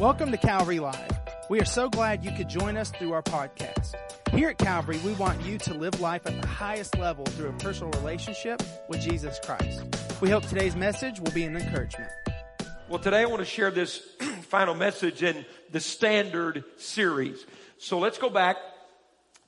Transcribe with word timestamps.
Welcome 0.00 0.32
to 0.32 0.36
Calvary 0.36 0.80
Live. 0.80 1.08
We 1.48 1.60
are 1.60 1.64
so 1.64 1.88
glad 1.88 2.24
you 2.24 2.32
could 2.32 2.48
join 2.48 2.76
us 2.76 2.90
through 2.90 3.12
our 3.12 3.22
podcast. 3.22 3.94
Here 4.32 4.48
at 4.48 4.58
Calvary, 4.58 4.98
we 5.04 5.12
want 5.12 5.40
you 5.42 5.56
to 5.58 5.74
live 5.74 6.00
life 6.00 6.26
at 6.26 6.42
the 6.42 6.48
highest 6.48 6.98
level 6.98 7.24
through 7.24 7.50
a 7.50 7.52
personal 7.52 7.92
relationship 8.00 8.60
with 8.88 9.00
Jesus 9.00 9.38
Christ. 9.44 9.84
We 10.20 10.30
hope 10.30 10.46
today's 10.46 10.74
message 10.74 11.20
will 11.20 11.30
be 11.30 11.44
an 11.44 11.56
encouragement. 11.56 12.10
Well, 12.88 12.98
today 12.98 13.20
I 13.20 13.26
want 13.26 13.38
to 13.38 13.44
share 13.44 13.70
this 13.70 13.98
final 14.48 14.74
message 14.74 15.22
in 15.22 15.46
the 15.70 15.78
Standard 15.78 16.64
series. 16.76 17.46
So 17.78 18.00
let's 18.00 18.18
go 18.18 18.30
back 18.30 18.56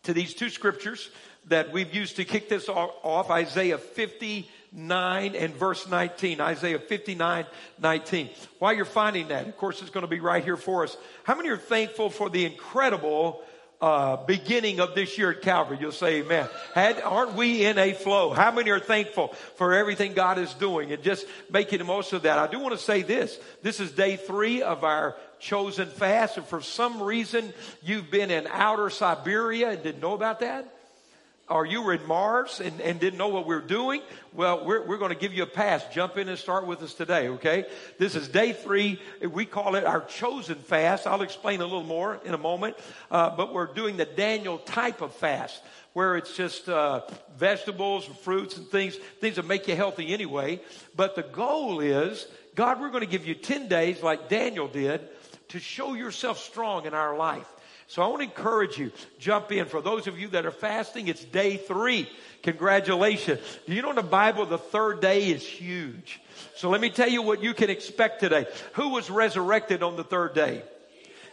to 0.05 0.15
these 0.15 0.33
two 0.33 0.49
scriptures 0.49 1.11
that 1.47 1.73
we've 1.73 1.93
used 1.93 2.17
to 2.17 2.25
kick 2.25 2.49
this 2.49 2.69
off 2.69 3.31
Isaiah 3.31 3.79
50 3.79 4.49
9 4.77 5.35
and 5.35 5.55
verse 5.55 5.89
19. 5.89 6.39
Isaiah 6.41 6.79
59, 6.79 7.47
19. 7.81 8.31
While 8.59 8.75
you're 8.75 8.85
finding 8.85 9.29
that, 9.29 9.49
of 9.49 9.57
course, 9.57 9.81
it's 9.81 9.91
going 9.91 10.03
to 10.03 10.09
be 10.09 10.21
right 10.21 10.45
here 10.45 10.59
for 10.59 10.85
us. 10.85 10.97
How 11.25 11.35
many 11.35 11.49
are 11.49 11.57
thankful 11.57 12.11
for 12.11 12.29
the 12.29 12.45
incredible 12.45 13.43
uh, 13.81 14.17
beginning 14.27 14.81
of 14.81 14.95
this 14.95 15.17
year 15.17 15.31
at 15.31 15.41
Calvary? 15.41 15.79
You'll 15.81 15.93
say 15.93 16.21
amen. 16.21 16.47
Had, 16.75 17.01
aren't 17.01 17.33
we 17.33 17.65
in 17.65 17.79
a 17.79 17.95
flow? 17.95 18.35
How 18.35 18.53
many 18.53 18.71
are 18.71 18.79
thankful 18.79 19.29
for 19.57 19.73
everything 19.73 20.13
God 20.13 20.39
is 20.39 20.53
doing 20.53 20.93
and 20.93 21.03
just 21.03 21.27
making 21.51 21.79
the 21.79 21.85
most 21.85 22.13
of 22.13 22.23
that? 22.23 22.39
I 22.39 22.47
do 22.47 22.61
want 22.61 22.77
to 22.77 22.83
say 22.83 23.01
this. 23.01 23.39
This 23.63 23.81
is 23.81 23.93
day 23.93 24.17
three 24.17 24.61
of 24.61 24.85
our 24.85 25.17
chosen 25.39 25.89
fast. 25.89 26.37
And 26.37 26.47
for 26.47 26.61
some 26.61 27.03
reason, 27.03 27.51
you've 27.83 28.11
been 28.11 28.31
in 28.31 28.47
outer 28.49 28.91
Siberia 28.91 29.71
and 29.71 29.83
didn't 29.83 30.03
know 30.03 30.13
about 30.13 30.41
that 30.41 30.76
or 31.49 31.65
you 31.65 31.83
were 31.83 31.95
in 31.95 32.07
Mars 32.07 32.61
and, 32.61 32.81
and 32.81 32.99
didn't 32.99 33.19
know 33.19 33.29
what 33.29 33.47
we 33.47 33.55
are 33.55 33.61
doing, 33.61 34.03
well, 34.33 34.65
we're, 34.65 34.85
we're 34.85 34.99
going 34.99 35.13
to 35.13 35.19
give 35.19 35.33
you 35.33 35.45
a 35.45 35.47
pass. 35.47 35.85
Jump 35.93 36.17
in 36.17 36.29
and 36.29 36.39
start 36.39 36.67
with 36.67 36.83
us 36.83 36.93
today, 36.93 37.29
okay? 37.29 37.67
This 37.99 38.17
is 38.17 38.29
day 38.29 38.53
three. 38.53 39.01
We 39.23 39.45
call 39.45 39.77
it 39.77 39.85
our 39.85 40.01
chosen 40.03 40.57
fast. 40.57 41.07
I'll 41.07 41.23
explain 41.23 41.61
a 41.61 41.65
little 41.65 41.85
more 41.85 42.21
in 42.25 42.35
a 42.35 42.39
moment. 42.39 42.77
Uh, 43.11 43.31
but 43.31 43.55
we're 43.55 43.73
doing 43.73 43.97
the 43.97 44.05
Daniel 44.05 44.59
type 44.59 45.03
of 45.03 45.15
fast 45.15 45.63
where 45.93 46.17
it's 46.17 46.37
just 46.37 46.69
uh, 46.69 47.01
vegetables, 47.39 48.07
and 48.07 48.19
fruits, 48.19 48.59
and 48.59 48.67
things, 48.69 48.97
things 49.21 49.37
that 49.37 49.47
make 49.47 49.67
you 49.67 49.75
healthy 49.75 50.13
anyway. 50.13 50.61
But 50.95 51.15
the 51.15 51.23
goal 51.23 51.81
is, 51.81 52.27
God, 52.55 52.83
we're 52.83 52.91
going 52.91 53.05
to 53.05 53.09
give 53.09 53.27
you 53.27 53.35
10 53.35 53.69
days 53.69 54.03
like 54.03 54.29
Daniel 54.29 54.69
did 54.69 55.01
to 55.49 55.59
show 55.59 55.95
yourself 55.95 56.39
strong 56.39 56.85
in 56.85 56.93
our 56.93 57.17
life. 57.17 57.51
So 57.89 58.03
I 58.03 58.09
want 58.09 58.19
to 58.19 58.25
encourage 58.25 58.79
you, 58.79 58.91
jump 59.19 59.53
in. 59.53 59.67
For 59.67 59.81
those 59.81 60.09
of 60.09 60.19
you 60.19 60.29
that 60.29 60.45
are 60.45 60.51
fasting, 60.51 61.07
it's 61.07 61.25
day 61.25 61.57
three. 61.57 62.11
Congratulations. 62.43 63.41
Do 63.67 63.75
you 63.75 63.83
know 63.83 63.91
in 63.91 63.97
the 63.97 64.03
Bible, 64.03 64.45
the 64.45 64.59
third 64.59 65.01
day 65.01 65.29
is 65.29 65.47
huge. 65.47 66.21
So 66.57 66.69
let 66.69 66.81
me 66.81 66.91
tell 66.91 67.09
you 67.09 67.23
what 67.23 67.43
you 67.43 67.55
can 67.55 67.71
expect 67.71 68.21
today. 68.21 68.47
Who 68.73 68.89
was 68.89 69.09
resurrected 69.09 69.85
on 69.85 69.97
the 69.97 70.05
third 70.05 70.35
day? 70.35 70.63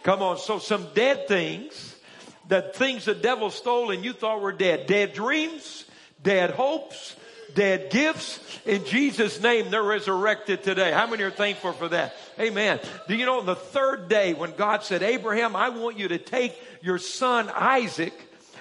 Come 0.03 0.21
on. 0.21 0.37
So 0.37 0.59
some 0.59 0.87
dead 0.93 1.27
things, 1.27 1.95
the 2.47 2.61
things 2.61 3.05
the 3.05 3.15
devil 3.15 3.49
stole 3.49 3.89
and 3.89 4.05
you 4.05 4.13
thought 4.13 4.41
were 4.41 4.51
dead. 4.51 4.85
Dead 4.85 5.13
dreams, 5.13 5.85
dead 6.21 6.51
hopes, 6.51 7.15
dead 7.53 7.89
gifts. 7.89 8.39
In 8.65 8.85
Jesus' 8.85 9.41
name, 9.41 9.71
they're 9.71 9.83
resurrected 9.83 10.63
today. 10.63 10.91
How 10.91 11.07
many 11.07 11.23
are 11.23 11.31
thankful 11.31 11.73
for 11.73 11.87
that? 11.89 12.15
Amen. 12.39 12.79
Do 13.07 13.15
you 13.15 13.25
know 13.25 13.39
on 13.39 13.45
the 13.45 13.55
third 13.55 14.07
day 14.09 14.33
when 14.33 14.51
God 14.55 14.83
said, 14.83 15.03
Abraham, 15.03 15.55
I 15.55 15.69
want 15.69 15.97
you 15.97 16.07
to 16.09 16.17
take 16.17 16.59
your 16.81 16.97
son 16.97 17.49
Isaac 17.53 18.13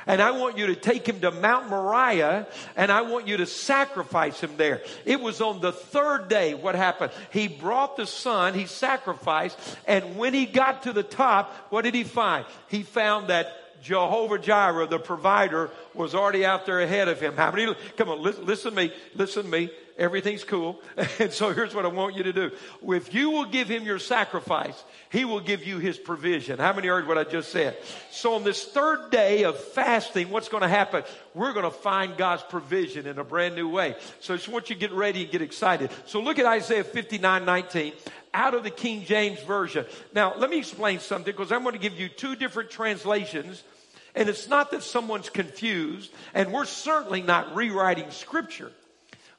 and 0.07 0.21
I 0.21 0.33
want 0.33 0.59
you 0.59 0.67
to 0.67 0.77
take 0.77 1.07
him 1.07 1.21
to 1.21 1.31
Mount 1.31 1.69
Moriah 1.69 2.47
and 2.77 2.91
I 2.91 3.03
want 3.03 3.29
you 3.29 3.37
to 3.39 3.47
sacrifice 3.47 4.41
him 4.41 4.57
there. 4.57 4.83
It 5.05 5.21
was 5.21 5.41
on 5.41 5.61
the 5.61 5.73
third 5.73 6.29
day 6.29 6.55
what 6.55 6.75
happened. 6.75 7.13
He 7.31 7.49
brought 7.49 7.97
the 7.97 8.07
son, 8.07 8.55
he 8.55 8.67
sacrificed, 8.67 9.59
and 9.87 10.17
when 10.17 10.35
he 10.35 10.47
got 10.47 10.85
to 10.85 10.93
the 10.93 11.03
top, 11.03 11.55
what 11.71 11.83
did 11.83 11.95
he 11.95 12.05
find? 12.05 12.45
He 12.69 12.83
found 12.83 13.29
that 13.29 13.62
Jehovah 13.83 14.39
Jireh, 14.39 14.87
the 14.87 14.99
provider, 14.99 15.71
was 15.95 16.15
already 16.15 16.45
out 16.45 16.67
there 16.67 16.81
ahead 16.81 17.09
of 17.09 17.21
him. 17.21 17.37
How 17.37 17.51
many? 17.51 17.75
Come 17.97 18.09
on, 18.09 18.23
listen, 18.23 18.47
listen 18.47 18.71
to 18.71 18.77
me. 18.77 18.93
Listen 19.15 19.43
to 19.43 19.49
me. 19.49 19.71
Everything's 19.99 20.45
cool. 20.45 20.81
And 21.19 21.33
so 21.33 21.53
here's 21.53 21.75
what 21.75 21.85
I 21.85 21.89
want 21.89 22.17
you 22.17 22.23
to 22.25 22.33
do. 22.33 22.51
If 22.89 23.15
you 23.15 23.31
will 23.31 23.45
give 23.45 23.69
him 23.69 23.85
your 23.85 23.99
sacrifice, 23.99 24.83
he 25.11 25.25
will 25.25 25.41
give 25.41 25.65
you 25.65 25.79
his 25.79 25.99
provision. 25.99 26.59
How 26.59 26.73
many 26.73 26.89
heard 26.89 27.07
what 27.07 27.19
I 27.19 27.25
just 27.25 27.51
said? 27.51 27.77
So 28.11 28.35
on 28.35 28.45
this 28.45 28.65
third 28.65 29.11
day 29.11 29.45
of 29.45 29.59
fasting, 29.59 30.31
what's 30.31 30.49
going 30.49 30.63
to 30.63 30.69
happen? 30.69 31.05
We're 31.35 31.53
going 31.53 31.65
to 31.65 31.71
find 31.71 32.17
God's 32.17 32.43
provision 32.45 33.07
in 33.07 33.19
a 33.19 33.25
brand 33.25 33.55
new 33.55 33.69
way. 33.69 33.97
So 34.21 34.35
I 34.35 34.37
just 34.37 34.49
want 34.49 34.71
you 34.71 34.77
to 34.77 34.81
get 34.81 34.93
ready 34.93 35.23
and 35.23 35.31
get 35.31 35.43
excited. 35.43 35.91
So 36.07 36.21
look 36.21 36.39
at 36.39 36.47
Isaiah 36.47 36.85
59, 36.85 37.45
19 37.45 37.93
out 38.35 38.55
of 38.55 38.65
the 38.65 38.71
King 38.71 39.05
James 39.05 39.41
Version. 39.41 39.85
Now, 40.15 40.35
let 40.37 40.51
me 40.51 40.59
explain 40.59 41.01
something 41.01 41.33
because 41.33 41.53
I'm 41.53 41.63
going 41.63 41.75
to 41.75 41.81
give 41.81 41.99
you 41.99 42.09
two 42.09 42.35
different 42.35 42.71
translations 42.71 43.63
and 44.15 44.29
it's 44.29 44.49
not 44.49 44.71
that 44.73 44.83
someone's 44.83 45.31
confused, 45.31 46.11
and 46.35 46.53
we're 46.53 46.65
certainly 46.65 47.23
not 47.23 47.55
rewriting 47.55 48.11
scripture. 48.11 48.73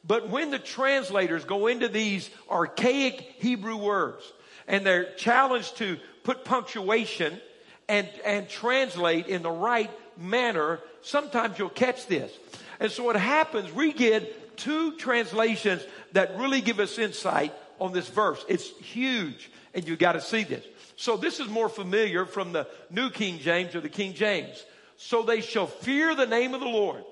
But 0.06 0.29
when 0.29 0.51
the 0.51 0.59
translators 0.59 1.45
go 1.45 1.67
into 1.67 1.88
these 1.88 2.29
archaic 2.50 3.22
Hebrew 3.38 3.78
words 3.78 4.23
and 4.67 4.85
they're 4.85 5.13
challenged 5.13 5.78
to 5.78 5.97
put 6.23 6.44
punctuation 6.44 7.39
and, 7.88 8.09
and 8.25 8.50
translate 8.50 9.28
in 9.28 9.44
the 9.44 9.51
right 9.51 9.91
manner, 10.17 10.79
sometimes 11.01 11.57
you'll 11.57 11.69
catch 11.69 12.07
this. 12.07 12.31
And 12.79 12.91
so 12.91 13.03
what 13.03 13.16
happens, 13.16 13.72
we 13.72 13.94
get 13.94 14.57
two 14.57 14.97
translations 14.97 15.81
that 16.11 16.38
really 16.38 16.61
give 16.61 16.79
us 16.79 16.97
insight 16.97 17.53
on 17.79 17.94
this 17.94 18.09
verse. 18.09 18.44
It's 18.50 18.69
huge, 18.79 19.50
and 19.73 19.88
you've 19.88 20.00
got 20.00 20.13
to 20.13 20.22
see 20.22 20.44
this. 20.44 20.66
So 20.96 21.18
this 21.18 21.40
is 21.40 21.48
more 21.50 21.70
familiar 21.70 22.26
from 22.26 22.54
the 22.54 22.68
New 22.90 23.09
King 23.09 23.40
James 23.40 23.76
or 23.76 23.81
the 23.81 23.90
King 23.90 24.14
James. 24.14 24.66
So 24.98 25.24
they 25.24 25.42
shall 25.42 25.68
fear 25.68 26.16
the 26.16 26.28
name 26.28 26.54
of 26.54 26.59
the 26.59 26.68
Lord. 26.68 27.04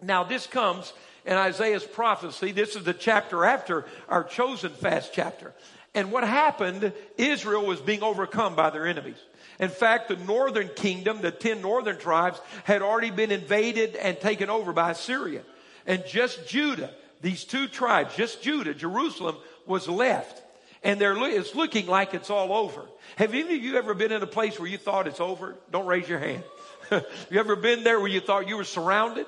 Now 0.00 0.24
this 0.24 0.46
comes 0.46 0.92
in 1.24 1.34
Isaiah's 1.36 1.84
prophecy. 1.84 2.52
This 2.52 2.76
is 2.76 2.84
the 2.84 2.94
chapter 2.94 3.44
after 3.44 3.84
our 4.08 4.24
chosen 4.24 4.70
fast 4.70 5.12
chapter. 5.12 5.52
And 5.94 6.12
what 6.12 6.24
happened, 6.24 6.92
Israel 7.16 7.66
was 7.66 7.80
being 7.80 8.02
overcome 8.02 8.54
by 8.54 8.70
their 8.70 8.86
enemies. 8.86 9.18
In 9.58 9.68
fact, 9.68 10.08
the 10.08 10.16
northern 10.16 10.68
kingdom, 10.68 11.20
the 11.20 11.32
10 11.32 11.60
northern 11.60 11.98
tribes, 11.98 12.40
had 12.64 12.82
already 12.82 13.10
been 13.10 13.32
invaded 13.32 13.96
and 13.96 14.18
taken 14.20 14.50
over 14.50 14.72
by 14.72 14.92
Assyria. 14.92 15.42
And 15.86 16.04
just 16.06 16.46
Judah, 16.46 16.90
these 17.20 17.44
two 17.44 17.66
tribes, 17.66 18.14
just 18.14 18.42
Judah, 18.42 18.74
Jerusalem, 18.74 19.36
was 19.66 19.88
left 19.88 20.42
and 20.82 21.00
they're, 21.00 21.16
it's 21.28 21.54
looking 21.54 21.86
like 21.86 22.14
it's 22.14 22.30
all 22.30 22.52
over. 22.52 22.84
Have 23.16 23.34
any 23.34 23.56
of 23.56 23.62
you 23.62 23.76
ever 23.76 23.94
been 23.94 24.12
in 24.12 24.22
a 24.22 24.26
place 24.26 24.58
where 24.58 24.68
you 24.68 24.78
thought 24.78 25.06
it's 25.06 25.20
over? 25.20 25.56
Don't 25.72 25.86
raise 25.86 26.08
your 26.08 26.18
hand. 26.18 26.44
you 26.90 27.38
ever 27.38 27.56
been 27.56 27.84
there 27.84 27.98
where 27.98 28.08
you 28.08 28.20
thought 28.20 28.48
you 28.48 28.56
were 28.56 28.64
surrounded 28.64 29.26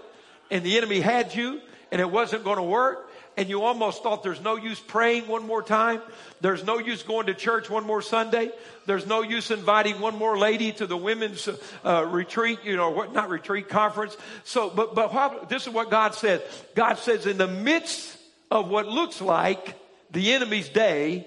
and 0.50 0.65
the 0.65 0.77
enemy 0.77 1.00
had 1.00 1.34
you 1.34 1.61
and 1.91 2.00
it 2.00 2.11
wasn't 2.11 2.44
going 2.44 2.56
to 2.56 2.62
work? 2.62 3.09
And 3.37 3.49
you 3.49 3.62
almost 3.62 4.03
thought 4.03 4.22
there's 4.22 4.41
no 4.41 4.56
use 4.56 4.78
praying 4.81 5.27
one 5.27 5.47
more 5.47 5.62
time. 5.62 6.03
There's 6.41 6.65
no 6.65 6.78
use 6.78 7.03
going 7.03 7.27
to 7.27 7.34
church 7.34 7.71
one 7.71 7.87
more 7.87 8.03
Sunday. 8.03 8.50
There's 8.87 9.06
no 9.06 9.22
use 9.22 9.50
inviting 9.50 10.00
one 10.00 10.17
more 10.17 10.37
lady 10.37 10.72
to 10.72 10.87
the 10.87 10.97
women's 10.97 11.49
uh, 11.84 12.05
retreat, 12.06 12.59
you 12.65 12.77
know, 12.77 12.91
what, 12.91 13.15
not 13.15 13.31
retreat, 13.31 13.69
conference. 13.69 14.17
So, 14.44 14.69
but, 14.69 14.94
but 14.94 15.49
this 15.49 15.67
is 15.67 15.72
what 15.72 15.91
God 15.91 16.15
says. 16.15 16.43
God 16.75 16.94
says 16.99 17.27
in 17.27 17.38
the 17.38 17.47
midst 17.47 18.19
of 18.50 18.69
what 18.69 18.88
looks 18.88 19.21
like 19.21 19.77
the 20.11 20.32
enemy's 20.32 20.69
day, 20.69 21.27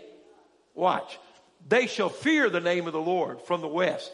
Watch. 0.76 1.20
They 1.68 1.88
shall 1.88 2.10
fear 2.10 2.50
the 2.50 2.60
name 2.60 2.88
of 2.88 2.94
the 2.94 3.02
Lord 3.02 3.42
from 3.42 3.62
the 3.62 3.68
west 3.68 4.12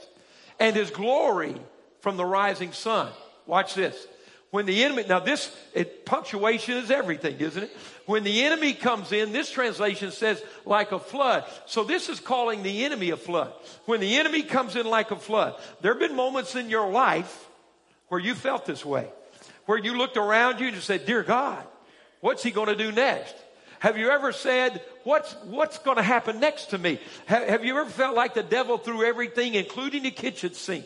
and 0.60 0.76
his 0.76 0.92
glory 0.92 1.56
from 2.02 2.18
the 2.18 2.26
rising 2.26 2.74
sun. 2.74 3.12
Watch 3.46 3.74
this. 3.74 4.08
When 4.52 4.66
the 4.66 4.84
enemy, 4.84 5.06
now 5.08 5.20
this, 5.20 5.56
it, 5.76 6.06
punctuation 6.06 6.78
is 6.78 6.90
everything, 6.90 7.38
isn't 7.40 7.64
it? 7.64 7.78
When 8.08 8.24
the 8.24 8.46
enemy 8.46 8.74
comes 8.74 9.12
in, 9.12 9.32
this 9.32 9.52
translation 9.52 10.12
says 10.12 10.42
like 10.66 10.92
a 10.92 10.98
flood. 10.98 11.46
So 11.68 11.84
this 11.84 12.10
is 12.10 12.20
calling 12.20 12.64
the 12.64 12.84
enemy 12.84 13.12
a 13.12 13.18
flood. 13.18 13.54
When 13.86 14.00
the 14.00 14.18
enemy 14.18 14.42
comes 14.42 14.76
in 14.76 14.88
like 14.88 15.12
a 15.12 15.16
flood, 15.16 15.56
there 15.82 15.94
have 15.94 16.00
been 16.00 16.16
moments 16.16 16.56
in 16.56 16.70
your 16.70 16.90
life 16.92 17.48
where 18.08 18.20
you 18.20 18.34
felt 18.34 18.66
this 18.66 18.84
way, 18.84 19.08
where 19.68 19.78
you 19.78 19.96
looked 19.96 20.18
around 20.18 20.60
you 20.60 20.70
and 20.70 20.78
said, 20.78 21.06
Dear 21.06 21.22
God, 21.22 21.64
what's 22.22 22.42
he 22.42 22.50
going 22.50 22.70
to 22.70 22.76
do 22.76 22.92
next? 22.92 23.36
Have 23.80 23.98
you 23.98 24.10
ever 24.10 24.32
said, 24.32 24.82
what's, 25.04 25.34
what's 25.46 25.80
going 25.80 25.98
to 25.98 26.04
happen 26.04 26.40
next 26.40 26.72
to 26.72 26.78
me? 26.78 27.00
Have, 27.26 27.48
have, 27.48 27.66
you 27.66 27.78
ever 27.80 27.90
felt 27.90 28.16
like 28.16 28.34
the 28.34 28.44
devil 28.44 28.78
threw 28.78 29.04
everything, 29.06 29.56
including 29.56 30.04
the 30.04 30.12
kitchen 30.12 30.54
sink, 30.54 30.86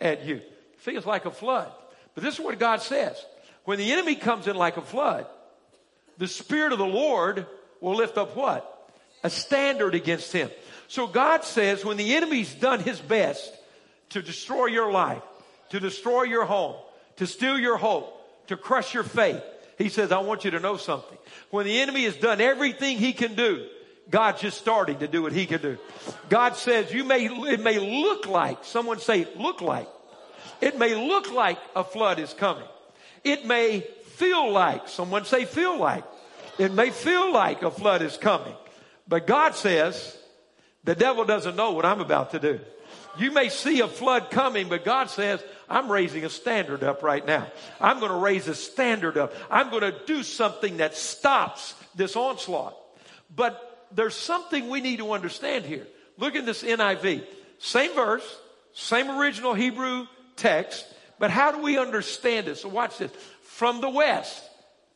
at 0.00 0.24
you? 0.24 0.42
Feels 0.78 1.06
like 1.06 1.24
a 1.24 1.30
flood. 1.30 1.72
But 2.14 2.22
this 2.22 2.34
is 2.34 2.40
what 2.40 2.58
God 2.58 2.82
says. 2.82 3.16
When 3.64 3.78
the 3.78 3.92
enemy 3.92 4.14
comes 4.14 4.46
in 4.46 4.56
like 4.56 4.76
a 4.76 4.82
flood, 4.82 5.26
the 6.18 6.28
Spirit 6.28 6.72
of 6.72 6.78
the 6.78 6.86
Lord 6.86 7.46
will 7.80 7.96
lift 7.96 8.18
up 8.18 8.36
what? 8.36 8.90
A 9.24 9.30
standard 9.30 9.94
against 9.94 10.32
him. 10.32 10.50
So 10.88 11.06
God 11.06 11.42
says 11.42 11.84
when 11.84 11.96
the 11.96 12.14
enemy's 12.14 12.54
done 12.54 12.80
his 12.80 13.00
best 13.00 13.52
to 14.10 14.22
destroy 14.22 14.66
your 14.66 14.92
life, 14.92 15.22
to 15.70 15.80
destroy 15.80 16.22
your 16.24 16.44
home, 16.44 16.76
to 17.16 17.26
steal 17.26 17.58
your 17.58 17.76
hope, 17.76 18.12
to 18.48 18.56
crush 18.56 18.94
your 18.94 19.02
faith, 19.02 19.42
he 19.78 19.88
says, 19.88 20.12
I 20.12 20.18
want 20.18 20.44
you 20.44 20.50
to 20.52 20.60
know 20.60 20.76
something. 20.76 21.18
When 21.50 21.66
the 21.66 21.80
enemy 21.80 22.04
has 22.04 22.16
done 22.16 22.40
everything 22.40 22.98
he 22.98 23.12
can 23.12 23.34
do, 23.34 23.68
God's 24.08 24.40
just 24.40 24.58
starting 24.58 24.98
to 25.00 25.08
do 25.08 25.22
what 25.22 25.32
he 25.32 25.46
can 25.46 25.60
do. 25.60 25.78
God 26.28 26.56
says 26.56 26.92
you 26.92 27.04
may, 27.04 27.26
it 27.26 27.60
may 27.60 27.78
look 27.78 28.26
like, 28.26 28.64
someone 28.64 29.00
say 29.00 29.26
look 29.36 29.60
like. 29.60 29.88
It 30.60 30.78
may 30.78 30.94
look 30.94 31.32
like 31.32 31.58
a 31.74 31.84
flood 31.84 32.18
is 32.18 32.32
coming. 32.32 32.68
It 33.24 33.44
may 33.44 33.80
feel 33.80 34.50
like, 34.50 34.88
someone 34.88 35.24
say 35.24 35.44
feel 35.44 35.78
like. 35.78 36.04
It 36.58 36.72
may 36.72 36.90
feel 36.90 37.32
like 37.32 37.62
a 37.62 37.70
flood 37.70 38.00
is 38.00 38.16
coming. 38.16 38.54
But 39.06 39.26
God 39.26 39.54
says, 39.54 40.16
the 40.84 40.94
devil 40.94 41.24
doesn't 41.24 41.56
know 41.56 41.72
what 41.72 41.84
I'm 41.84 42.00
about 42.00 42.30
to 42.30 42.38
do. 42.38 42.60
You 43.18 43.30
may 43.30 43.48
see 43.48 43.80
a 43.80 43.88
flood 43.88 44.30
coming, 44.30 44.68
but 44.68 44.84
God 44.84 45.10
says, 45.10 45.42
I'm 45.68 45.90
raising 45.90 46.24
a 46.24 46.30
standard 46.30 46.84
up 46.84 47.02
right 47.02 47.26
now. 47.26 47.46
I'm 47.80 47.98
going 47.98 48.12
to 48.12 48.18
raise 48.18 48.48
a 48.48 48.54
standard 48.54 49.16
up. 49.16 49.32
I'm 49.50 49.70
going 49.70 49.82
to 49.82 49.94
do 50.06 50.22
something 50.22 50.78
that 50.78 50.94
stops 50.94 51.74
this 51.94 52.16
onslaught. 52.16 52.76
But 53.34 53.88
there's 53.92 54.14
something 54.14 54.68
we 54.68 54.80
need 54.80 54.98
to 54.98 55.12
understand 55.12 55.64
here. 55.64 55.86
Look 56.18 56.36
at 56.36 56.46
this 56.46 56.62
NIV. 56.62 57.24
Same 57.58 57.94
verse, 57.94 58.38
same 58.72 59.10
original 59.10 59.54
Hebrew 59.54 60.06
text, 60.36 60.86
but 61.18 61.30
how 61.30 61.52
do 61.52 61.62
we 61.62 61.78
understand 61.78 62.48
it? 62.48 62.56
So 62.56 62.68
watch 62.68 62.98
this. 62.98 63.10
From 63.42 63.80
the 63.80 63.88
west, 63.88 64.42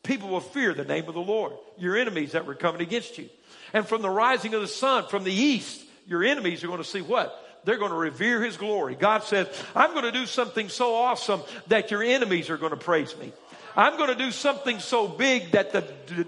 people 0.03 0.29
will 0.29 0.41
fear 0.41 0.75
the 0.75 0.85
name 0.85 1.09
of 1.09 1.15
the 1.15 1.21
Lord, 1.21 1.53
your 1.79 1.97
enemies 1.97 2.33
that 2.33 2.47
were 2.47 2.55
coming 2.55 2.83
against 2.83 3.17
you. 3.17 3.29
And 3.73 3.87
from 3.87 4.03
the 4.03 4.11
rising 4.11 4.53
of 4.55 4.61
the 4.61 4.69
sun, 4.69 5.07
from 5.09 5.25
the 5.25 5.33
east, 5.33 5.83
your 6.07 6.25
enemies 6.25 6.63
are 6.63 6.67
going 6.67 6.79
to 6.79 6.85
see 6.85 7.01
what? 7.01 7.40
They're 7.65 7.79
going 7.79 7.91
to 7.91 7.97
revere 7.97 8.43
his 8.43 8.57
glory. 8.57 8.95
God 8.95 9.23
says, 9.25 9.47
I'm 9.75 9.93
going 9.93 10.05
to 10.05 10.13
do 10.13 10.27
something 10.27 10.69
so 10.69 10.95
awesome 10.95 11.43
that 11.69 11.91
your 11.91 12.03
enemies 12.03 12.51
are 12.51 12.57
going 12.57 12.71
to 12.71 12.77
praise 12.77 13.17
me. 13.17 13.33
I'm 13.77 13.97
going 13.97 14.09
to 14.09 14.15
do 14.17 14.31
something 14.31 14.81
so 14.81 15.07
big 15.07 15.53
that 15.53 15.73
the, 15.73 15.85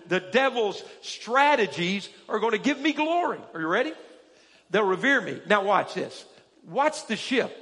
the 0.09 0.21
devil's 0.21 0.83
strategies 1.01 2.09
are 2.29 2.39
going 2.39 2.53
to 2.53 2.59
give 2.59 2.79
me 2.79 2.93
glory. 2.93 3.41
Are 3.55 3.61
you 3.61 3.67
ready? 3.67 3.93
They'll 4.71 4.85
revere 4.85 5.21
me. 5.21 5.41
Now 5.47 5.65
watch 5.65 5.95
this. 5.95 6.25
Watch 6.69 7.07
the 7.07 7.17
ship. 7.17 7.59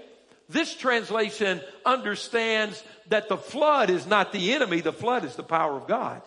This 0.49 0.75
translation 0.75 1.61
understands 1.87 2.83
that 3.09 3.29
the 3.29 3.37
flood 3.37 3.89
is 3.89 4.07
not 4.07 4.33
the 4.33 4.53
enemy, 4.53 4.81
the 4.81 4.93
flood 4.93 5.25
is 5.25 5.37
the 5.37 5.43
power 5.43 5.77
of 5.77 5.87
God. 5.87 6.23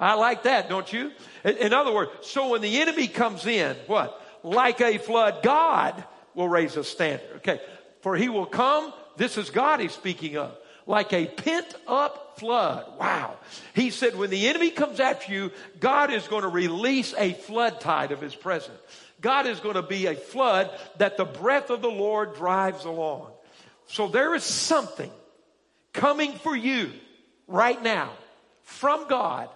I 0.00 0.14
like 0.14 0.44
that, 0.44 0.68
don't 0.68 0.92
you? 0.92 1.12
In 1.44 1.72
other 1.72 1.92
words, 1.92 2.10
so 2.22 2.48
when 2.50 2.60
the 2.60 2.80
enemy 2.80 3.08
comes 3.08 3.46
in, 3.46 3.76
what? 3.86 4.20
Like 4.42 4.80
a 4.80 4.98
flood, 4.98 5.42
God 5.42 6.04
will 6.38 6.48
raise 6.48 6.76
a 6.76 6.84
standard. 6.84 7.28
Okay. 7.38 7.60
For 8.00 8.16
he 8.16 8.28
will 8.28 8.46
come, 8.46 8.92
this 9.16 9.36
is 9.36 9.50
God 9.50 9.80
he's 9.80 9.92
speaking 9.92 10.36
of, 10.36 10.56
like 10.86 11.12
a 11.12 11.26
pent 11.26 11.74
up 11.88 12.38
flood. 12.38 12.86
Wow. 12.96 13.36
He 13.74 13.90
said 13.90 14.16
when 14.16 14.30
the 14.30 14.46
enemy 14.46 14.70
comes 14.70 15.00
after 15.00 15.32
you, 15.32 15.50
God 15.80 16.12
is 16.12 16.28
going 16.28 16.42
to 16.42 16.48
release 16.48 17.12
a 17.18 17.32
flood 17.32 17.80
tide 17.80 18.12
of 18.12 18.20
his 18.20 18.36
presence. 18.36 18.78
God 19.20 19.48
is 19.48 19.58
going 19.58 19.74
to 19.74 19.82
be 19.82 20.06
a 20.06 20.14
flood 20.14 20.70
that 20.98 21.16
the 21.16 21.24
breath 21.24 21.70
of 21.70 21.82
the 21.82 21.90
Lord 21.90 22.36
drives 22.36 22.84
along. 22.84 23.32
So 23.88 24.06
there 24.06 24.32
is 24.36 24.44
something 24.44 25.10
coming 25.92 26.34
for 26.34 26.54
you 26.54 26.92
right 27.48 27.82
now 27.82 28.12
from 28.62 29.08
God 29.08 29.48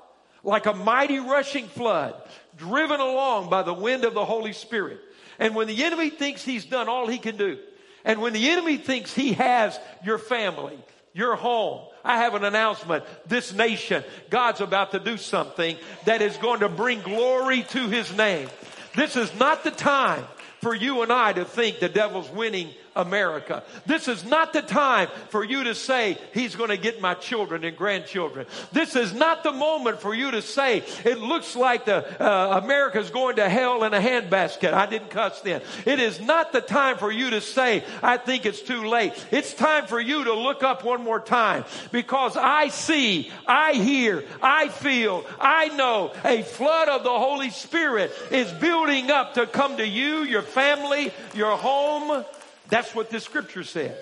like 0.43 0.67
a 0.67 0.73
mighty 0.73 1.21
rushing 1.21 1.69
flood 1.69 2.17
driven 2.57 2.99
along 2.99 3.51
by 3.51 3.63
the 3.63 3.73
wind 3.73 4.05
of 4.05 4.15
the 4.15 4.25
Holy 4.25 4.53
Spirit. 4.53 4.99
And 5.43 5.57
when 5.57 5.67
the 5.67 5.83
enemy 5.83 6.09
thinks 6.09 6.45
he's 6.45 6.65
done 6.65 6.89
all 6.89 7.09
he 7.09 7.19
can 7.19 7.37
do, 7.37 7.59
and 8.05 8.23
when 8.23 8.33
the 8.33 8.51
enemy 8.51 8.77
thinks 8.77 9.13
he 9.13 9.33
has 9.33 9.77
your 10.05 10.17
family, 10.17 10.79
your 11.15 11.35
home, 11.35 11.81
I 12.05 12.19
have 12.19 12.35
an 12.35 12.45
announcement. 12.45 13.03
This 13.27 13.53
nation, 13.53 14.05
God's 14.31 14.61
about 14.61 14.93
to 14.93 15.01
do 15.01 15.17
something 15.17 15.77
that 16.05 16.23
is 16.23 16.37
going 16.37 16.61
to 16.61 16.69
bring 16.69 17.03
glory 17.03 17.65
to 17.71 17.89
his 17.89 18.17
name. 18.17 18.51
This 18.95 19.17
is 19.17 19.35
not 19.35 19.65
the 19.65 19.73
time 19.73 20.23
for 20.61 20.77
you 20.77 21.03
and 21.03 21.13
I 21.13 21.33
to 21.33 21.45
think 21.45 21.81
the 21.81 21.89
devil's 21.89 22.31
winning 22.31 22.71
America. 22.95 23.63
This 23.87 24.09
is 24.09 24.25
not 24.25 24.53
the 24.53 24.63
time 24.63 25.09
for 25.29 25.45
you 25.45 25.65
to 25.65 25.75
say, 25.75 26.19
He's 26.35 26.57
going 26.57 26.71
to 26.71 26.77
get 26.77 27.01
my 27.01 27.15
children 27.15 27.65
and 27.65 27.77
grandchildren. 27.77 28.47
This 28.73 28.97
is 28.97 29.13
not 29.13 29.43
the 29.43 29.53
moment 29.53 30.01
for 30.01 30.15
you 30.15 30.31
to 30.33 30.43
say, 30.43 30.83
It 31.05 31.19
looks 31.19 31.57
like 31.57 31.85
the 31.85 32.23
uh, 32.23 32.61
America's 32.63 33.11
going 33.11 33.37
to 33.37 33.49
hell 33.49 33.85
in 33.85 33.95
a 33.95 34.01
handbasket. 34.01 34.73
I 34.73 34.87
didn't 34.87 35.11
cuss 35.11 35.41
then. 35.41 35.63
It 35.87 36.01
is 36.01 36.21
not 36.21 36.53
the 36.53 36.61
time 36.61 36.99
for 36.99 37.11
you 37.11 37.31
to 37.31 37.41
say, 37.41 37.85
I 38.03 38.17
think 38.17 38.47
it's 38.47 38.63
too 38.63 38.87
late. 38.87 39.13
It's 39.31 39.55
time 39.55 39.87
for 39.87 40.01
you 40.01 40.25
to 40.25 40.35
look 40.35 40.63
up 40.63 40.85
one 40.85 41.03
more 41.03 41.21
time 41.21 41.65
because 41.91 42.37
I 42.37 42.69
see, 42.69 43.31
I 43.47 43.73
hear, 43.75 44.25
I 44.43 44.69
feel, 44.69 45.25
I 45.41 45.69
know 45.69 46.13
a 46.25 46.43
flood 46.43 46.89
of 46.89 47.05
the 47.05 47.11
Holy 47.11 47.51
Spirit 47.51 48.13
is 48.31 48.51
building 48.53 49.11
up 49.11 49.35
to 49.35 49.47
come 49.47 49.77
to 49.77 49.87
you, 49.87 50.23
your 50.25 50.43
family, 50.43 51.13
your 51.35 51.57
home, 51.57 52.25
that's 52.73 52.95
what 52.95 53.11
this 53.11 53.23
scripture 53.23 53.65
said. 53.65 53.95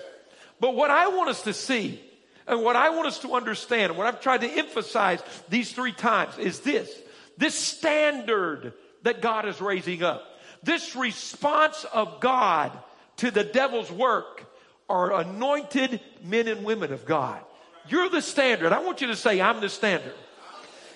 But 0.61 0.77
what 0.77 0.89
I 0.89 1.09
want 1.09 1.29
us 1.29 1.41
to 1.41 1.51
see 1.53 2.01
and 2.47 2.63
what 2.63 2.77
I 2.77 2.91
want 2.91 3.05
us 3.05 3.19
to 3.19 3.33
understand, 3.33 3.89
and 3.89 3.97
what 3.97 4.07
I've 4.07 4.21
tried 4.21 4.41
to 4.41 4.49
emphasize 4.49 5.21
these 5.49 5.73
three 5.73 5.91
times 5.91 6.37
is 6.37 6.61
this. 6.61 6.89
This 7.37 7.53
standard 7.53 8.71
that 9.03 9.21
God 9.21 9.45
is 9.45 9.59
raising 9.59 10.03
up. 10.03 10.25
This 10.63 10.95
response 10.95 11.83
of 11.91 12.21
God 12.21 12.71
to 13.17 13.29
the 13.29 13.43
devil's 13.43 13.91
work 13.91 14.45
are 14.87 15.19
anointed 15.19 15.99
men 16.23 16.47
and 16.47 16.63
women 16.63 16.93
of 16.93 17.05
God. 17.05 17.41
You're 17.89 18.09
the 18.09 18.21
standard. 18.21 18.71
I 18.71 18.79
want 18.79 19.01
you 19.01 19.07
to 19.07 19.17
say, 19.17 19.41
I'm 19.41 19.59
the 19.59 19.67
standard. 19.67 20.13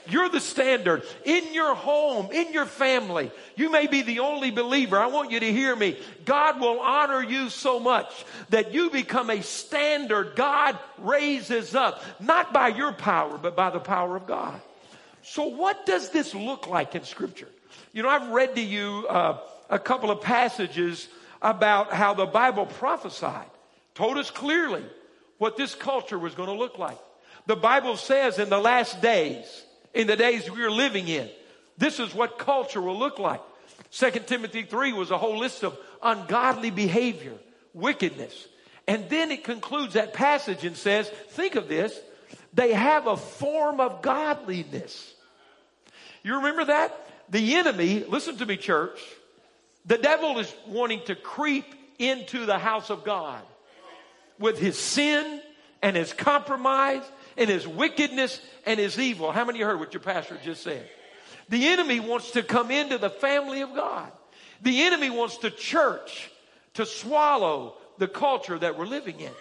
You're 0.08 0.30
the 0.30 0.40
standard 0.40 1.04
in 1.24 1.54
your 1.54 1.76
home, 1.76 2.32
in 2.32 2.54
your 2.54 2.66
family. 2.66 3.32
You 3.56 3.72
may 3.72 3.88
be 3.88 4.02
the 4.02 4.20
only 4.20 4.52
believer. 4.52 4.98
I 4.98 5.08
want 5.08 5.32
you 5.32 5.40
to 5.40 5.52
hear 5.52 5.76
me. 5.76 5.98
God 6.26 6.60
will 6.60 6.80
honor 6.80 7.24
you 7.24 7.50
so 7.50 7.80
much 7.80 8.26
that 8.50 8.74
you 8.74 8.90
become 8.90 9.30
a 9.30 9.42
standard 9.42 10.36
God 10.36 10.78
raises 11.00 11.76
up, 11.76 12.02
not 12.20 12.54
by 12.54 12.70
your 12.70 12.94
power, 12.94 13.38
but 13.38 13.56
by 13.56 13.70
the 13.70 13.80
power 13.80 14.16
of 14.16 14.28
God. 14.28 14.62
So 15.24 15.46
what 15.46 15.86
does 15.86 16.12
this 16.12 16.36
look 16.36 16.68
like 16.68 16.94
in 16.96 17.04
scripture? 17.04 17.50
You 17.94 18.04
know, 18.04 18.10
I've 18.10 18.30
read 18.30 18.56
to 18.56 18.62
you 18.62 19.08
uh, 19.10 19.40
a 19.70 19.80
couple 19.80 20.12
of 20.12 20.22
passages 20.22 21.08
about 21.42 21.94
how 21.94 22.14
the 22.14 22.26
Bible 22.26 22.66
prophesied, 22.66 23.48
told 23.96 24.18
us 24.18 24.30
clearly 24.30 24.84
what 25.38 25.58
this 25.58 25.76
culture 25.76 26.20
was 26.20 26.36
going 26.36 26.50
to 26.50 26.56
look 26.56 26.78
like. 26.78 26.98
The 27.48 27.56
Bible 27.56 27.98
says 27.98 28.40
in 28.40 28.50
the 28.50 28.58
last 28.58 29.02
days, 29.02 29.65
in 29.96 30.08
the 30.08 30.16
days 30.16 30.52
we 30.52 30.62
are 30.64 30.72
living 30.72 31.08
in. 31.08 31.30
This 31.78 32.00
is 32.00 32.14
what 32.14 32.38
culture 32.38 32.82
will 32.82 33.00
look 33.00 33.18
like. 33.18 33.42
2 33.92 34.12
Timothy 34.28 34.64
3 34.64 34.94
was 34.94 35.10
a 35.10 35.18
whole 35.18 35.40
list 35.40 35.64
of 35.64 35.78
ungodly 36.04 36.70
behavior, 36.70 37.34
wickedness. 37.74 38.48
And 38.88 39.10
then 39.10 39.32
it 39.32 39.44
concludes 39.44 39.94
that 39.94 40.14
passage 40.14 40.64
and 40.64 40.78
says, 40.78 41.10
think 41.30 41.56
of 41.56 41.68
this, 41.68 41.98
they 42.54 42.74
have 42.74 43.08
a 43.08 43.18
form 43.18 43.80
of 43.80 44.02
godliness. 44.02 45.14
You 46.24 46.38
remember 46.38 46.66
that? 46.66 47.02
The 47.30 47.56
enemy, 47.56 48.04
listen 48.08 48.38
to 48.38 48.46
me, 48.46 48.58
church, 48.58 49.00
the 49.86 49.98
devil 49.98 50.40
is 50.40 50.54
wanting 50.68 51.02
to 51.06 51.16
creep 51.16 51.66
into 51.98 52.46
the 52.46 52.58
house 52.58 52.90
of 52.90 53.04
God 53.04 53.42
with 54.40 54.60
his 54.60 54.78
sin 54.78 55.42
and 55.82 55.96
his 55.96 56.14
compromise 56.14 57.04
and 57.38 57.50
his 57.50 57.68
wickedness 57.68 58.42
and 58.66 58.80
his 58.80 59.00
evil. 59.00 59.32
How 59.32 59.46
many 59.46 59.60
heard 59.62 59.80
what 59.80 59.94
your 59.94 60.02
pastor 60.02 60.38
just 60.44 60.64
said? 60.64 60.88
The 61.50 61.68
enemy 61.68 62.00
wants 62.00 62.32
to 62.32 62.44
come 62.44 62.72
into 62.72 62.98
the 62.98 63.10
family 63.10 63.62
of 63.62 63.74
God. 63.76 64.12
The 64.62 64.84
enemy 64.84 65.10
wants 65.10 65.38
the 65.38 65.52
church 65.52 66.32
to 66.76 66.86
swallow 66.86 67.76
the 67.98 68.08
culture 68.08 68.58
that 68.58 68.78
we're 68.78 68.86
living 68.86 69.20
in. 69.20 69.32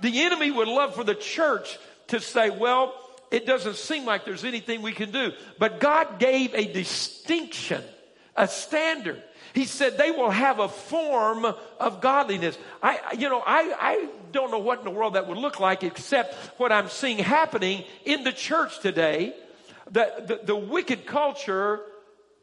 The 0.00 0.22
enemy 0.22 0.50
would 0.50 0.68
love 0.68 0.94
for 0.94 1.04
the 1.04 1.14
church 1.14 1.78
to 2.08 2.20
say, 2.20 2.50
well, 2.50 2.94
it 3.30 3.46
doesn't 3.46 3.76
seem 3.76 4.04
like 4.04 4.24
there's 4.24 4.44
anything 4.44 4.82
we 4.82 4.92
can 4.92 5.10
do. 5.10 5.32
But 5.58 5.80
God 5.80 6.18
gave 6.18 6.54
a 6.54 6.72
distinction, 6.72 7.82
a 8.36 8.48
standard. 8.48 9.22
He 9.54 9.64
said 9.64 9.98
they 9.98 10.10
will 10.10 10.30
have 10.30 10.58
a 10.58 10.68
form 10.68 11.44
of 11.78 12.00
godliness. 12.00 12.56
I, 12.82 12.98
you 13.18 13.28
know, 13.28 13.42
I, 13.44 13.74
I 13.80 14.08
don't 14.32 14.50
know 14.50 14.58
what 14.58 14.78
in 14.78 14.84
the 14.84 14.90
world 14.90 15.14
that 15.14 15.26
would 15.28 15.38
look 15.38 15.60
like 15.60 15.82
except 15.82 16.34
what 16.58 16.72
I'm 16.72 16.88
seeing 16.88 17.18
happening 17.18 17.84
in 18.04 18.24
the 18.24 18.32
church 18.32 18.80
today. 18.80 19.34
The, 19.90 20.24
the, 20.26 20.40
the 20.44 20.56
wicked 20.56 21.06
culture 21.06 21.80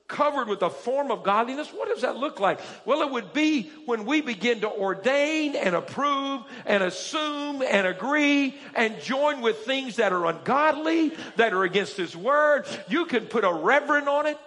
covered 0.08 0.48
with 0.48 0.62
a 0.62 0.70
form 0.70 1.12
of 1.12 1.24
godliness. 1.24 1.70
What 1.70 1.90
does 1.90 2.02
that 2.02 2.16
look 2.16 2.40
like? 2.40 2.60
Well, 2.86 3.02
it 3.02 3.12
would 3.12 3.34
be 3.34 3.70
when 3.86 4.06
we 4.06 4.22
begin 4.22 4.62
to 4.62 4.70
ordain 4.70 5.56
and 5.56 5.76
approve 5.76 6.44
and 6.66 6.82
assume 6.82 7.62
and 7.62 7.86
agree 7.86 8.56
and 8.76 9.00
join 9.02 9.42
with 9.42 9.58
things 9.60 9.98
that 9.98 10.14
are 10.14 10.26
ungodly, 10.26 11.12
that 11.36 11.54
are 11.54 11.64
against 11.64 11.98
His 11.98 12.16
Word. 12.16 12.66
You 12.88 13.06
can 13.06 13.26
put 13.26 13.44
a 13.44 13.52
reverend 13.52 14.08
on 14.08 14.28
it. 14.28 14.38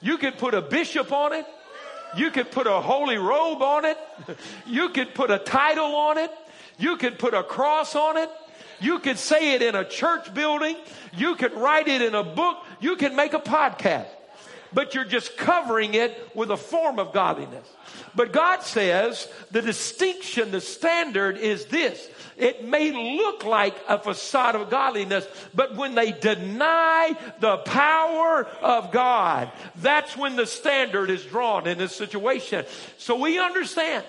You 0.00 0.18
could 0.18 0.38
put 0.38 0.54
a 0.54 0.62
bishop 0.62 1.12
on 1.12 1.32
it. 1.32 1.46
You 2.16 2.30
could 2.30 2.50
put 2.50 2.66
a 2.66 2.80
holy 2.80 3.18
robe 3.18 3.62
on 3.62 3.84
it. 3.84 3.98
You 4.66 4.90
could 4.90 5.14
put 5.14 5.30
a 5.30 5.38
title 5.38 5.94
on 5.94 6.18
it. 6.18 6.30
You 6.78 6.96
could 6.96 7.18
put 7.18 7.34
a 7.34 7.42
cross 7.42 7.94
on 7.94 8.16
it. 8.16 8.30
You 8.80 8.98
could 8.98 9.18
say 9.18 9.54
it 9.54 9.62
in 9.62 9.74
a 9.74 9.84
church 9.84 10.32
building. 10.34 10.76
You 11.14 11.34
could 11.34 11.54
write 11.54 11.88
it 11.88 12.02
in 12.02 12.14
a 12.14 12.22
book. 12.22 12.58
You 12.80 12.96
can 12.96 13.16
make 13.16 13.32
a 13.32 13.38
podcast. 13.38 14.06
But 14.72 14.94
you're 14.94 15.04
just 15.04 15.36
covering 15.36 15.94
it 15.94 16.30
with 16.34 16.50
a 16.50 16.56
form 16.56 16.98
of 16.98 17.12
godliness. 17.12 17.68
But 18.14 18.32
God 18.32 18.62
says 18.62 19.28
the 19.50 19.62
distinction, 19.62 20.50
the 20.50 20.60
standard 20.60 21.36
is 21.36 21.66
this. 21.66 22.08
It 22.36 22.64
may 22.64 22.92
look 22.92 23.44
like 23.44 23.74
a 23.88 23.98
facade 23.98 24.54
of 24.54 24.68
godliness, 24.68 25.26
but 25.54 25.76
when 25.76 25.94
they 25.94 26.12
deny 26.12 27.16
the 27.40 27.58
power 27.58 28.44
of 28.60 28.92
God, 28.92 29.50
that's 29.76 30.16
when 30.16 30.36
the 30.36 30.46
standard 30.46 31.10
is 31.10 31.24
drawn 31.24 31.66
in 31.66 31.78
this 31.78 31.94
situation. 31.94 32.66
So 32.98 33.16
we 33.16 33.38
understand 33.38 34.04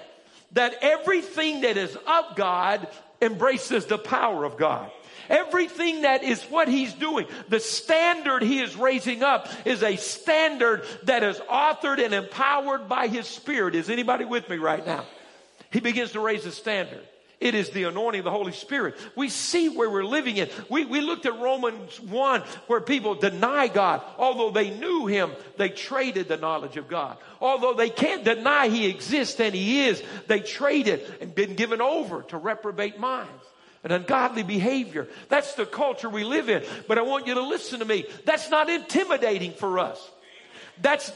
that 0.54 0.76
everything 0.82 1.62
that 1.62 1.78
is 1.78 1.96
of 1.96 2.36
God 2.36 2.88
embraces 3.22 3.86
the 3.86 3.98
power 3.98 4.44
of 4.44 4.58
God. 4.58 4.92
Everything 5.30 6.04
that 6.04 6.24
is 6.24 6.42
what 6.44 6.68
he's 6.68 6.94
doing, 6.94 7.28
the 7.50 7.60
standard 7.60 8.44
he 8.44 8.62
is 8.62 8.76
raising 8.76 9.24
up 9.24 9.50
is 9.66 9.84
a 9.84 9.98
standard 9.98 10.86
that 11.04 11.24
is 11.24 11.38
authored 11.52 12.04
and 12.04 12.14
empowered 12.14 12.88
by 12.88 13.08
his 13.08 13.28
spirit. 13.28 13.76
Is 13.76 13.90
anybody 13.90 14.24
with 14.24 14.48
me 14.50 14.58
right 14.58 14.86
now? 14.86 15.06
He 15.70 15.82
begins 15.82 16.14
to 16.14 16.22
raise 16.22 16.46
a 16.46 16.52
standard. 16.52 17.06
It 17.39 17.53
is 17.53 17.70
the 17.70 17.84
anointing 17.84 18.20
of 18.20 18.25
the 18.25 18.32
Holy 18.32 18.51
Spirit. 18.51 18.96
We 19.15 19.29
see 19.29 19.70
where 19.70 19.89
we're 19.89 20.03
living 20.03 20.38
in. 20.38 20.50
We, 20.70 20.86
we 20.86 21.01
looked 21.01 21.27
at 21.27 21.39
Romans 21.39 22.00
1 22.00 22.41
where 22.65 22.82
people 22.82 23.13
deny 23.13 23.67
God. 23.67 24.01
Although 24.17 24.50
they 24.50 24.72
knew 24.72 25.06
Him, 25.06 25.32
they 25.56 25.70
traded 25.70 26.27
the 26.27 26.38
knowledge 26.38 26.77
of 26.77 26.88
God. 26.88 27.17
Although 27.39 27.75
they 27.75 27.91
can't 27.91 28.24
deny 28.24 28.70
He 28.70 28.88
exists 28.88 29.39
and 29.39 29.53
He 29.53 29.86
is, 29.86 30.01
they 30.25 30.39
traded 30.39 31.01
and 31.22 31.36
been 31.36 31.56
given 31.56 31.79
over 31.79 32.24
to 32.24 32.38
reprobate 32.38 33.00
minds 33.00 33.44
and 33.84 33.94
ungodly 33.94 34.41
behavior. 34.41 35.08
That's 35.29 35.53
the 35.53 35.67
culture 35.67 36.10
we 36.10 36.24
live 36.24 36.50
in. 36.50 36.63
But 36.88 36.98
I 36.98 37.03
want 37.03 37.27
you 37.27 37.36
to 37.36 37.44
listen 37.44 37.79
to 37.79 37.86
me. 37.86 38.06
That's 38.25 38.50
not 38.50 38.67
intimidating 38.67 39.53
for 39.53 39.77
us. 39.77 40.12
That's, 40.82 41.12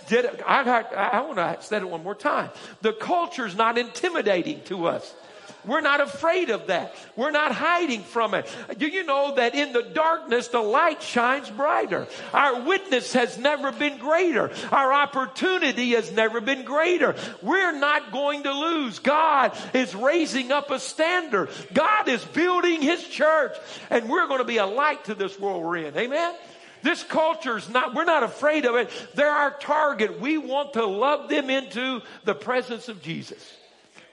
I, 0.46 0.86
I, 0.96 1.04
I 1.18 1.22
want 1.22 1.38
to 1.38 1.58
say 1.66 1.78
it 1.78 1.90
one 1.90 2.04
more 2.04 2.16
time. 2.16 2.52
The 2.82 2.94
culture 2.94 3.48
is 3.48 3.56
not 3.56 3.80
intimidating 3.80 4.62
to 4.66 4.86
us. 4.86 5.16
We're 5.66 5.82
not 5.82 6.02
afraid 6.02 6.50
of 6.50 6.68
that. 6.68 6.96
We're 7.16 7.32
not 7.32 7.52
hiding 7.52 8.02
from 8.02 8.34
it. 8.34 8.48
Do 8.78 8.88
you 8.88 9.04
know 9.04 9.36
that 9.36 9.56
in 9.56 9.74
the 9.74 9.84
darkness, 9.84 10.48
the 10.48 10.62
light 10.62 11.02
shines 11.02 11.50
brighter? 11.50 12.08
Our 12.34 12.62
witness 12.64 13.14
has 13.14 13.38
never 13.38 13.72
been 13.72 13.98
greater. 13.98 14.52
Our 14.72 14.92
opportunity 14.94 15.92
has 15.92 16.12
never 16.12 16.42
been 16.42 16.64
greater. 16.64 17.16
We're 17.42 17.78
not 17.78 18.12
going 18.12 18.44
to 18.44 18.52
lose. 18.52 19.00
God 19.00 19.58
is 19.74 19.94
raising 19.94 20.52
up 20.52 20.72
a 20.72 20.80
standard. 20.80 21.50
God 21.74 22.08
is 22.08 22.24
building 22.26 22.82
his 22.82 23.04
church 23.08 23.56
and 23.90 24.10
we're 24.10 24.28
going 24.28 24.40
to 24.40 24.46
be 24.46 24.58
a 24.58 24.66
light 24.66 25.06
to 25.06 25.16
this 25.16 25.40
world 25.40 25.64
we're 25.64 25.78
in. 25.78 25.98
Amen. 25.98 26.36
This 26.84 27.04
culture's 27.04 27.70
not, 27.70 27.94
we're 27.94 28.06
not 28.06 28.24
afraid 28.24 28.66
of 28.66 28.76
it. 28.76 28.90
They're 29.14 29.30
our 29.30 29.52
target. 29.52 30.20
We 30.20 30.38
want 30.38 30.74
to 30.74 30.86
love 30.86 31.30
them 31.30 31.50
into 31.50 32.02
the 32.24 32.34
presence 32.34 32.90
of 32.90 33.02
Jesus. 33.02 33.38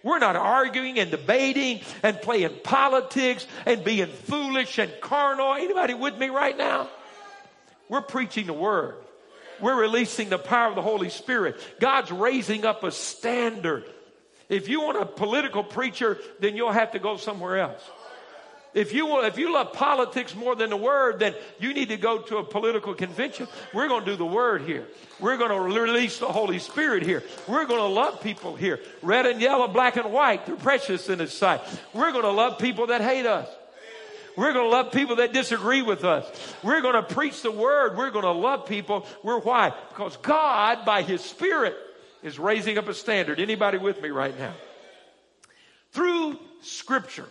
We're 0.03 0.19
not 0.19 0.37
arguing 0.37 0.99
and 0.99 1.11
debating 1.11 1.81
and 2.03 2.21
playing 2.21 2.61
politics 2.63 3.47
and 3.67 3.83
being 3.83 4.07
foolish 4.07 4.79
and 4.79 4.93
carnal. 5.01 5.55
Anybody 5.55 5.95
with 5.95 6.17
me 6.17 6.29
right 6.29 6.57
now? 6.57 6.89
We're 7.89 8.03
preaching 8.03 8.47
the 8.47 8.53
word. 8.53 8.97
We're 9.61 9.81
releasing 9.81 10.29
the 10.29 10.39
power 10.39 10.69
of 10.69 10.77
the 10.77 10.83
Holy 10.83 11.11
Spirit. 11.11 11.61
God's 11.81 12.13
raising 12.13 12.65
up 12.65 12.85
a 12.85 12.93
standard. 12.93 13.85
If 14.49 14.69
you 14.69 14.81
want 14.81 15.03
a 15.03 15.07
political 15.07 15.65
preacher, 15.65 16.19
then 16.39 16.57
you'll 16.57 16.73
have 16.73 16.93
to 16.93 16.99
go 16.99 17.17
somewhere 17.17 17.59
else. 17.59 17.83
If 18.79 18.93
you, 18.93 19.25
if 19.25 19.37
you 19.37 19.53
love 19.53 19.73
politics 19.73 20.37
more 20.37 20.55
than 20.55 20.71
the 20.71 20.77
word, 20.77 21.19
then 21.19 21.35
you 21.59 21.75
need 21.75 21.89
to 21.89 21.97
go 21.97 22.19
to 22.19 22.37
a 22.37 22.45
political 22.45 22.95
convention. 22.95 23.49
We're 23.75 23.89
going 23.89 24.05
to 24.05 24.11
do 24.13 24.17
the 24.17 24.25
word 24.25 24.63
here. 24.63 24.87
We're 25.19 25.37
going 25.37 25.51
to 25.51 25.61
release 25.61 26.21
the 26.21 26.29
Holy 26.29 26.61
Spirit 26.61 27.03
here. 27.03 27.25
We're 27.49 27.65
going 27.65 27.81
to 27.81 27.89
love 27.89 28.21
people 28.21 28.55
here. 28.55 28.79
Red 29.03 29.27
and 29.27 29.41
yellow, 29.41 29.67
black 29.67 29.97
and 29.97 30.13
white. 30.13 30.47
They're 30.47 30.55
precious 30.55 31.09
in 31.09 31.19
His 31.19 31.33
sight. 31.33 31.61
We're 31.93 32.13
going 32.13 32.23
to 32.23 32.31
love 32.31 32.61
people 32.61 32.87
that 32.87 33.01
hate 33.01 33.27
us. 33.27 33.49
We're 34.37 34.53
going 34.53 34.67
to 34.67 34.71
love 34.71 34.93
people 34.93 35.17
that 35.17 35.33
disagree 35.33 35.83
with 35.83 36.05
us. 36.05 36.25
We're 36.63 36.81
going 36.81 36.95
to 36.95 37.03
preach 37.03 37.43
the 37.43 37.51
word. 37.51 37.97
We're 37.97 38.13
going 38.13 38.27
to 38.27 38.31
love 38.31 38.67
people. 38.67 39.07
We're 39.25 39.41
why? 39.41 39.73
Because 39.89 40.17
God, 40.19 40.85
by 40.85 41.03
His 41.03 41.21
Spirit, 41.21 41.75
is 42.23 42.39
raising 42.39 42.79
up 42.79 42.87
a 42.87 42.95
standard. 42.95 43.41
Anybody 43.41 43.79
with 43.79 44.01
me 44.01 44.11
right 44.11 44.39
now? 44.39 44.55
Through 45.91 46.39
Scripture 46.63 47.29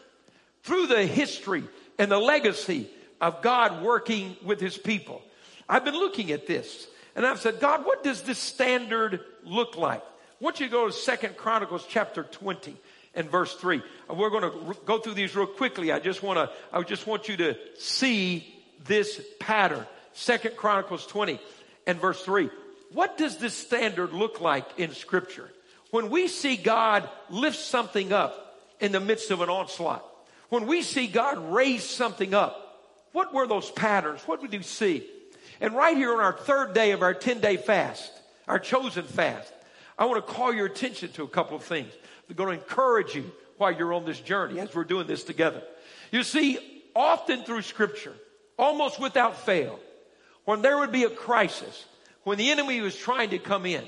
through 0.67 0.87
the 0.87 1.05
history 1.05 1.63
and 1.97 2.11
the 2.11 2.19
legacy 2.19 2.89
of 3.21 3.41
God 3.41 3.81
working 3.81 4.35
with 4.43 4.59
his 4.59 4.77
people. 4.77 5.21
I've 5.69 5.85
been 5.85 5.95
looking 5.95 6.31
at 6.31 6.45
this 6.45 6.87
and 7.15 7.25
I've 7.25 7.39
said, 7.39 7.61
God, 7.61 7.85
what 7.85 8.03
does 8.03 8.21
this 8.23 8.37
standard 8.37 9.21
look 9.45 9.77
like? 9.77 10.01
I 10.01 10.43
want 10.43 10.59
you 10.59 10.65
to 10.65 10.71
go 10.71 10.85
to 10.85 10.91
Second 10.91 11.37
Chronicles 11.37 11.85
chapter 11.87 12.23
20 12.23 12.75
and 13.15 13.29
verse 13.29 13.55
3. 13.55 13.81
We're 14.09 14.29
going 14.29 14.43
to 14.43 14.75
go 14.85 14.99
through 14.99 15.13
these 15.13 15.37
real 15.37 15.47
quickly. 15.47 15.93
I 15.93 15.99
just 15.99 16.21
want 16.21 16.37
to, 16.37 16.55
I 16.71 16.83
just 16.83 17.07
want 17.07 17.29
you 17.29 17.37
to 17.37 17.57
see 17.79 18.53
this 18.85 19.21
pattern. 19.39 19.85
Second 20.11 20.57
Chronicles 20.57 21.07
20 21.07 21.39
and 21.87 21.97
verse 21.97 22.21
3. 22.23 22.49
What 22.91 23.17
does 23.17 23.37
this 23.37 23.53
standard 23.53 24.11
look 24.11 24.41
like 24.41 24.65
in 24.77 24.93
scripture? 24.93 25.49
When 25.91 26.09
we 26.09 26.27
see 26.27 26.57
God 26.57 27.09
lift 27.29 27.57
something 27.57 28.11
up 28.11 28.59
in 28.81 28.91
the 28.91 28.99
midst 28.99 29.31
of 29.31 29.39
an 29.41 29.49
onslaught, 29.49 30.03
when 30.49 30.67
we 30.67 30.81
see 30.81 31.07
God 31.07 31.53
raise 31.53 31.83
something 31.83 32.33
up, 32.33 32.63
what 33.11 33.33
were 33.33 33.47
those 33.47 33.69
patterns? 33.71 34.21
What 34.25 34.41
did 34.41 34.51
we 34.51 34.63
see? 34.63 35.07
And 35.59 35.73
right 35.75 35.97
here 35.97 36.13
on 36.13 36.19
our 36.19 36.33
third 36.33 36.73
day 36.73 36.91
of 36.91 37.01
our 37.01 37.13
10 37.13 37.39
day 37.39 37.57
fast, 37.57 38.11
our 38.47 38.59
chosen 38.59 39.03
fast, 39.03 39.51
I 39.97 40.05
want 40.05 40.25
to 40.25 40.33
call 40.33 40.53
your 40.53 40.67
attention 40.67 41.11
to 41.13 41.23
a 41.23 41.27
couple 41.27 41.57
of 41.57 41.63
things. 41.63 41.91
They're 42.27 42.35
going 42.35 42.57
to 42.57 42.63
encourage 42.63 43.15
you 43.15 43.31
while 43.57 43.71
you're 43.71 43.93
on 43.93 44.05
this 44.05 44.19
journey 44.19 44.59
as 44.59 44.73
we're 44.75 44.83
doing 44.83 45.07
this 45.07 45.23
together. 45.23 45.63
You 46.11 46.23
see, 46.23 46.59
often 46.95 47.43
through 47.43 47.63
scripture, 47.63 48.13
almost 48.57 48.99
without 48.99 49.39
fail, 49.39 49.79
when 50.45 50.61
there 50.61 50.77
would 50.77 50.91
be 50.91 51.03
a 51.03 51.09
crisis, 51.09 51.85
when 52.23 52.37
the 52.37 52.51
enemy 52.51 52.81
was 52.81 52.95
trying 52.95 53.31
to 53.31 53.39
come 53.39 53.65
in, 53.65 53.83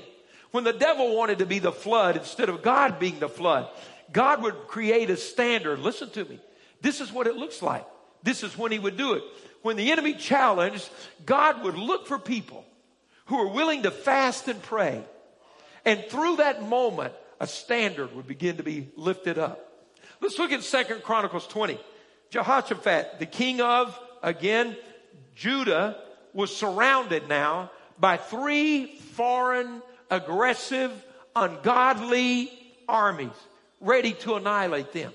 when 0.50 0.64
the 0.64 0.72
devil 0.72 1.16
wanted 1.16 1.38
to 1.38 1.46
be 1.46 1.60
the 1.60 1.72
flood 1.72 2.16
instead 2.16 2.48
of 2.48 2.62
God 2.62 2.98
being 2.98 3.20
the 3.20 3.28
flood, 3.28 3.68
God 4.12 4.42
would 4.42 4.66
create 4.66 5.08
a 5.10 5.16
standard. 5.16 5.78
Listen 5.78 6.10
to 6.10 6.24
me. 6.24 6.40
This 6.80 7.00
is 7.00 7.12
what 7.12 7.26
it 7.26 7.36
looks 7.36 7.62
like. 7.62 7.86
This 8.22 8.42
is 8.42 8.56
when 8.56 8.72
he 8.72 8.78
would 8.78 8.96
do 8.96 9.14
it. 9.14 9.22
When 9.62 9.76
the 9.76 9.92
enemy 9.92 10.14
challenged, 10.14 10.88
God 11.24 11.62
would 11.62 11.76
look 11.76 12.06
for 12.06 12.18
people 12.18 12.64
who 13.26 13.38
are 13.38 13.48
willing 13.48 13.82
to 13.84 13.90
fast 13.90 14.48
and 14.48 14.60
pray. 14.62 15.04
And 15.84 16.04
through 16.04 16.36
that 16.36 16.62
moment, 16.62 17.14
a 17.38 17.46
standard 17.46 18.14
would 18.14 18.26
begin 18.26 18.56
to 18.56 18.62
be 18.62 18.88
lifted 18.96 19.38
up. 19.38 19.66
Let's 20.20 20.38
look 20.38 20.52
at 20.52 20.62
Second 20.62 21.02
Chronicles 21.02 21.46
20. 21.46 21.78
Jehoshaphat, 22.30 23.18
the 23.18 23.26
king 23.26 23.60
of, 23.60 23.98
again, 24.22 24.76
Judah, 25.34 25.96
was 26.32 26.54
surrounded 26.54 27.28
now 27.28 27.70
by 27.98 28.16
three 28.16 28.96
foreign, 28.96 29.82
aggressive, 30.10 30.92
ungodly 31.34 32.52
armies 32.88 33.30
ready 33.80 34.12
to 34.12 34.34
annihilate 34.34 34.92
them. 34.92 35.12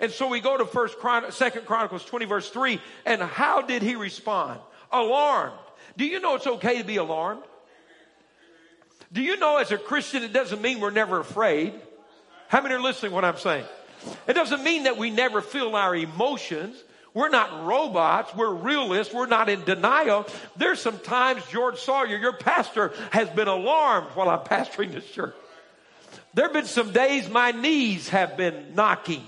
And 0.00 0.10
so 0.12 0.28
we 0.28 0.40
go 0.40 0.56
to 0.56 0.64
first 0.64 0.98
Chron- 0.98 1.30
second 1.32 1.66
Chronicles 1.66 2.04
20 2.04 2.24
verse 2.26 2.50
3. 2.50 2.80
And 3.04 3.22
how 3.22 3.62
did 3.62 3.82
he 3.82 3.96
respond? 3.96 4.60
Alarmed. 4.90 5.56
Do 5.96 6.04
you 6.04 6.20
know 6.20 6.34
it's 6.34 6.46
okay 6.46 6.78
to 6.78 6.84
be 6.84 6.96
alarmed? 6.96 7.42
Do 9.12 9.20
you 9.20 9.36
know 9.36 9.58
as 9.58 9.70
a 9.72 9.78
Christian 9.78 10.22
it 10.22 10.32
doesn't 10.32 10.62
mean 10.62 10.80
we're 10.80 10.90
never 10.90 11.20
afraid? 11.20 11.74
How 12.48 12.62
many 12.62 12.74
are 12.74 12.80
listening 12.80 13.12
what 13.12 13.24
I'm 13.24 13.38
saying? 13.38 13.64
It 14.26 14.32
doesn't 14.34 14.64
mean 14.64 14.84
that 14.84 14.96
we 14.96 15.10
never 15.10 15.40
feel 15.40 15.76
our 15.76 15.94
emotions. 15.94 16.76
We're 17.14 17.28
not 17.28 17.66
robots. 17.66 18.34
We're 18.34 18.54
realists. 18.54 19.12
We're 19.12 19.26
not 19.26 19.48
in 19.48 19.64
denial. 19.64 20.26
There's 20.56 20.80
some 20.80 20.98
times, 20.98 21.42
George 21.50 21.78
Sawyer, 21.78 22.16
your 22.16 22.32
pastor, 22.32 22.92
has 23.10 23.28
been 23.30 23.48
alarmed 23.48 24.08
while 24.14 24.30
I'm 24.30 24.40
pastoring 24.40 24.92
this 24.92 25.08
church. 25.10 25.34
There 26.34 26.46
have 26.46 26.54
been 26.54 26.64
some 26.64 26.92
days 26.92 27.28
my 27.28 27.52
knees 27.52 28.08
have 28.08 28.38
been 28.38 28.74
knocking. 28.74 29.22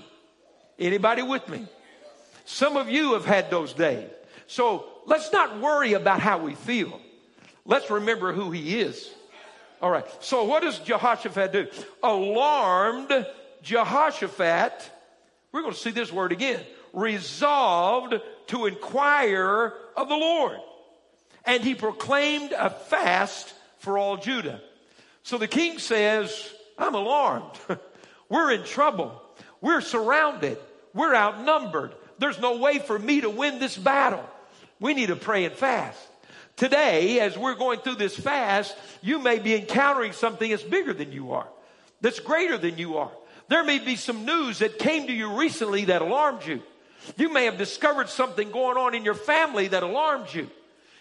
Anybody 0.77 1.21
with 1.21 1.47
me? 1.47 1.65
Some 2.45 2.77
of 2.77 2.89
you 2.89 3.13
have 3.13 3.25
had 3.25 3.49
those 3.49 3.73
days. 3.73 4.09
So 4.47 4.85
let's 5.05 5.31
not 5.31 5.59
worry 5.59 5.93
about 5.93 6.19
how 6.19 6.37
we 6.37 6.55
feel. 6.55 6.99
Let's 7.65 7.89
remember 7.89 8.33
who 8.33 8.51
he 8.51 8.79
is. 8.79 9.09
All 9.81 9.89
right. 9.89 10.05
So 10.23 10.43
what 10.43 10.61
does 10.63 10.79
Jehoshaphat 10.79 11.51
do? 11.51 11.67
Alarmed 12.03 13.25
Jehoshaphat, 13.63 14.91
we're 15.51 15.61
going 15.61 15.73
to 15.73 15.79
see 15.79 15.91
this 15.91 16.11
word 16.11 16.31
again, 16.31 16.61
resolved 16.93 18.13
to 18.47 18.65
inquire 18.67 19.73
of 19.97 20.07
the 20.07 20.15
Lord. 20.15 20.59
And 21.45 21.63
he 21.63 21.73
proclaimed 21.73 22.51
a 22.51 22.69
fast 22.69 23.53
for 23.79 23.97
all 23.97 24.17
Judah. 24.17 24.61
So 25.23 25.39
the 25.39 25.47
king 25.47 25.79
says, 25.79 26.53
I'm 26.77 26.93
alarmed. 26.93 27.51
We're 28.29 28.51
in 28.51 28.63
trouble. 28.63 29.21
We're 29.61 29.81
surrounded. 29.81 30.57
We're 30.93 31.15
outnumbered. 31.15 31.93
There's 32.19 32.39
no 32.39 32.57
way 32.57 32.79
for 32.79 32.97
me 32.97 33.21
to 33.21 33.29
win 33.29 33.59
this 33.59 33.77
battle. 33.77 34.23
We 34.79 34.93
need 34.93 35.07
to 35.07 35.15
pray 35.15 35.45
and 35.45 35.55
fast. 35.55 35.99
Today, 36.55 37.19
as 37.19 37.37
we're 37.37 37.55
going 37.55 37.79
through 37.79 37.95
this 37.95 38.15
fast, 38.15 38.75
you 39.01 39.19
may 39.19 39.39
be 39.39 39.55
encountering 39.55 40.13
something 40.13 40.49
that's 40.49 40.63
bigger 40.63 40.93
than 40.93 41.11
you 41.11 41.33
are, 41.33 41.47
that's 41.99 42.19
greater 42.19 42.57
than 42.57 42.77
you 42.77 42.97
are. 42.97 43.11
There 43.47 43.63
may 43.63 43.79
be 43.79 43.95
some 43.95 44.25
news 44.25 44.59
that 44.59 44.79
came 44.79 45.07
to 45.07 45.13
you 45.13 45.37
recently 45.37 45.85
that 45.85 46.01
alarmed 46.01 46.45
you. 46.45 46.63
You 47.17 47.31
may 47.31 47.45
have 47.45 47.57
discovered 47.57 48.09
something 48.09 48.51
going 48.51 48.77
on 48.77 48.95
in 48.95 49.03
your 49.03 49.13
family 49.13 49.67
that 49.67 49.83
alarmed 49.83 50.33
you. 50.33 50.49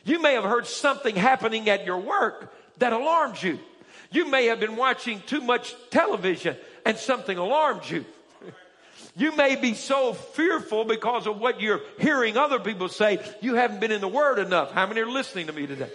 You 0.05 0.21
may 0.21 0.35
have 0.35 0.45
heard 0.45 0.67
something 0.67 1.17
happening 1.17 1.69
at 1.71 1.87
your 1.87 1.99
work 1.99 2.53
that 2.79 2.93
alarmed 2.93 3.43
you. 3.43 3.59
You 4.11 4.29
may 4.29 4.47
have 4.47 4.61
been 4.61 4.77
watching 4.77 5.23
too 5.27 5.41
much 5.41 5.75
television 5.91 6.57
and 6.85 6.97
something 6.97 7.39
alarmed 7.39 7.89
you. 7.89 8.05
You 9.17 9.37
may 9.37 9.57
be 9.57 9.75
so 9.75 10.13
fearful 10.13 10.85
because 10.85 11.27
of 11.27 11.39
what 11.39 11.61
you're 11.61 11.81
hearing 12.01 12.37
other 12.37 12.59
people 12.59 12.89
say, 12.89 13.25
you 13.41 13.55
haven't 13.55 13.81
been 13.81 13.93
in 13.93 14.01
the 14.01 14.09
Word 14.09 14.39
enough. 14.39 14.73
How 14.73 14.87
many 14.87 15.01
are 15.03 15.09
listening 15.09 15.47
to 15.47 15.53
me 15.53 15.67
today? 15.67 15.91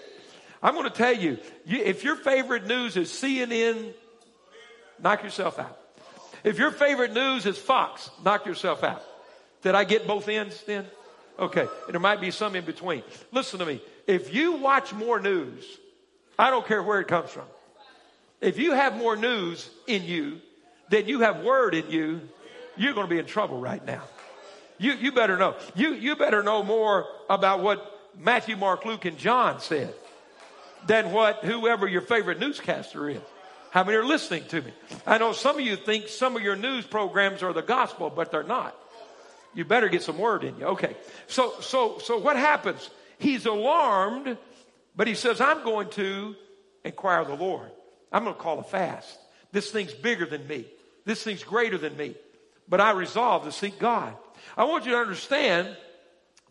I'm 0.64 0.74
going 0.74 0.90
to 0.90 0.96
tell 0.96 1.14
you, 1.14 1.38
if 1.66 2.04
your 2.04 2.16
favorite 2.16 2.66
news 2.66 2.96
is 2.96 3.10
CNN, 3.10 3.94
knock 5.02 5.24
yourself 5.24 5.60
out. 5.60 5.78
If 6.44 6.58
your 6.58 6.72
favorite 6.72 7.14
news 7.14 7.46
is 7.46 7.58
Fox, 7.58 8.10
knock 8.24 8.46
yourself 8.46 8.84
out. 8.84 9.04
Did 9.64 9.76
I 9.76 9.84
get 9.84 10.08
both 10.08 10.30
ends 10.30 10.62
then? 10.64 10.86
Okay. 11.38 11.68
And 11.86 11.94
there 11.94 12.00
might 12.00 12.22
be 12.22 12.32
some 12.32 12.56
in 12.56 12.64
between. 12.64 13.04
Listen 13.32 13.60
to 13.60 13.66
me. 13.66 13.82
If 14.08 14.34
you 14.34 14.54
watch 14.54 14.94
more 14.94 15.20
news, 15.20 15.66
I 16.38 16.50
don't 16.50 16.66
care 16.66 16.82
where 16.82 17.02
it 17.02 17.08
comes 17.10 17.30
from. 17.30 17.46
If 18.40 18.58
you 18.58 18.72
have 18.72 18.96
more 18.96 19.18
news 19.18 19.70
in 19.88 20.04
you 20.04 20.40
than 20.90 21.08
you 21.08 21.20
have 21.22 21.44
word 21.44 21.76
in 21.76 21.92
you, 21.92 22.22
you're 22.80 22.94
going 22.94 23.08
to 23.08 23.14
be 23.14 23.20
in 23.20 23.26
trouble 23.26 23.60
right 23.60 23.86
now. 23.86 24.02
You, 24.78 24.94
you 24.94 25.12
better 25.12 25.38
know. 25.38 25.56
You, 25.76 25.94
you 25.94 26.16
better 26.16 26.42
know 26.42 26.64
more 26.64 27.06
about 27.30 27.62
what 27.62 27.86
Matthew, 28.18 28.56
Mark, 28.56 28.86
Luke, 28.86 29.06
and 29.06 29.18
John 29.18 29.60
said 29.60 29.94
than 30.88 31.12
what 31.12 31.44
whoever 31.44 31.88
your 31.88 32.02
favorite 32.02 32.40
newscaster 32.40 33.10
is. 33.10 33.20
How 33.72 33.84
many 33.84 33.98
are 33.98 34.06
listening 34.06 34.46
to 34.46 34.62
me? 34.62 34.72
I 35.06 35.18
know 35.18 35.34
some 35.34 35.60
of 35.60 35.62
you 35.62 35.76
think 35.76 36.08
some 36.08 36.36
of 36.36 36.42
your 36.42 36.56
news 36.56 36.86
programs 36.86 37.44
are 37.44 37.54
the 37.54 37.62
gospel, 37.62 38.10
but 38.10 38.32
they're 38.32 38.44
not. 38.44 38.76
You 39.54 39.66
better 39.66 39.90
get 39.90 40.02
some 40.02 40.18
word 40.18 40.44
in 40.44 40.58
you. 40.58 40.66
Okay. 40.68 40.96
So, 41.28 41.60
so, 41.60 42.00
so 42.00 42.18
what 42.18 42.38
happens? 42.38 42.90
He's 43.20 43.46
alarmed, 43.46 44.38
but 44.96 45.08
he 45.08 45.16
says, 45.16 45.42
I'm 45.42 45.64
going 45.64 45.90
to 45.92 46.36
inquire 46.86 47.26
the 47.26 47.36
Lord. 47.36 47.70
I'm 48.12 48.24
going 48.24 48.36
to 48.36 48.42
call 48.42 48.60
a 48.60 48.64
fast. 48.64 49.20
This 49.52 49.70
thing's 49.70 49.94
bigger 49.94 50.26
than 50.26 50.48
me. 50.48 50.66
This 51.06 51.24
thing's 51.24 51.44
greater 51.44 51.78
than 51.78 51.98
me. 51.98 52.16
But 52.70 52.80
I 52.80 52.92
resolved 52.92 53.46
to 53.46 53.52
seek 53.52 53.80
God. 53.80 54.16
I 54.56 54.66
want 54.66 54.86
you 54.86 54.92
to 54.92 54.98
understand 54.98 55.76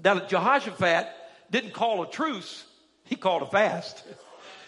that 0.00 0.28
Jehoshaphat 0.28 1.06
didn't 1.50 1.72
call 1.72 2.02
a 2.02 2.10
truce. 2.10 2.64
He 3.04 3.16
called 3.16 3.42
a 3.42 3.46
fast. 3.46 4.04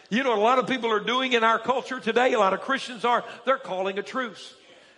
You 0.09 0.25
know, 0.25 0.35
a 0.35 0.41
lot 0.41 0.59
of 0.59 0.67
people 0.67 0.91
are 0.91 1.01
doing 1.01 1.35
in 1.35 1.45
our 1.45 1.59
culture 1.59 2.01
today, 2.01 2.33
a 2.33 2.39
lot 2.39 2.53
of 2.53 2.61
Christians 2.61 3.05
are, 3.05 3.25
they're 3.45 3.59
calling 3.59 3.99
a 3.99 4.03
truce. 4.03 4.55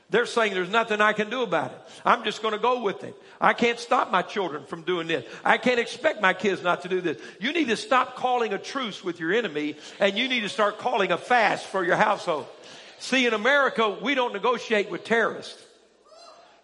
They're 0.09 0.27
saying 0.27 0.53
there's 0.53 0.69
nothing 0.69 1.01
I 1.01 1.15
can 1.15 1.31
do 1.31 1.43
about 1.43 1.73
it. 1.73 1.79
I'm 2.05 2.23
just 2.23 2.43
going 2.43 2.53
to 2.53 2.61
go 2.61 2.83
with 2.83 3.03
it. 3.03 3.15
I 3.41 3.55
can't 3.55 3.79
stop 3.79 4.11
my 4.11 4.21
children 4.21 4.67
from 4.67 4.83
doing 4.83 5.07
this. 5.07 5.25
I 5.43 5.57
can't 5.57 5.81
expect 5.81 6.21
my 6.21 6.35
kids 6.35 6.63
not 6.63 6.83
to 6.83 6.89
do 6.89 7.01
this. 7.01 7.19
You 7.41 7.55
need 7.55 7.69
to 7.69 7.77
stop 7.77 8.17
calling 8.17 8.53
a 8.53 8.59
truce 8.59 9.03
with 9.03 9.19
your 9.19 9.33
enemy 9.33 9.77
and 10.01 10.19
you 10.19 10.29
need 10.29 10.41
to 10.41 10.51
start 10.51 10.79
calling 10.79 11.13
a 11.13 11.19
fast 11.19 11.65
for 11.67 11.83
your 11.83 11.97
household. 11.97 12.47
See, 12.99 13.27
in 13.27 13.33
America, 13.33 13.97
we 14.03 14.15
don't 14.15 14.35
negotiate 14.35 14.91
with 14.91 15.05
terrorists. 15.05 15.63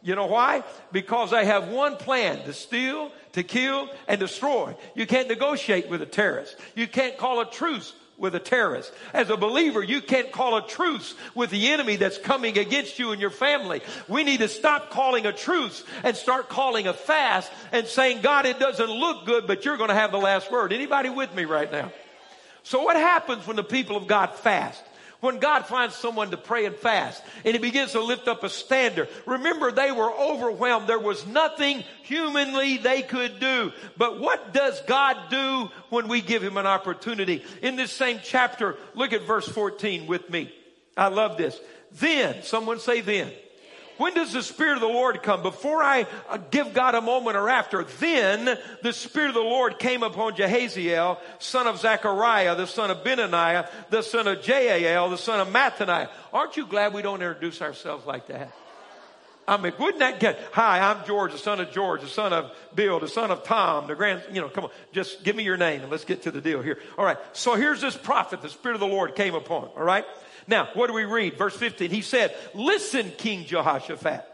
You 0.02 0.14
know 0.14 0.26
why? 0.26 0.62
Because 0.92 1.30
they 1.30 1.44
have 1.44 1.68
one 1.68 1.96
plan 1.96 2.44
to 2.44 2.52
steal, 2.52 3.10
to 3.32 3.42
kill, 3.42 3.90
and 4.06 4.20
destroy. 4.20 4.76
You 4.94 5.06
can't 5.06 5.28
negotiate 5.28 5.88
with 5.88 6.02
a 6.02 6.06
terrorist. 6.06 6.56
You 6.76 6.86
can't 6.86 7.16
call 7.16 7.40
a 7.40 7.50
truce 7.50 7.92
with 8.16 8.34
a 8.34 8.40
terrorist. 8.40 8.92
As 9.12 9.30
a 9.30 9.36
believer, 9.36 9.82
you 9.82 10.00
can't 10.00 10.30
call 10.32 10.56
a 10.56 10.66
truce 10.66 11.14
with 11.34 11.50
the 11.50 11.68
enemy 11.68 11.96
that's 11.96 12.18
coming 12.18 12.58
against 12.58 12.98
you 12.98 13.12
and 13.12 13.20
your 13.20 13.30
family. 13.30 13.80
We 14.08 14.24
need 14.24 14.38
to 14.38 14.48
stop 14.48 14.90
calling 14.90 15.26
a 15.26 15.32
truce 15.32 15.84
and 16.02 16.16
start 16.16 16.48
calling 16.48 16.86
a 16.86 16.92
fast 16.92 17.50
and 17.72 17.86
saying, 17.86 18.20
God, 18.20 18.44
it 18.46 18.58
doesn't 18.58 18.90
look 18.90 19.24
good, 19.24 19.46
but 19.46 19.64
you're 19.64 19.76
going 19.76 19.88
to 19.88 19.94
have 19.94 20.12
the 20.12 20.18
last 20.18 20.50
word. 20.50 20.72
Anybody 20.72 21.10
with 21.10 21.34
me 21.34 21.44
right 21.44 21.70
now? 21.70 21.92
So 22.64 22.82
what 22.82 22.96
happens 22.96 23.46
when 23.46 23.56
the 23.56 23.64
people 23.64 23.96
of 23.96 24.06
God 24.06 24.34
fast? 24.34 24.82
When 25.20 25.38
God 25.40 25.66
finds 25.66 25.96
someone 25.96 26.30
to 26.30 26.36
pray 26.36 26.64
and 26.66 26.76
fast 26.76 27.22
and 27.44 27.52
he 27.54 27.58
begins 27.58 27.92
to 27.92 28.00
lift 28.00 28.28
up 28.28 28.44
a 28.44 28.48
standard. 28.48 29.08
Remember, 29.26 29.72
they 29.72 29.90
were 29.90 30.12
overwhelmed. 30.12 30.86
There 30.86 30.98
was 30.98 31.26
nothing 31.26 31.82
humanly 32.04 32.76
they 32.76 33.02
could 33.02 33.40
do. 33.40 33.72
But 33.96 34.20
what 34.20 34.52
does 34.52 34.80
God 34.82 35.16
do 35.28 35.70
when 35.90 36.06
we 36.06 36.20
give 36.20 36.42
him 36.42 36.56
an 36.56 36.66
opportunity? 36.66 37.44
In 37.62 37.74
this 37.74 37.90
same 37.90 38.20
chapter, 38.22 38.76
look 38.94 39.12
at 39.12 39.22
verse 39.22 39.48
14 39.48 40.06
with 40.06 40.30
me. 40.30 40.52
I 40.96 41.08
love 41.08 41.36
this. 41.36 41.60
Then, 41.92 42.42
someone 42.44 42.78
say 42.78 43.00
then. 43.00 43.32
When 43.98 44.14
does 44.14 44.32
the 44.32 44.42
Spirit 44.42 44.74
of 44.74 44.80
the 44.80 44.86
Lord 44.86 45.22
come? 45.22 45.42
Before 45.42 45.82
I 45.82 46.06
uh, 46.28 46.38
give 46.50 46.72
God 46.72 46.94
a 46.94 47.00
moment 47.00 47.36
or 47.36 47.48
after, 47.48 47.84
then 47.84 48.58
the 48.82 48.92
Spirit 48.92 49.28
of 49.28 49.34
the 49.34 49.40
Lord 49.40 49.78
came 49.78 50.02
upon 50.02 50.34
Jahaziel, 50.34 51.18
son 51.38 51.66
of 51.66 51.78
Zechariah, 51.78 52.56
the 52.56 52.66
son 52.66 52.90
of 52.90 53.04
Benaniah, 53.04 53.68
the 53.90 54.02
son 54.02 54.26
of 54.26 54.46
Jael, 54.46 55.10
the 55.10 55.18
son 55.18 55.40
of 55.40 55.48
Mattaniah. 55.48 56.08
Aren't 56.32 56.56
you 56.56 56.66
glad 56.66 56.94
we 56.94 57.02
don't 57.02 57.20
introduce 57.20 57.60
ourselves 57.60 58.06
like 58.06 58.28
that? 58.28 58.52
I 59.48 59.56
mean, 59.56 59.72
wouldn't 59.78 60.00
that 60.00 60.20
get, 60.20 60.38
hi, 60.52 60.78
I'm 60.78 61.06
George, 61.06 61.32
the 61.32 61.38
son 61.38 61.58
of 61.58 61.72
George, 61.72 62.02
the 62.02 62.06
son 62.06 62.34
of 62.34 62.52
Bill, 62.74 63.00
the 63.00 63.08
son 63.08 63.30
of 63.30 63.44
Tom, 63.44 63.86
the 63.86 63.94
grand, 63.94 64.22
you 64.30 64.42
know, 64.42 64.50
come 64.50 64.64
on, 64.64 64.70
just 64.92 65.24
give 65.24 65.34
me 65.34 65.42
your 65.42 65.56
name 65.56 65.80
and 65.80 65.90
let's 65.90 66.04
get 66.04 66.22
to 66.24 66.30
the 66.30 66.42
deal 66.42 66.60
here. 66.60 66.78
All 66.98 67.04
right. 67.04 67.16
So 67.32 67.54
here's 67.54 67.80
this 67.80 67.96
prophet 67.96 68.42
the 68.42 68.50
Spirit 68.50 68.74
of 68.74 68.80
the 68.80 68.86
Lord 68.86 69.14
came 69.14 69.34
upon. 69.34 69.70
All 69.74 69.82
right. 69.82 70.04
Now, 70.48 70.70
what 70.74 70.88
do 70.88 70.94
we 70.94 71.04
read? 71.04 71.36
Verse 71.36 71.56
15. 71.56 71.90
He 71.90 72.00
said, 72.00 72.34
listen, 72.54 73.12
King 73.18 73.44
Jehoshaphat, 73.44 74.24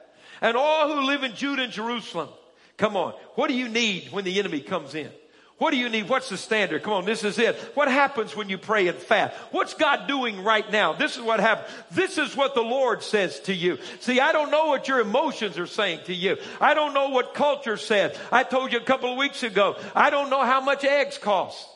and 0.41 0.57
all 0.57 0.89
who 0.89 1.07
live 1.07 1.25
in 1.25 1.35
Judah 1.35 1.65
and 1.65 1.73
Jerusalem. 1.73 2.29
Come 2.77 2.97
on. 2.97 3.13
What 3.35 3.49
do 3.49 3.55
you 3.55 3.69
need 3.69 4.13
when 4.13 4.25
the 4.25 4.39
enemy 4.39 4.61
comes 4.61 4.95
in? 4.95 5.11
What 5.59 5.71
do 5.71 5.77
you 5.77 5.89
need? 5.89 6.09
What's 6.09 6.29
the 6.29 6.37
standard? 6.37 6.83
Come 6.83 6.95
on, 6.95 7.05
this 7.05 7.23
is 7.23 7.39
it. 7.39 7.55
What 7.75 7.87
happens 7.87 8.35
when 8.35 8.49
you 8.49 8.59
pray 8.59 8.89
and 8.89 8.99
fast? 8.99 9.37
What's 9.53 9.75
God 9.75 10.09
doing 10.09 10.43
right 10.43 10.69
now? 10.71 10.95
This 10.95 11.17
is 11.17 11.23
what 11.23 11.39
happens. 11.39 11.73
This 11.93 12.19
is 12.19 12.37
what 12.37 12.57
the 12.57 12.63
Lord 12.63 13.05
says 13.05 13.39
to 13.41 13.55
you. 13.55 13.79
See, 14.01 14.19
I 14.19 14.33
don't 14.33 14.51
know 14.51 14.67
what 14.67 14.89
your 14.89 14.99
emotions 14.99 15.57
are 15.57 15.69
saying 15.69 16.01
to 16.07 16.15
you. 16.15 16.39
I 16.61 16.75
don't 16.75 16.93
know 16.93 17.11
what 17.11 17.35
culture 17.35 17.77
said. 17.77 18.19
I 18.33 18.43
told 18.43 18.73
you 18.73 18.79
a 18.79 18.85
couple 18.85 19.13
of 19.13 19.17
weeks 19.17 19.45
ago, 19.45 19.77
I 19.95 20.11
don't 20.11 20.29
know 20.29 20.45
how 20.45 20.61
much 20.61 20.85
eggs 20.85 21.19
cost. 21.19 21.69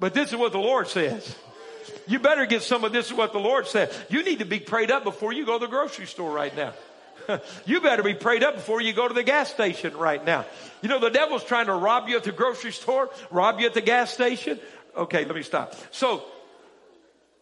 But 0.00 0.14
this 0.14 0.30
is 0.30 0.36
what 0.36 0.52
the 0.52 0.58
Lord 0.58 0.88
says. 0.88 1.36
You 2.06 2.18
better 2.18 2.46
get 2.46 2.62
some 2.62 2.84
of 2.84 2.92
this 2.92 3.06
is 3.06 3.12
what 3.12 3.32
the 3.32 3.38
Lord 3.38 3.66
said. 3.66 3.92
You 4.08 4.22
need 4.22 4.40
to 4.40 4.44
be 4.44 4.60
prayed 4.60 4.90
up 4.90 5.04
before 5.04 5.32
you 5.32 5.44
go 5.44 5.58
to 5.58 5.66
the 5.66 5.70
grocery 5.70 6.06
store 6.06 6.30
right 6.30 6.54
now. 6.56 6.72
you 7.66 7.80
better 7.80 8.02
be 8.02 8.14
prayed 8.14 8.44
up 8.44 8.54
before 8.54 8.80
you 8.80 8.92
go 8.92 9.08
to 9.08 9.14
the 9.14 9.22
gas 9.22 9.50
station 9.50 9.96
right 9.96 10.24
now. 10.24 10.44
You 10.82 10.88
know, 10.88 11.00
the 11.00 11.10
devil's 11.10 11.44
trying 11.44 11.66
to 11.66 11.74
rob 11.74 12.08
you 12.08 12.16
at 12.16 12.24
the 12.24 12.32
grocery 12.32 12.72
store, 12.72 13.10
rob 13.30 13.60
you 13.60 13.66
at 13.66 13.74
the 13.74 13.80
gas 13.80 14.12
station. 14.12 14.60
Okay, 14.96 15.24
let 15.24 15.34
me 15.34 15.42
stop. 15.42 15.74
So, 15.90 16.24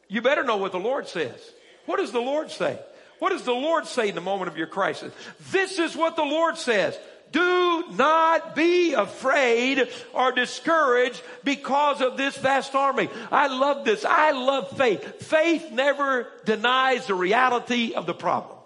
you 0.09 0.23
better 0.23 0.45
know 0.45 0.57
what 0.57 0.73
the 0.73 0.81
Lord 0.81 1.09
says. 1.09 1.39
What 1.87 1.99
does 1.99 2.13
the 2.13 2.21
Lord 2.21 2.51
say? 2.51 2.79
What 3.19 3.31
does 3.31 3.43
the 3.43 3.53
Lord 3.53 3.87
say 3.87 4.09
in 4.09 4.15
the 4.15 4.21
moment 4.21 4.51
of 4.51 4.57
your 4.57 4.67
crisis? 4.67 5.13
This 5.51 5.79
is 5.79 5.97
what 5.97 6.17
the 6.17 6.25
Lord 6.25 6.59
says. 6.59 6.99
Do 7.35 7.85
not 7.97 8.55
be 8.55 8.93
afraid 8.93 9.89
or 10.13 10.31
discouraged 10.31 11.21
because 11.43 12.01
of 12.01 12.17
this 12.17 12.37
vast 12.37 12.77
army. 12.77 13.09
I 13.33 13.49
love 13.49 13.85
this. 13.85 14.05
I 14.05 14.31
love 14.31 14.77
faith. 14.77 15.21
Faith 15.21 15.73
never 15.73 16.29
denies 16.45 17.09
the 17.09 17.15
reality 17.15 17.95
of 17.95 18.07
the 18.07 18.15
problem. 18.15 18.57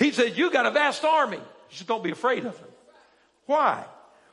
He 0.00 0.10
says, 0.10 0.36
you 0.36 0.50
got 0.50 0.66
a 0.66 0.72
vast 0.72 1.04
army. 1.04 1.36
You 1.36 1.42
Just 1.70 1.86
don't 1.86 2.02
be 2.02 2.10
afraid 2.10 2.44
of 2.44 2.58
them. 2.58 2.70
Why? 3.46 3.84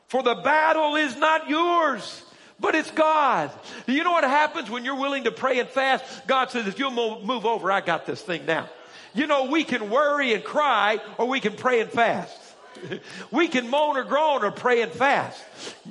For 0.08 0.24
the 0.24 0.34
battle 0.34 0.96
is 0.96 1.16
not 1.16 1.48
yours 1.48 2.24
but 2.60 2.74
it's 2.74 2.90
God. 2.90 3.52
You 3.86 4.02
know 4.02 4.10
what 4.10 4.24
happens 4.24 4.68
when 4.68 4.84
you're 4.84 4.98
willing 4.98 5.22
to 5.24 5.30
pray 5.30 5.60
and 5.60 5.68
fast? 5.68 6.04
God 6.26 6.50
says, 6.50 6.66
if 6.66 6.80
you'll 6.80 6.90
move 6.90 7.46
over, 7.46 7.70
I 7.70 7.80
got 7.80 8.04
this 8.04 8.20
thing 8.20 8.46
now. 8.46 8.68
You 9.14 9.28
know, 9.28 9.44
we 9.44 9.62
can 9.62 9.90
worry 9.90 10.34
and 10.34 10.42
cry 10.42 10.98
or 11.18 11.26
we 11.26 11.38
can 11.38 11.52
pray 11.52 11.80
and 11.80 11.88
fast. 11.88 12.36
we 13.30 13.48
can 13.48 13.68
moan 13.68 13.96
or 13.96 14.04
groan 14.04 14.44
or 14.44 14.50
pray 14.50 14.82
and 14.82 14.92
fast. 14.92 15.42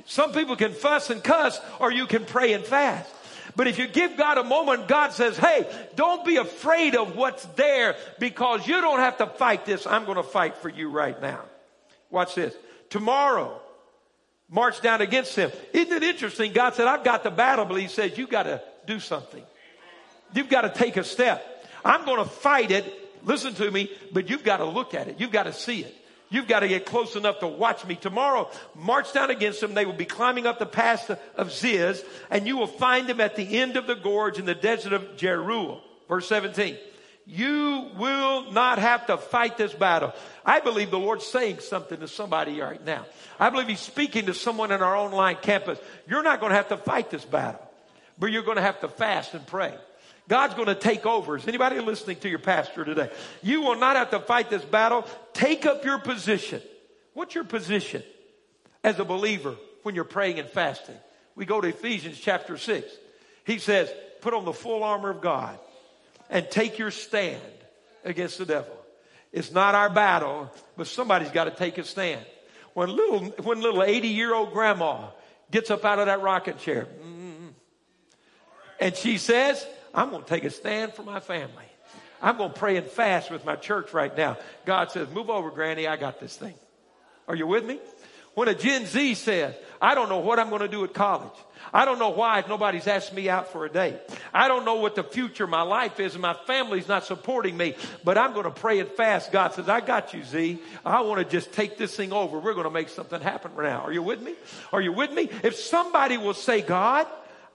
Some 0.05 0.31
people 0.31 0.55
can 0.55 0.73
fuss 0.73 1.09
and 1.09 1.23
cuss 1.23 1.59
or 1.79 1.91
you 1.91 2.05
can 2.05 2.25
pray 2.25 2.53
and 2.53 2.63
fast. 2.63 3.13
But 3.55 3.67
if 3.67 3.79
you 3.79 3.87
give 3.87 4.17
God 4.17 4.37
a 4.37 4.43
moment, 4.43 4.87
God 4.87 5.13
says, 5.13 5.35
hey, 5.35 5.67
don't 5.95 6.23
be 6.23 6.37
afraid 6.37 6.95
of 6.95 7.15
what's 7.15 7.43
there 7.55 7.95
because 8.19 8.67
you 8.67 8.79
don't 8.81 8.99
have 8.99 9.17
to 9.17 9.25
fight 9.25 9.65
this. 9.65 9.87
I'm 9.87 10.05
going 10.05 10.17
to 10.17 10.23
fight 10.23 10.57
for 10.57 10.69
you 10.69 10.91
right 10.91 11.19
now. 11.19 11.41
Watch 12.11 12.35
this. 12.35 12.53
Tomorrow, 12.91 13.59
march 14.47 14.81
down 14.81 15.01
against 15.01 15.35
him. 15.35 15.51
Isn't 15.73 15.91
it 15.91 16.03
interesting? 16.03 16.53
God 16.53 16.75
said, 16.75 16.87
I've 16.87 17.03
got 17.03 17.23
the 17.23 17.31
battle, 17.31 17.65
but 17.65 17.81
he 17.81 17.87
says, 17.87 18.15
you've 18.15 18.29
got 18.29 18.43
to 18.43 18.61
do 18.85 18.99
something. 18.99 19.43
You've 20.33 20.49
got 20.49 20.61
to 20.61 20.69
take 20.69 20.95
a 20.95 21.03
step. 21.03 21.65
I'm 21.83 22.05
going 22.05 22.19
to 22.23 22.29
fight 22.29 22.69
it. 22.69 22.85
Listen 23.23 23.55
to 23.55 23.71
me, 23.71 23.89
but 24.11 24.29
you've 24.29 24.43
got 24.43 24.57
to 24.57 24.65
look 24.65 24.93
at 24.93 25.07
it. 25.07 25.19
You've 25.19 25.31
got 25.31 25.43
to 25.43 25.53
see 25.53 25.81
it. 25.81 25.95
You've 26.29 26.47
got 26.47 26.59
to 26.59 26.67
get 26.67 26.85
close 26.85 27.15
enough 27.15 27.39
to 27.39 27.47
watch 27.47 27.85
me. 27.85 27.95
Tomorrow, 27.95 28.49
march 28.75 29.13
down 29.13 29.29
against 29.31 29.61
them. 29.61 29.73
They 29.73 29.85
will 29.85 29.93
be 29.93 30.05
climbing 30.05 30.45
up 30.45 30.59
the 30.59 30.65
pass 30.65 31.09
of 31.35 31.51
Ziz, 31.51 32.03
and 32.29 32.45
you 32.45 32.57
will 32.57 32.67
find 32.67 33.07
them 33.07 33.21
at 33.21 33.35
the 33.35 33.57
end 33.59 33.77
of 33.77 33.87
the 33.87 33.95
gorge 33.95 34.37
in 34.37 34.45
the 34.45 34.55
desert 34.55 34.93
of 34.93 35.15
Jeruel. 35.15 35.79
Verse 36.07 36.27
17. 36.27 36.77
You 37.25 37.89
will 37.97 38.51
not 38.51 38.79
have 38.79 39.07
to 39.07 39.17
fight 39.17 39.57
this 39.57 39.73
battle. 39.73 40.13
I 40.45 40.61
believe 40.61 40.91
the 40.91 40.99
Lord's 40.99 41.25
saying 41.25 41.59
something 41.59 41.99
to 41.99 42.07
somebody 42.07 42.59
right 42.61 42.83
now. 42.85 43.05
I 43.37 43.49
believe 43.49 43.67
He's 43.67 43.81
speaking 43.81 44.27
to 44.27 44.33
someone 44.33 44.71
in 44.71 44.81
our 44.81 44.95
online 44.95 45.35
campus. 45.41 45.77
You're 46.07 46.23
not 46.23 46.39
going 46.39 46.51
to 46.51 46.55
have 46.55 46.69
to 46.69 46.77
fight 46.77 47.09
this 47.09 47.25
battle, 47.25 47.61
but 48.17 48.31
you're 48.31 48.43
going 48.43 48.55
to 48.55 48.63
have 48.63 48.79
to 48.79 48.87
fast 48.87 49.33
and 49.33 49.45
pray. 49.45 49.73
God's 50.27 50.55
going 50.55 50.67
to 50.67 50.75
take 50.75 51.05
over. 51.05 51.37
Is 51.37 51.47
anybody 51.47 51.79
listening 51.79 52.17
to 52.17 52.29
your 52.29 52.39
pastor 52.39 52.83
today? 52.83 53.09
You 53.41 53.61
will 53.61 53.77
not 53.77 53.95
have 53.95 54.11
to 54.11 54.19
fight 54.19 54.49
this 54.49 54.63
battle. 54.63 55.05
Take 55.33 55.65
up 55.65 55.85
your 55.85 55.99
position. 55.99 56.61
What's 57.13 57.33
your 57.33 57.45
position 57.45 58.03
as 58.83 58.99
a 58.99 59.05
believer 59.05 59.55
when 59.83 59.95
you're 59.95 60.03
praying 60.03 60.39
and 60.39 60.49
fasting? 60.49 60.97
We 61.35 61.45
go 61.45 61.61
to 61.61 61.67
Ephesians 61.67 62.19
chapter 62.19 62.57
6. 62.57 62.87
He 63.45 63.59
says, 63.59 63.89
put 64.21 64.33
on 64.33 64.43
the 64.43 64.53
full 64.53 64.83
armor 64.83 65.09
of 65.09 65.21
God 65.21 65.57
and 66.29 66.49
take 66.49 66.77
your 66.77 66.91
stand 66.91 67.41
against 68.03 68.37
the 68.37 68.45
devil. 68.45 68.75
It's 69.31 69.51
not 69.51 69.75
our 69.75 69.89
battle, 69.89 70.51
but 70.75 70.87
somebody's 70.87 71.31
got 71.31 71.45
to 71.45 71.51
take 71.51 71.77
a 71.77 71.83
stand. 71.83 72.25
When 72.73 72.89
little, 72.89 73.19
when 73.43 73.61
little 73.61 73.83
80 73.83 74.07
year 74.09 74.33
old 74.33 74.51
grandma 74.51 75.09
gets 75.51 75.71
up 75.71 75.85
out 75.85 75.99
of 75.99 76.07
that 76.07 76.21
rocking 76.21 76.57
chair 76.57 76.87
mm, 77.01 77.53
and 78.79 78.95
she 78.95 79.17
says, 79.17 79.65
I'm 79.93 80.09
going 80.09 80.23
to 80.23 80.27
take 80.29 80.43
a 80.43 80.49
stand 80.49 80.93
for 80.93 81.03
my 81.03 81.19
family. 81.19 81.65
I'm 82.21 82.37
going 82.37 82.51
to 82.51 82.57
pray 82.57 82.77
and 82.77 82.87
fast 82.87 83.29
with 83.29 83.45
my 83.45 83.55
church 83.55 83.93
right 83.93 84.15
now. 84.15 84.37
God 84.65 84.91
says, 84.91 85.09
move 85.09 85.29
over, 85.29 85.51
granny. 85.51 85.87
I 85.87 85.97
got 85.97 86.19
this 86.19 86.35
thing. 86.35 86.55
Are 87.27 87.35
you 87.35 87.47
with 87.47 87.65
me? 87.65 87.79
When 88.33 88.47
a 88.47 88.55
Gen 88.55 88.85
Z 88.85 89.15
says, 89.15 89.55
I 89.81 89.95
don't 89.95 90.09
know 90.09 90.19
what 90.19 90.39
I'm 90.39 90.49
going 90.49 90.61
to 90.61 90.67
do 90.67 90.83
at 90.83 90.93
college. 90.93 91.33
I 91.73 91.85
don't 91.85 91.99
know 91.99 92.09
why 92.09 92.43
nobody's 92.47 92.87
asked 92.87 93.13
me 93.13 93.29
out 93.29 93.51
for 93.51 93.65
a 93.65 93.69
date. 93.69 93.97
I 94.33 94.47
don't 94.47 94.63
know 94.63 94.75
what 94.75 94.95
the 94.95 95.03
future 95.03 95.45
of 95.45 95.49
my 95.49 95.63
life 95.63 95.99
is 95.99 96.13
and 96.13 96.21
my 96.21 96.35
family's 96.45 96.87
not 96.87 97.03
supporting 97.03 97.57
me, 97.57 97.75
but 98.03 98.17
I'm 98.17 98.33
going 98.33 98.45
to 98.45 98.51
pray 98.51 98.79
and 98.79 98.89
fast. 98.89 99.31
God 99.31 99.53
says, 99.53 99.67
I 99.67 99.81
got 99.81 100.13
you, 100.13 100.23
Z. 100.23 100.59
I 100.85 101.01
want 101.01 101.19
to 101.19 101.25
just 101.25 101.51
take 101.51 101.77
this 101.77 101.95
thing 101.95 102.13
over. 102.13 102.39
We're 102.39 102.53
going 102.53 102.65
to 102.65 102.71
make 102.71 102.89
something 102.89 103.21
happen 103.21 103.55
right 103.55 103.69
now. 103.69 103.81
Are 103.81 103.91
you 103.91 104.03
with 104.03 104.21
me? 104.21 104.35
Are 104.71 104.81
you 104.81 104.93
with 104.93 105.11
me? 105.11 105.29
If 105.43 105.55
somebody 105.55 106.17
will 106.17 106.35
say, 106.35 106.61
God, 106.61 107.07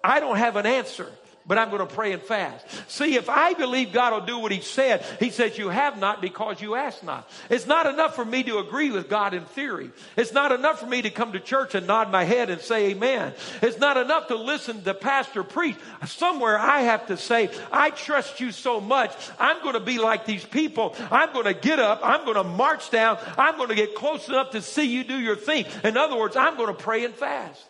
I 0.02 0.20
don't 0.20 0.36
have 0.36 0.56
an 0.56 0.66
answer 0.66 1.10
but 1.46 1.58
I'm 1.58 1.70
going 1.70 1.86
to 1.86 1.92
pray 1.92 2.12
and 2.12 2.22
fast. 2.22 2.64
See, 2.88 3.16
if 3.16 3.28
I 3.28 3.54
believe 3.54 3.92
God 3.92 4.12
will 4.12 4.26
do 4.26 4.38
what 4.38 4.52
He 4.52 4.60
said, 4.60 5.04
He 5.18 5.30
says, 5.30 5.58
You 5.58 5.68
have 5.68 5.98
not 5.98 6.20
because 6.20 6.60
you 6.60 6.74
ask 6.74 7.02
not. 7.02 7.28
It's 7.50 7.66
not 7.66 7.86
enough 7.86 8.14
for 8.14 8.24
me 8.24 8.42
to 8.44 8.58
agree 8.58 8.90
with 8.90 9.08
God 9.08 9.34
in 9.34 9.44
theory. 9.44 9.90
It's 10.16 10.32
not 10.32 10.52
enough 10.52 10.80
for 10.80 10.86
me 10.86 11.02
to 11.02 11.10
come 11.10 11.32
to 11.32 11.40
church 11.40 11.74
and 11.74 11.86
nod 11.86 12.10
my 12.10 12.24
head 12.24 12.50
and 12.50 12.60
say 12.60 12.90
amen. 12.90 13.34
It's 13.60 13.78
not 13.78 13.96
enough 13.96 14.28
to 14.28 14.36
listen 14.36 14.82
to 14.84 14.94
pastor 14.94 15.42
preach. 15.42 15.76
Somewhere 16.06 16.58
I 16.58 16.82
have 16.82 17.06
to 17.08 17.16
say, 17.16 17.50
I 17.70 17.90
trust 17.90 18.40
you 18.40 18.52
so 18.52 18.80
much. 18.80 19.12
I'm 19.38 19.60
going 19.62 19.74
to 19.74 19.80
be 19.80 19.98
like 19.98 20.26
these 20.26 20.44
people. 20.44 20.94
I'm 21.10 21.32
going 21.32 21.46
to 21.46 21.54
get 21.54 21.78
up. 21.78 22.00
I'm 22.02 22.24
going 22.24 22.36
to 22.36 22.44
march 22.44 22.90
down. 22.90 23.18
I'm 23.36 23.56
going 23.56 23.68
to 23.68 23.74
get 23.74 23.94
close 23.94 24.28
enough 24.28 24.50
to 24.52 24.62
see 24.62 24.84
you 24.84 25.04
do 25.04 25.18
your 25.18 25.36
thing. 25.36 25.66
In 25.84 25.96
other 25.96 26.16
words, 26.16 26.36
I'm 26.36 26.56
going 26.56 26.74
to 26.74 26.80
pray 26.80 27.04
and 27.04 27.14
fast. 27.14 27.62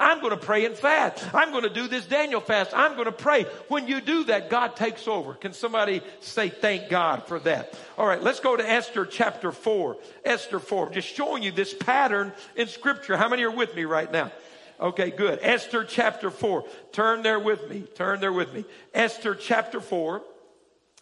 I'm 0.00 0.20
going 0.20 0.30
to 0.30 0.38
pray 0.38 0.64
and 0.64 0.74
fast. 0.74 1.34
I'm 1.34 1.50
going 1.50 1.64
to 1.64 1.70
do 1.70 1.86
this 1.86 2.06
Daniel 2.06 2.40
fast. 2.40 2.72
I'm 2.74 2.94
going 2.94 3.04
to 3.04 3.12
pray. 3.12 3.44
When 3.68 3.86
you 3.86 4.00
do 4.00 4.24
that, 4.24 4.48
God 4.48 4.74
takes 4.74 5.06
over. 5.06 5.34
Can 5.34 5.52
somebody 5.52 6.00
say 6.20 6.48
thank 6.48 6.88
God 6.88 7.26
for 7.26 7.38
that? 7.40 7.78
All 7.98 8.06
right, 8.06 8.22
let's 8.22 8.40
go 8.40 8.56
to 8.56 8.68
Esther 8.68 9.04
chapter 9.04 9.52
4. 9.52 9.98
Esther 10.24 10.58
4. 10.58 10.90
Just 10.90 11.08
showing 11.08 11.42
you 11.42 11.52
this 11.52 11.74
pattern 11.74 12.32
in 12.56 12.66
scripture. 12.66 13.16
How 13.18 13.28
many 13.28 13.42
are 13.42 13.50
with 13.50 13.76
me 13.76 13.84
right 13.84 14.10
now? 14.10 14.32
Okay, 14.80 15.10
good. 15.10 15.40
Esther 15.42 15.84
chapter 15.84 16.30
4. 16.30 16.64
Turn 16.92 17.22
there 17.22 17.38
with 17.38 17.68
me. 17.68 17.82
Turn 17.82 18.20
there 18.20 18.32
with 18.32 18.54
me. 18.54 18.64
Esther 18.94 19.34
chapter 19.34 19.82
4. 19.82 20.22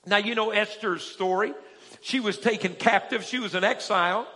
Now, 0.06 0.16
you 0.16 0.34
know 0.34 0.50
Esther's 0.50 1.04
story. 1.04 1.54
She 2.00 2.18
was 2.18 2.36
taken 2.36 2.74
captive. 2.74 3.22
She 3.22 3.38
was 3.38 3.54
in 3.54 3.62
exile. 3.62 4.26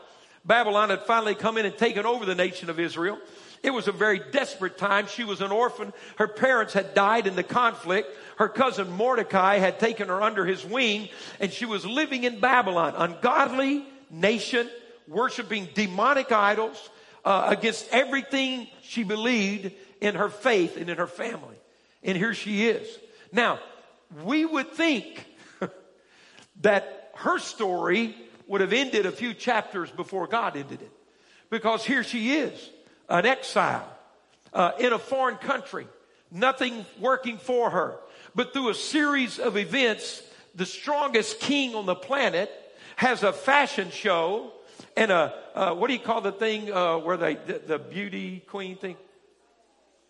Babylon 0.44 0.90
had 0.90 1.02
finally 1.02 1.34
come 1.34 1.58
in 1.58 1.66
and 1.66 1.76
taken 1.76 2.06
over 2.06 2.24
the 2.24 2.34
nation 2.36 2.70
of 2.70 2.78
Israel. 2.78 3.18
It 3.62 3.70
was 3.70 3.86
a 3.86 3.92
very 3.92 4.20
desperate 4.32 4.76
time. 4.76 5.06
She 5.06 5.22
was 5.22 5.40
an 5.40 5.52
orphan. 5.52 5.92
Her 6.16 6.26
parents 6.26 6.72
had 6.72 6.94
died 6.94 7.28
in 7.28 7.36
the 7.36 7.44
conflict. 7.44 8.08
Her 8.36 8.48
cousin 8.48 8.90
Mordecai 8.90 9.58
had 9.58 9.78
taken 9.78 10.08
her 10.08 10.20
under 10.20 10.44
his 10.44 10.64
wing 10.64 11.08
and 11.38 11.52
she 11.52 11.64
was 11.64 11.86
living 11.86 12.24
in 12.24 12.40
Babylon, 12.40 12.94
ungodly 12.96 13.86
nation, 14.10 14.68
worshiping 15.06 15.68
demonic 15.74 16.32
idols 16.32 16.90
uh, 17.24 17.46
against 17.48 17.88
everything 17.92 18.66
she 18.82 19.04
believed 19.04 19.72
in 20.00 20.16
her 20.16 20.28
faith 20.28 20.76
and 20.76 20.90
in 20.90 20.98
her 20.98 21.06
family. 21.06 21.56
And 22.02 22.18
here 22.18 22.34
she 22.34 22.66
is. 22.66 22.88
Now, 23.30 23.60
we 24.24 24.44
would 24.44 24.72
think 24.72 25.24
that 26.62 27.12
her 27.14 27.38
story 27.38 28.16
would 28.48 28.60
have 28.60 28.72
ended 28.72 29.06
a 29.06 29.12
few 29.12 29.34
chapters 29.34 29.88
before 29.92 30.26
God 30.26 30.56
ended 30.56 30.82
it. 30.82 30.90
Because 31.48 31.84
here 31.84 32.02
she 32.02 32.34
is 32.34 32.70
an 33.12 33.26
exile 33.26 33.86
uh, 34.54 34.72
in 34.78 34.92
a 34.92 34.98
foreign 34.98 35.36
country, 35.36 35.86
nothing 36.30 36.86
working 36.98 37.36
for 37.36 37.70
her. 37.70 37.96
But 38.34 38.54
through 38.54 38.70
a 38.70 38.74
series 38.74 39.38
of 39.38 39.58
events, 39.58 40.22
the 40.54 40.64
strongest 40.64 41.38
king 41.38 41.74
on 41.74 41.84
the 41.84 41.94
planet 41.94 42.50
has 42.96 43.22
a 43.22 43.32
fashion 43.32 43.90
show 43.90 44.52
and 44.96 45.10
a 45.10 45.34
uh, 45.54 45.74
what 45.74 45.88
do 45.88 45.92
you 45.92 46.00
call 46.00 46.22
the 46.22 46.32
thing 46.32 46.72
uh, 46.72 46.96
where 46.96 47.18
they 47.18 47.34
the, 47.34 47.60
the, 47.66 47.78
beauty 47.78 48.42
queen 48.46 48.76
thing, 48.76 48.96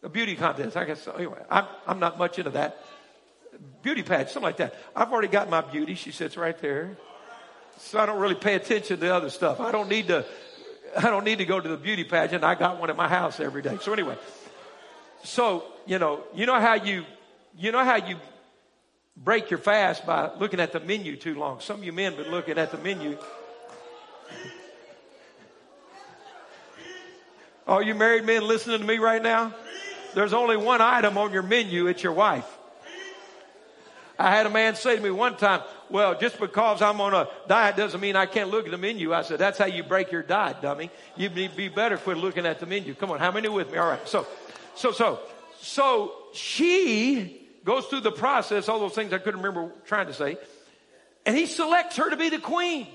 a 0.04 0.08
beauty 0.08 0.36
contest. 0.36 0.76
I 0.76 0.84
guess 0.84 1.08
anyway. 1.08 1.42
I'm 1.50 1.66
I'm 1.86 1.98
not 1.98 2.18
much 2.18 2.38
into 2.38 2.50
that 2.50 2.84
beauty 3.82 4.02
pageant, 4.02 4.30
something 4.30 4.46
like 4.46 4.58
that. 4.58 4.74
I've 4.94 5.12
already 5.12 5.28
got 5.28 5.50
my 5.50 5.60
beauty. 5.60 5.94
She 5.94 6.12
sits 6.12 6.36
right 6.36 6.56
there, 6.58 6.96
so 7.78 7.98
I 7.98 8.06
don't 8.06 8.20
really 8.20 8.36
pay 8.36 8.54
attention 8.54 9.00
to 9.00 9.14
other 9.14 9.30
stuff. 9.30 9.58
I 9.58 9.72
don't 9.72 9.88
need 9.88 10.08
to 10.08 10.24
I 10.96 11.02
don't 11.02 11.24
need 11.24 11.38
to 11.38 11.44
go 11.44 11.58
to 11.58 11.68
the 11.68 11.76
beauty 11.76 12.04
pageant. 12.04 12.44
I 12.44 12.54
got 12.54 12.78
one 12.78 12.90
at 12.90 12.96
my 12.96 13.08
house 13.08 13.40
every 13.40 13.62
day. 13.62 13.78
So 13.80 13.92
anyway, 13.92 14.16
so, 15.24 15.64
you 15.86 15.98
know, 15.98 16.22
you 16.34 16.46
know 16.46 16.60
how 16.60 16.74
you, 16.74 17.04
you 17.56 17.72
know 17.72 17.84
how 17.84 17.96
you 17.96 18.16
break 19.16 19.50
your 19.50 19.58
fast 19.58 20.06
by 20.06 20.30
looking 20.38 20.60
at 20.60 20.72
the 20.72 20.80
menu 20.80 21.16
too 21.16 21.34
long. 21.34 21.60
Some 21.60 21.78
of 21.78 21.84
you 21.84 21.92
men 21.92 22.16
been 22.16 22.30
looking 22.30 22.58
at 22.58 22.70
the 22.70 22.78
menu. 22.78 23.16
All 27.66 27.80
you 27.80 27.94
married 27.94 28.24
men 28.24 28.46
listening 28.46 28.80
to 28.80 28.84
me 28.84 28.98
right 28.98 29.22
now? 29.22 29.54
There's 30.14 30.32
only 30.32 30.56
one 30.56 30.80
item 30.80 31.16
on 31.16 31.32
your 31.32 31.42
menu. 31.42 31.86
It's 31.86 32.02
your 32.02 32.12
wife. 32.12 32.46
I 34.22 34.30
had 34.36 34.46
a 34.46 34.50
man 34.50 34.76
say 34.76 34.94
to 34.94 35.02
me 35.02 35.10
one 35.10 35.36
time, 35.36 35.62
well, 35.90 36.16
just 36.16 36.38
because 36.38 36.80
I'm 36.80 37.00
on 37.00 37.12
a 37.12 37.28
diet 37.48 37.76
doesn't 37.76 38.00
mean 38.00 38.14
I 38.14 38.26
can't 38.26 38.50
look 38.50 38.66
at 38.66 38.70
the 38.70 38.78
menu. 38.78 39.12
I 39.12 39.22
said, 39.22 39.38
that's 39.38 39.58
how 39.58 39.66
you 39.66 39.82
break 39.82 40.12
your 40.12 40.22
diet, 40.22 40.62
dummy. 40.62 40.90
You'd 41.16 41.34
be 41.34 41.68
better 41.68 41.96
quit 41.96 42.18
looking 42.18 42.46
at 42.46 42.60
the 42.60 42.66
menu. 42.66 42.94
Come 42.94 43.10
on. 43.10 43.18
How 43.18 43.32
many 43.32 43.48
with 43.48 43.72
me? 43.72 43.78
All 43.78 43.88
right. 43.88 44.06
So, 44.06 44.26
so, 44.76 44.92
so, 44.92 45.18
so 45.60 46.12
she 46.34 47.48
goes 47.64 47.86
through 47.86 48.02
the 48.02 48.12
process, 48.12 48.68
all 48.68 48.78
those 48.78 48.94
things 48.94 49.12
I 49.12 49.18
couldn't 49.18 49.42
remember 49.42 49.72
trying 49.86 50.06
to 50.06 50.14
say, 50.14 50.36
and 51.26 51.36
he 51.36 51.46
selects 51.46 51.96
her 51.96 52.08
to 52.08 52.16
be 52.16 52.28
the 52.28 52.38
queen. 52.38 52.86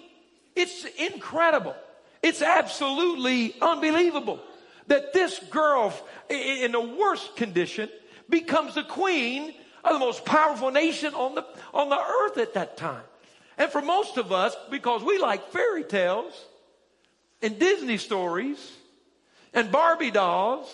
It's 0.55 0.85
incredible. 0.97 1.75
It's 2.23 2.41
absolutely 2.41 3.53
unbelievable 3.61 4.39
that 4.87 5.11
this 5.13 5.39
girl 5.51 5.93
in 6.29 6.71
the 6.71 6.81
worst 6.81 7.35
condition 7.35 7.89
becomes 8.29 8.75
the 8.75 8.83
queen 8.83 9.53
the 9.93 9.99
most 9.99 10.25
powerful 10.25 10.71
nation 10.71 11.13
on 11.13 11.35
the, 11.35 11.45
on 11.73 11.89
the 11.89 11.99
earth 11.99 12.37
at 12.37 12.53
that 12.53 12.77
time. 12.77 13.03
And 13.57 13.71
for 13.71 13.81
most 13.81 14.17
of 14.17 14.31
us, 14.31 14.55
because 14.69 15.03
we 15.03 15.17
like 15.17 15.49
fairy 15.51 15.83
tales 15.83 16.33
and 17.41 17.57
Disney 17.57 17.97
stories 17.97 18.57
and 19.53 19.71
Barbie 19.71 20.11
dolls 20.11 20.73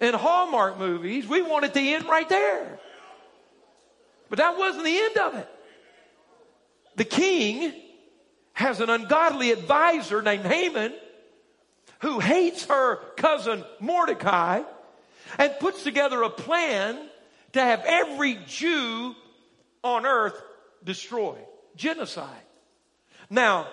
and 0.00 0.14
Hallmark 0.14 0.78
movies, 0.78 1.26
we 1.26 1.42
wanted 1.42 1.74
to 1.74 1.80
end 1.80 2.04
right 2.06 2.28
there. 2.28 2.78
But 4.28 4.38
that 4.38 4.56
wasn't 4.56 4.84
the 4.84 4.96
end 4.96 5.16
of 5.18 5.34
it. 5.34 5.48
The 6.96 7.04
king 7.04 7.72
has 8.54 8.80
an 8.80 8.90
ungodly 8.90 9.50
advisor 9.50 10.22
named 10.22 10.44
Haman 10.44 10.92
who 12.00 12.18
hates 12.18 12.66
her 12.66 12.96
cousin 13.16 13.64
Mordecai 13.80 14.62
and 15.38 15.52
puts 15.60 15.82
together 15.82 16.22
a 16.22 16.30
plan 16.30 16.98
to 17.52 17.60
have 17.60 17.82
every 17.84 18.38
Jew 18.46 19.14
on 19.82 20.06
earth 20.06 20.40
destroyed. 20.84 21.44
Genocide. 21.76 22.28
Now, 23.30 23.66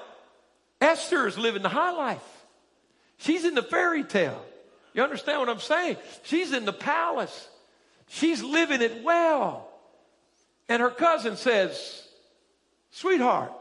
Esther 0.80 1.28
is 1.28 1.38
living 1.38 1.62
the 1.62 1.70
high 1.70 1.92
life. 1.92 2.46
She's 3.18 3.44
in 3.44 3.56
the 3.56 3.64
fairy 3.64 4.04
tale. 4.04 4.44
You 4.94 5.04
understand 5.04 5.40
what 5.40 5.50
I'm 5.50 5.60
saying? 5.60 5.98
She's 6.24 6.54
in 6.54 6.66
the 6.66 6.74
palace. 6.74 7.50
She's 8.08 8.42
living 8.42 8.82
it 8.82 9.04
well. 9.04 9.70
And 10.68 10.82
her 10.82 10.90
cousin 10.90 11.36
says, 11.36 12.08
Sweetheart, 12.92 13.52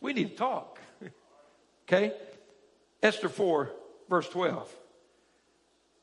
we 0.00 0.12
need 0.12 0.30
to 0.30 0.36
talk. 0.36 0.80
okay? 1.88 2.12
Esther 3.02 3.28
4, 3.28 3.70
verse 4.08 4.28
12. 4.28 4.76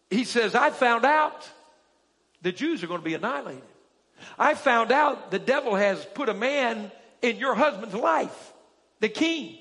He 0.09 0.23
says, 0.23 0.55
I 0.55 0.71
found 0.71 1.05
out 1.05 1.49
the 2.41 2.51
Jews 2.51 2.83
are 2.83 2.87
going 2.87 3.01
to 3.01 3.05
be 3.05 3.13
annihilated. 3.13 3.63
I 4.37 4.53
found 4.53 4.91
out 4.91 5.31
the 5.31 5.39
devil 5.39 5.75
has 5.75 6.03
put 6.13 6.29
a 6.29 6.33
man 6.33 6.91
in 7.21 7.37
your 7.37 7.55
husband's 7.55 7.95
life, 7.95 8.53
the 8.99 9.09
king, 9.09 9.57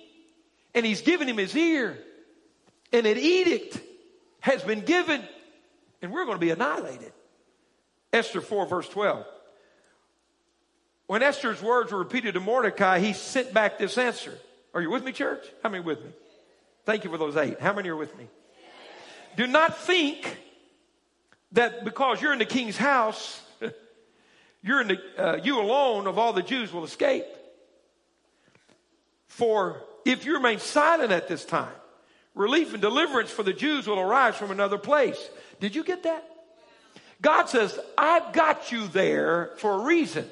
and 0.74 0.84
he's 0.84 1.02
given 1.02 1.28
him 1.28 1.38
his 1.38 1.56
ear, 1.56 1.98
and 2.92 3.06
an 3.06 3.18
edict 3.18 3.80
has 4.40 4.62
been 4.62 4.80
given, 4.80 5.22
and 6.02 6.12
we're 6.12 6.24
going 6.24 6.36
to 6.36 6.40
be 6.40 6.50
annihilated. 6.50 7.12
Esther 8.12 8.40
4, 8.40 8.66
verse 8.66 8.88
12. 8.88 9.24
When 11.06 11.22
Esther's 11.22 11.62
words 11.62 11.92
were 11.92 11.98
repeated 11.98 12.34
to 12.34 12.40
Mordecai, 12.40 12.98
he 12.98 13.12
sent 13.12 13.52
back 13.54 13.78
this 13.78 13.96
answer. 13.96 14.36
Are 14.74 14.82
you 14.82 14.90
with 14.90 15.04
me, 15.04 15.12
church? 15.12 15.44
How 15.62 15.70
many 15.70 15.82
with 15.82 16.04
me? 16.04 16.10
Thank 16.84 17.04
you 17.04 17.10
for 17.10 17.18
those 17.18 17.36
eight. 17.36 17.60
How 17.60 17.72
many 17.72 17.88
are 17.88 17.96
with 17.96 18.16
me? 18.16 18.28
Do 19.36 19.46
not 19.46 19.78
think 19.78 20.38
that 21.52 21.84
because 21.84 22.20
you're 22.20 22.32
in 22.32 22.38
the 22.38 22.44
king's 22.44 22.76
house, 22.76 23.40
you're 24.62 24.80
in 24.80 24.88
the, 24.88 24.98
uh, 25.16 25.36
you 25.42 25.60
alone 25.60 26.06
of 26.06 26.18
all 26.18 26.32
the 26.32 26.42
Jews 26.42 26.72
will 26.72 26.84
escape. 26.84 27.24
For 29.26 29.82
if 30.04 30.24
you 30.24 30.34
remain 30.34 30.58
silent 30.58 31.12
at 31.12 31.28
this 31.28 31.44
time, 31.44 31.72
relief 32.34 32.72
and 32.72 32.82
deliverance 32.82 33.30
for 33.30 33.42
the 33.42 33.52
Jews 33.52 33.86
will 33.86 34.00
arise 34.00 34.36
from 34.36 34.50
another 34.50 34.78
place. 34.78 35.18
Did 35.60 35.74
you 35.74 35.84
get 35.84 36.02
that? 36.04 36.24
God 37.20 37.46
says, 37.46 37.78
I've 37.96 38.32
got 38.32 38.70
you 38.70 38.86
there 38.88 39.50
for 39.56 39.74
a 39.74 39.78
reason. 39.84 40.28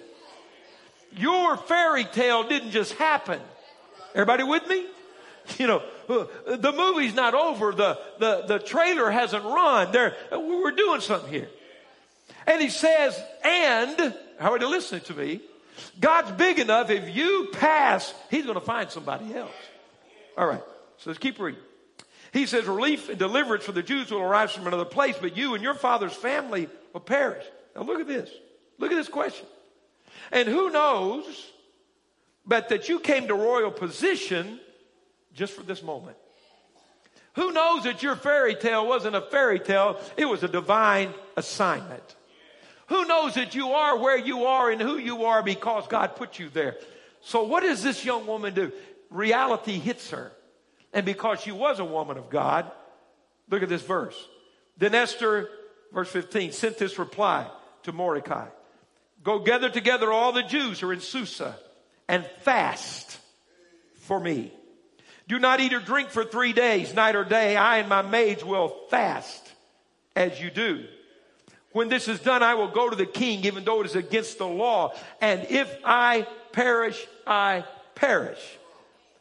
Your 1.17 1.57
fairy 1.57 2.05
tale 2.05 2.45
didn't 2.49 2.71
just 2.71 2.93
happen. 2.95 3.41
Everybody 4.15 4.45
with 4.45 4.67
me? 4.69 4.87
You 5.59 5.67
know, 5.67 5.83
the 6.09 6.73
movie's 6.73 7.15
not 7.15 7.35
over. 7.35 7.73
The, 7.73 7.99
the, 8.19 8.45
the 8.47 8.59
trailer 8.59 9.11
hasn't 9.11 9.45
run. 9.45 9.93
There, 9.93 10.17
we're 10.33 10.73
doing 10.73 11.01
something 11.01 11.33
here. 11.33 11.49
And 12.47 12.61
he 12.61 12.69
says, 12.69 13.21
and, 13.45 14.15
how 14.39 14.53
are 14.53 14.59
you 14.59 14.69
listening 14.69 15.03
to 15.03 15.15
me? 15.15 15.41
God's 15.99 16.31
big 16.33 16.59
enough. 16.59 16.91
If 16.91 17.15
you 17.15 17.51
pass, 17.53 18.13
he's 18.31 18.45
going 18.45 18.55
to 18.55 18.65
find 18.65 18.91
somebody 18.91 19.35
else. 19.35 19.53
All 20.37 20.47
right. 20.47 20.63
So 20.99 21.11
let's 21.11 21.19
keep 21.19 21.39
reading. 21.39 21.61
He 22.33 22.47
says, 22.47 22.67
relief 22.67 23.09
and 23.09 23.19
deliverance 23.19 23.65
for 23.65 23.73
the 23.73 23.83
Jews 23.83 24.11
will 24.11 24.21
arise 24.21 24.53
from 24.53 24.67
another 24.67 24.85
place, 24.85 25.17
but 25.21 25.37
you 25.37 25.55
and 25.55 25.63
your 25.63 25.75
father's 25.75 26.13
family 26.13 26.69
will 26.93 27.01
perish. 27.01 27.45
Now 27.75 27.83
look 27.83 28.01
at 28.01 28.07
this. 28.07 28.31
Look 28.79 28.93
at 28.93 28.97
this 28.97 29.09
question. 29.09 29.47
And 30.33 30.49
who 30.49 30.71
knows 30.71 31.25
but 32.47 32.69
that 32.69 32.89
you 32.89 33.01
came 33.01 33.27
to 33.27 33.35
royal 33.35 33.71
position 33.71 34.61
just 35.37 35.53
for 35.53 35.63
this 35.63 35.83
moment? 35.83 36.17
Who 37.35 37.53
knows 37.53 37.85
that 37.85 38.03
your 38.03 38.17
fairy 38.17 38.55
tale 38.55 38.87
wasn't 38.87 39.15
a 39.15 39.21
fairy 39.21 39.61
tale, 39.61 40.01
it 40.17 40.25
was 40.25 40.43
a 40.43 40.49
divine 40.49 41.13
assignment. 41.37 42.17
Who 42.89 43.05
knows 43.05 43.35
that 43.35 43.55
you 43.55 43.71
are 43.71 43.99
where 43.99 44.17
you 44.17 44.45
are 44.45 44.71
and 44.71 44.81
who 44.81 44.97
you 44.97 45.25
are 45.25 45.43
because 45.43 45.87
God 45.89 46.17
put 46.17 46.39
you 46.39 46.49
there. 46.49 46.77
So 47.21 47.43
what 47.43 47.63
does 47.63 47.83
this 47.83 48.05
young 48.05 48.27
woman 48.27 48.55
do? 48.55 48.73
Reality 49.11 49.79
hits 49.79 50.11
her. 50.11 50.33
And 50.93 51.05
because 51.05 51.41
she 51.41 51.53
was 51.53 51.79
a 51.79 51.85
woman 51.85 52.17
of 52.17 52.31
God, 52.31 52.71
look 53.51 53.63
at 53.63 53.69
this 53.69 53.83
verse. 53.83 54.17
Then 54.79 54.95
Esther, 54.95 55.51
verse 55.93 56.09
15, 56.09 56.53
sent 56.53 56.79
this 56.79 56.99
reply 56.99 57.51
to 57.83 57.93
Mordecai. 57.93 58.47
Go 59.23 59.41
gather 59.41 59.69
together 59.69 60.13
all 60.13 60.33
the 60.33 60.43
Jews 60.45 60.81
who 60.81 60.89
are 60.89 60.93
in 60.93 61.01
Susa 61.01 61.57
and 62.09 62.25
fast 62.43 63.19
for 63.97 64.21
me. 64.21 64.53
Do 65.29 65.39
not 65.39 65.61
eat 65.61 65.73
or 65.73 65.81
drink 65.81 66.11
for 66.11 66.25
three 66.25 66.53
days, 66.53 66.95
night 66.95 67.17
or 67.17 67.25
day. 67.25 67.57
I 67.57 67.79
and 67.79 67.89
my 67.89 68.03
maids 68.03 68.45
will 68.45 68.77
fast 68.91 69.53
as 70.15 70.41
you 70.41 70.51
do. 70.51 70.85
When 71.73 71.89
this 71.89 72.09
is 72.09 72.21
done, 72.21 72.43
I 72.43 72.55
will 72.55 72.71
go 72.71 72.89
to 72.89 72.97
the 72.97 73.07
king, 73.07 73.45
even 73.45 73.65
though 73.65 73.81
it 73.81 73.87
is 73.87 73.97
against 73.97 74.39
the 74.39 74.47
law. 74.47 74.95
And 75.21 75.47
if 75.51 75.75
I 75.85 76.27
perish, 76.53 77.05
I 77.27 77.65
perish. 77.95 78.41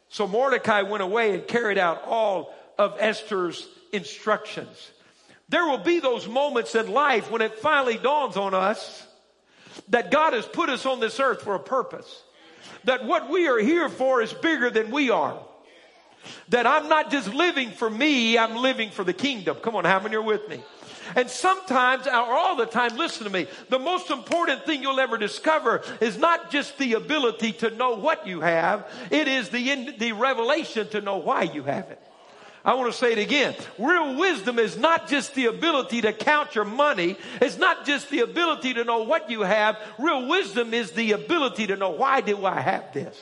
So 0.09 0.27
Mordecai 0.27 0.83
went 0.83 1.03
away 1.03 1.33
and 1.33 1.47
carried 1.47 1.77
out 1.77 2.03
all 2.05 2.55
of 2.77 2.95
Esther's 2.99 3.67
instructions. 3.91 4.91
There 5.49 5.65
will 5.65 5.79
be 5.79 5.99
those 5.99 6.27
moments 6.27 6.75
in 6.75 6.91
life 6.91 7.29
when 7.29 7.41
it 7.41 7.55
finally 7.55 7.97
dawns 7.97 8.37
on 8.37 8.53
us 8.53 9.05
that 9.89 10.11
God 10.11 10.33
has 10.33 10.45
put 10.45 10.69
us 10.69 10.85
on 10.85 10.99
this 10.99 11.19
earth 11.19 11.41
for 11.41 11.55
a 11.55 11.59
purpose. 11.59 12.23
That 12.85 13.05
what 13.05 13.29
we 13.29 13.47
are 13.47 13.59
here 13.59 13.89
for 13.89 14.21
is 14.21 14.31
bigger 14.31 14.69
than 14.69 14.91
we 14.91 15.09
are. 15.09 15.39
That 16.49 16.67
I'm 16.67 16.89
not 16.89 17.11
just 17.11 17.33
living 17.33 17.71
for 17.71 17.89
me, 17.89 18.37
I'm 18.37 18.55
living 18.55 18.91
for 18.91 19.03
the 19.03 19.13
kingdom. 19.13 19.57
Come 19.57 19.75
on, 19.75 19.85
how 19.85 19.99
many 19.99 20.15
are 20.15 20.21
with 20.21 20.47
me? 20.49 20.63
And 21.15 21.29
sometimes, 21.29 22.07
or 22.07 22.13
all 22.13 22.55
the 22.55 22.65
time, 22.65 22.97
listen 22.97 23.25
to 23.25 23.29
me, 23.29 23.47
the 23.69 23.77
most 23.77 24.09
important 24.09 24.65
thing 24.65 24.81
you'll 24.81 24.99
ever 24.99 25.17
discover 25.17 25.83
is 26.01 26.17
not 26.17 26.49
just 26.49 26.77
the 26.77 26.93
ability 26.93 27.51
to 27.53 27.69
know 27.69 27.95
what 27.95 28.25
you 28.25 28.41
have, 28.41 28.89
it 29.11 29.27
is 29.27 29.49
the, 29.49 29.95
the 29.99 30.13
revelation 30.13 30.87
to 30.89 31.01
know 31.01 31.17
why 31.17 31.43
you 31.43 31.63
have 31.63 31.91
it. 31.91 32.01
I 32.65 32.73
want 32.73 32.91
to 32.91 32.97
say 32.97 33.11
it 33.11 33.19
again. 33.19 33.53
Real 33.77 34.15
wisdom 34.15 34.57
is 34.57 34.75
not 34.75 35.07
just 35.07 35.35
the 35.35 35.45
ability 35.45 36.01
to 36.01 36.11
count 36.11 36.55
your 36.55 36.65
money. 36.65 37.15
It's 37.39 37.59
not 37.59 37.85
just 37.85 38.09
the 38.09 38.21
ability 38.21 38.73
to 38.73 38.83
know 38.83 39.03
what 39.03 39.29
you 39.29 39.41
have. 39.41 39.77
Real 39.99 40.27
wisdom 40.27 40.73
is 40.73 40.91
the 40.91 41.11
ability 41.11 41.67
to 41.67 41.75
know 41.75 41.91
why 41.91 42.21
do 42.21 42.43
I 42.43 42.59
have 42.59 42.91
this? 42.91 43.15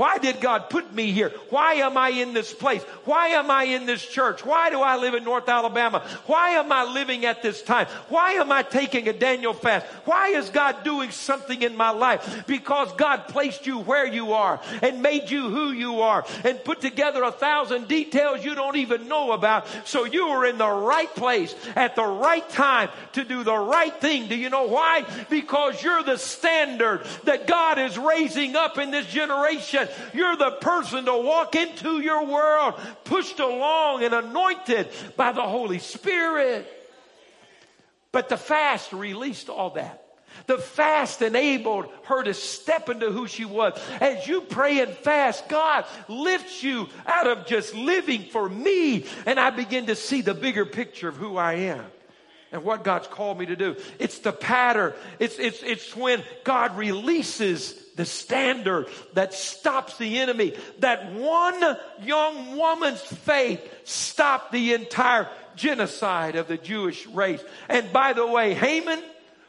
Why 0.00 0.16
did 0.16 0.40
God 0.40 0.70
put 0.70 0.94
me 0.94 1.12
here? 1.12 1.28
Why 1.50 1.74
am 1.74 1.98
I 1.98 2.08
in 2.08 2.32
this 2.32 2.54
place? 2.54 2.82
Why 3.04 3.28
am 3.36 3.50
I 3.50 3.64
in 3.64 3.84
this 3.84 4.00
church? 4.00 4.42
Why 4.46 4.70
do 4.70 4.80
I 4.80 4.96
live 4.96 5.12
in 5.12 5.24
North 5.24 5.46
Alabama? 5.46 6.02
Why 6.24 6.52
am 6.52 6.72
I 6.72 6.84
living 6.84 7.26
at 7.26 7.42
this 7.42 7.60
time? 7.60 7.86
Why 8.08 8.32
am 8.32 8.50
I 8.50 8.62
taking 8.62 9.08
a 9.08 9.12
Daniel 9.12 9.52
fast? 9.52 9.84
Why 10.06 10.28
is 10.28 10.48
God 10.48 10.84
doing 10.84 11.10
something 11.10 11.60
in 11.60 11.76
my 11.76 11.90
life? 11.90 12.44
Because 12.46 12.90
God 12.94 13.28
placed 13.28 13.66
you 13.66 13.80
where 13.80 14.06
you 14.06 14.32
are 14.32 14.58
and 14.80 15.02
made 15.02 15.30
you 15.30 15.50
who 15.50 15.70
you 15.70 16.00
are 16.00 16.24
and 16.44 16.64
put 16.64 16.80
together 16.80 17.22
a 17.22 17.30
thousand 17.30 17.86
details 17.86 18.42
you 18.42 18.54
don't 18.54 18.76
even 18.76 19.06
know 19.06 19.32
about. 19.32 19.66
So 19.84 20.06
you 20.06 20.28
are 20.28 20.46
in 20.46 20.56
the 20.56 20.66
right 20.66 21.14
place 21.14 21.54
at 21.76 21.94
the 21.94 22.06
right 22.06 22.48
time 22.48 22.88
to 23.12 23.22
do 23.22 23.44
the 23.44 23.54
right 23.54 23.94
thing. 24.00 24.28
Do 24.28 24.34
you 24.34 24.48
know 24.48 24.64
why? 24.64 25.04
Because 25.28 25.82
you're 25.82 26.04
the 26.04 26.16
standard 26.16 27.04
that 27.24 27.46
God 27.46 27.78
is 27.78 27.98
raising 27.98 28.56
up 28.56 28.78
in 28.78 28.92
this 28.92 29.04
generation. 29.04 29.88
You're 30.14 30.36
the 30.36 30.52
person 30.52 31.04
to 31.04 31.16
walk 31.16 31.54
into 31.54 32.00
your 32.00 32.26
world 32.26 32.74
pushed 33.04 33.40
along 33.40 34.02
and 34.02 34.14
anointed 34.14 34.88
by 35.16 35.32
the 35.32 35.42
Holy 35.42 35.78
Spirit. 35.78 36.66
But 38.12 38.28
the 38.28 38.36
fast 38.36 38.92
released 38.92 39.48
all 39.48 39.70
that. 39.70 40.04
The 40.46 40.58
fast 40.58 41.22
enabled 41.22 41.86
her 42.04 42.22
to 42.22 42.34
step 42.34 42.88
into 42.88 43.10
who 43.10 43.26
she 43.26 43.44
was. 43.44 43.78
As 44.00 44.26
you 44.26 44.40
pray 44.40 44.80
and 44.80 44.92
fast, 44.92 45.48
God 45.48 45.84
lifts 46.08 46.62
you 46.62 46.88
out 47.06 47.26
of 47.26 47.46
just 47.46 47.74
living 47.74 48.24
for 48.24 48.48
me. 48.48 49.06
And 49.26 49.38
I 49.38 49.50
begin 49.50 49.86
to 49.86 49.96
see 49.96 50.22
the 50.22 50.34
bigger 50.34 50.64
picture 50.64 51.08
of 51.08 51.16
who 51.16 51.36
I 51.36 51.54
am 51.54 51.84
and 52.52 52.64
what 52.64 52.84
God's 52.84 53.06
called 53.06 53.38
me 53.38 53.46
to 53.46 53.56
do. 53.56 53.76
It's 53.98 54.18
the 54.20 54.32
pattern. 54.32 54.92
It's, 55.18 55.38
it's, 55.38 55.62
it's 55.62 55.94
when 55.94 56.22
God 56.44 56.76
releases 56.76 57.74
the 58.00 58.06
standard 58.06 58.86
that 59.12 59.34
stops 59.34 59.98
the 59.98 60.20
enemy. 60.20 60.54
That 60.78 61.12
one 61.12 61.76
young 62.02 62.56
woman's 62.56 63.02
faith 63.02 63.60
stopped 63.84 64.52
the 64.52 64.72
entire 64.72 65.28
genocide 65.54 66.34
of 66.34 66.48
the 66.48 66.56
Jewish 66.56 67.06
race. 67.08 67.44
And 67.68 67.92
by 67.92 68.14
the 68.14 68.26
way, 68.26 68.54
Haman, 68.54 69.02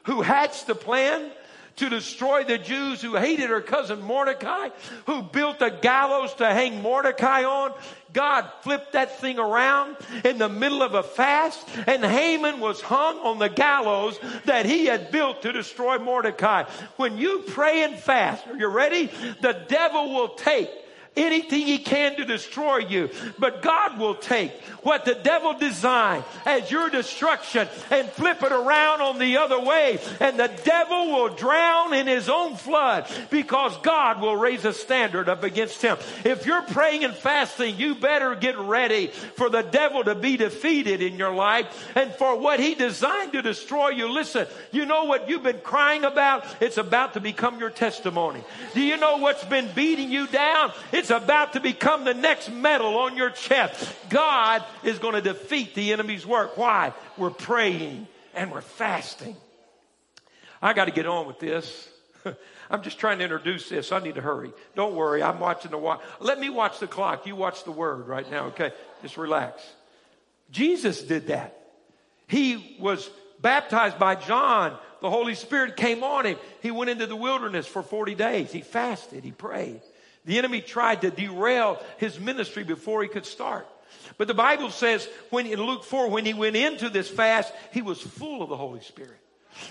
who 0.03 0.21
hatched 0.21 0.67
the 0.67 0.75
plan, 0.75 1.31
to 1.77 1.89
destroy 1.89 2.43
the 2.43 2.57
Jews 2.57 3.01
who 3.01 3.15
hated 3.15 3.49
her 3.49 3.61
cousin 3.61 4.01
Mordecai, 4.01 4.69
who 5.05 5.21
built 5.21 5.61
a 5.61 5.71
gallows 5.71 6.33
to 6.35 6.45
hang 6.45 6.81
Mordecai 6.81 7.43
on. 7.43 7.73
God 8.13 8.49
flipped 8.61 8.93
that 8.93 9.19
thing 9.19 9.39
around 9.39 9.95
in 10.25 10.37
the 10.37 10.49
middle 10.49 10.83
of 10.83 10.93
a 10.93 11.03
fast, 11.03 11.67
and 11.87 12.03
Haman 12.03 12.59
was 12.59 12.81
hung 12.81 13.17
on 13.19 13.39
the 13.39 13.47
gallows 13.47 14.19
that 14.45 14.65
he 14.65 14.85
had 14.85 15.11
built 15.11 15.43
to 15.43 15.53
destroy 15.53 15.97
Mordecai. 15.97 16.63
When 16.97 17.17
you 17.17 17.43
pray 17.47 17.83
and 17.83 17.97
fast, 17.97 18.45
are 18.47 18.57
you 18.57 18.67
ready? 18.67 19.09
The 19.41 19.65
devil 19.67 20.13
will 20.13 20.29
take 20.29 20.69
anything 21.15 21.61
he 21.61 21.77
can 21.77 22.15
to 22.15 22.25
destroy 22.25 22.77
you. 22.77 23.09
But 23.37 23.61
God 23.61 23.99
will 23.99 24.15
take 24.15 24.51
what 24.81 25.05
the 25.05 25.15
devil 25.15 25.53
designed 25.53 26.23
as 26.45 26.71
your 26.71 26.89
destruction 26.89 27.67
and 27.89 28.09
flip 28.09 28.41
it 28.41 28.51
around 28.51 29.01
on 29.01 29.19
the 29.19 29.37
other 29.37 29.59
way. 29.59 29.99
And 30.19 30.39
the 30.39 30.51
devil 30.63 31.11
will 31.11 31.29
drown 31.29 31.93
in 31.93 32.07
his 32.07 32.29
own 32.29 32.55
flood 32.55 33.07
because 33.29 33.77
God 33.79 34.21
will 34.21 34.35
raise 34.35 34.63
a 34.65 34.73
standard 34.73 35.27
up 35.27 35.43
against 35.43 35.81
him. 35.81 35.97
If 36.23 36.45
you're 36.45 36.63
praying 36.63 37.03
and 37.03 37.13
fasting, 37.13 37.77
you 37.77 37.95
better 37.95 38.35
get 38.35 38.57
ready 38.57 39.07
for 39.07 39.49
the 39.49 39.61
devil 39.61 40.03
to 40.03 40.15
be 40.15 40.37
defeated 40.37 41.01
in 41.01 41.17
your 41.17 41.33
life 41.33 41.91
and 41.95 42.11
for 42.13 42.37
what 42.37 42.59
he 42.59 42.75
designed 42.75 43.33
to 43.33 43.41
destroy 43.41 43.89
you. 43.89 44.07
Listen, 44.07 44.47
you 44.71 44.85
know 44.85 45.03
what 45.05 45.29
you've 45.29 45.43
been 45.43 45.59
crying 45.59 46.05
about? 46.05 46.45
It's 46.61 46.77
about 46.77 47.13
to 47.13 47.19
become 47.19 47.59
your 47.59 47.69
testimony. 47.69 48.43
Do 48.73 48.81
you 48.81 48.97
know 48.97 49.17
what's 49.17 49.43
been 49.43 49.69
beating 49.75 50.11
you 50.11 50.27
down? 50.27 50.71
It's 50.91 51.00
about 51.09 51.53
to 51.53 51.59
become 51.59 52.03
the 52.03 52.13
next 52.13 52.51
medal 52.51 52.97
on 52.99 53.17
your 53.17 53.29
chest. 53.29 53.91
God 54.09 54.63
is 54.83 54.99
going 54.99 55.15
to 55.15 55.21
defeat 55.21 55.73
the 55.73 55.93
enemy's 55.93 56.25
work. 56.25 56.57
Why? 56.57 56.93
We're 57.17 57.29
praying 57.31 58.07
and 58.35 58.51
we're 58.51 58.61
fasting. 58.61 59.35
I 60.61 60.73
got 60.73 60.85
to 60.85 60.91
get 60.91 61.07
on 61.07 61.25
with 61.25 61.39
this. 61.39 61.89
I'm 62.69 62.83
just 62.83 62.99
trying 62.99 63.17
to 63.17 63.23
introduce 63.23 63.69
this. 63.69 63.91
I 63.91 63.99
need 63.99 64.15
to 64.15 64.21
hurry. 64.21 64.51
Don't 64.75 64.95
worry. 64.95 65.23
I'm 65.23 65.39
watching 65.39 65.71
the 65.71 65.77
watch. 65.77 66.01
Let 66.19 66.39
me 66.39 66.49
watch 66.49 66.79
the 66.79 66.87
clock. 66.87 67.25
You 67.25 67.35
watch 67.35 67.63
the 67.63 67.71
word 67.71 68.07
right 68.07 68.29
now, 68.29 68.47
okay? 68.47 68.71
Just 69.01 69.17
relax. 69.17 69.61
Jesus 70.51 71.01
did 71.01 71.27
that. 71.27 71.57
He 72.27 72.77
was 72.79 73.09
baptized 73.41 73.97
by 73.97 74.15
John. 74.15 74.77
The 75.01 75.09
Holy 75.09 75.35
Spirit 75.35 75.75
came 75.75 76.03
on 76.03 76.25
him. 76.25 76.37
He 76.61 76.71
went 76.71 76.89
into 76.91 77.07
the 77.07 77.15
wilderness 77.15 77.65
for 77.65 77.81
40 77.81 78.15
days. 78.15 78.51
He 78.51 78.61
fasted. 78.61 79.23
He 79.23 79.31
prayed. 79.31 79.81
The 80.25 80.37
enemy 80.37 80.61
tried 80.61 81.01
to 81.01 81.11
derail 81.11 81.81
his 81.97 82.19
ministry 82.19 82.63
before 82.63 83.01
he 83.01 83.09
could 83.09 83.25
start. 83.25 83.67
But 84.17 84.27
the 84.27 84.33
Bible 84.33 84.69
says 84.69 85.07
when 85.29 85.47
in 85.47 85.61
Luke 85.61 85.83
4, 85.83 86.09
when 86.09 86.25
he 86.25 86.33
went 86.33 86.55
into 86.55 86.89
this 86.89 87.09
fast, 87.09 87.51
he 87.71 87.81
was 87.81 88.01
full 88.01 88.41
of 88.41 88.49
the 88.49 88.57
Holy 88.57 88.81
Spirit. 88.81 89.17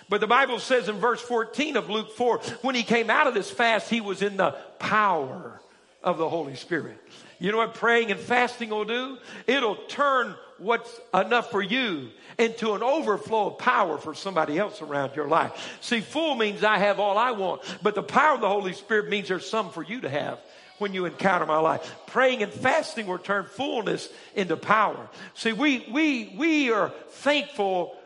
But 0.08 0.20
the 0.20 0.26
Bible 0.26 0.58
says 0.58 0.88
in 0.88 0.96
verse 0.96 1.20
14 1.20 1.76
of 1.76 1.88
Luke 1.88 2.12
4, 2.16 2.38
when 2.62 2.74
he 2.74 2.82
came 2.82 3.10
out 3.10 3.26
of 3.26 3.34
this 3.34 3.50
fast, 3.50 3.88
he 3.88 4.00
was 4.00 4.22
in 4.22 4.36
the 4.36 4.52
power 4.78 5.60
of 6.02 6.18
the 6.18 6.28
Holy 6.28 6.54
Spirit. 6.54 6.98
You 7.38 7.52
know 7.52 7.58
what 7.58 7.74
praying 7.74 8.10
and 8.10 8.20
fasting 8.20 8.70
will 8.70 8.84
do? 8.84 9.18
It'll 9.46 9.76
turn 9.76 10.34
what's 10.58 11.00
enough 11.14 11.50
for 11.50 11.62
you 11.62 12.10
into 12.40 12.72
an 12.72 12.83
overflow 12.83 13.48
of 13.48 13.59
power 13.59 13.98
for 13.98 14.14
somebody 14.14 14.59
else 14.59 14.81
around 14.81 15.14
your 15.14 15.29
life. 15.29 15.79
See, 15.81 16.00
full 16.00 16.35
means 16.35 16.64
I 16.64 16.79
have 16.79 16.98
all 16.98 17.18
I 17.18 17.33
want, 17.33 17.62
but 17.83 17.94
the 17.94 18.03
power 18.03 18.35
of 18.35 18.40
the 18.40 18.48
Holy 18.48 18.72
Spirit 18.72 19.09
means 19.09 19.29
there's 19.29 19.48
some 19.48 19.70
for 19.70 19.83
you 19.83 20.00
to 20.00 20.09
have 20.09 20.38
when 20.79 20.94
you 20.94 21.05
encounter 21.05 21.44
my 21.44 21.59
life. 21.59 21.94
Praying 22.07 22.42
and 22.42 22.53
fasting 22.53 23.07
will 23.07 23.18
turn 23.18 23.44
fullness 23.44 24.09
into 24.35 24.57
power. 24.57 25.09
See, 25.35 25.53
we, 25.53 25.87
we, 25.90 26.35
we 26.38 26.72
are 26.72 26.88
thankful 27.11 27.96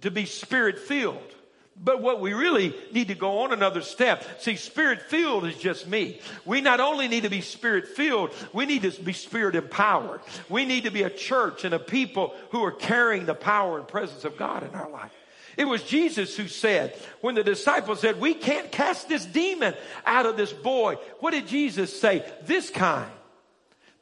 to 0.00 0.10
be 0.10 0.26
spirit 0.26 0.80
filled. 0.80 1.35
But 1.82 2.00
what 2.00 2.20
we 2.20 2.32
really 2.32 2.74
need 2.92 3.08
to 3.08 3.14
go 3.14 3.40
on 3.40 3.52
another 3.52 3.82
step. 3.82 4.40
See, 4.40 4.56
spirit 4.56 5.02
filled 5.02 5.46
is 5.46 5.56
just 5.56 5.86
me. 5.86 6.20
We 6.44 6.60
not 6.60 6.80
only 6.80 7.06
need 7.06 7.24
to 7.24 7.30
be 7.30 7.42
spirit 7.42 7.88
filled, 7.88 8.32
we 8.52 8.66
need 8.66 8.82
to 8.82 8.90
be 8.90 9.12
spirit 9.12 9.54
empowered. 9.54 10.20
We 10.48 10.64
need 10.64 10.84
to 10.84 10.90
be 10.90 11.02
a 11.02 11.10
church 11.10 11.64
and 11.64 11.74
a 11.74 11.78
people 11.78 12.34
who 12.50 12.64
are 12.64 12.72
carrying 12.72 13.26
the 13.26 13.34
power 13.34 13.78
and 13.78 13.86
presence 13.86 14.24
of 14.24 14.36
God 14.36 14.62
in 14.62 14.74
our 14.74 14.90
life. 14.90 15.12
It 15.56 15.66
was 15.66 15.82
Jesus 15.82 16.36
who 16.36 16.48
said, 16.48 16.94
when 17.20 17.34
the 17.34 17.44
disciples 17.44 18.00
said, 18.00 18.20
we 18.20 18.34
can't 18.34 18.70
cast 18.72 19.08
this 19.08 19.24
demon 19.24 19.74
out 20.04 20.26
of 20.26 20.36
this 20.36 20.52
boy. 20.52 20.96
What 21.20 21.30
did 21.32 21.46
Jesus 21.46 21.98
say? 21.98 22.24
This 22.44 22.68
kind, 22.68 23.10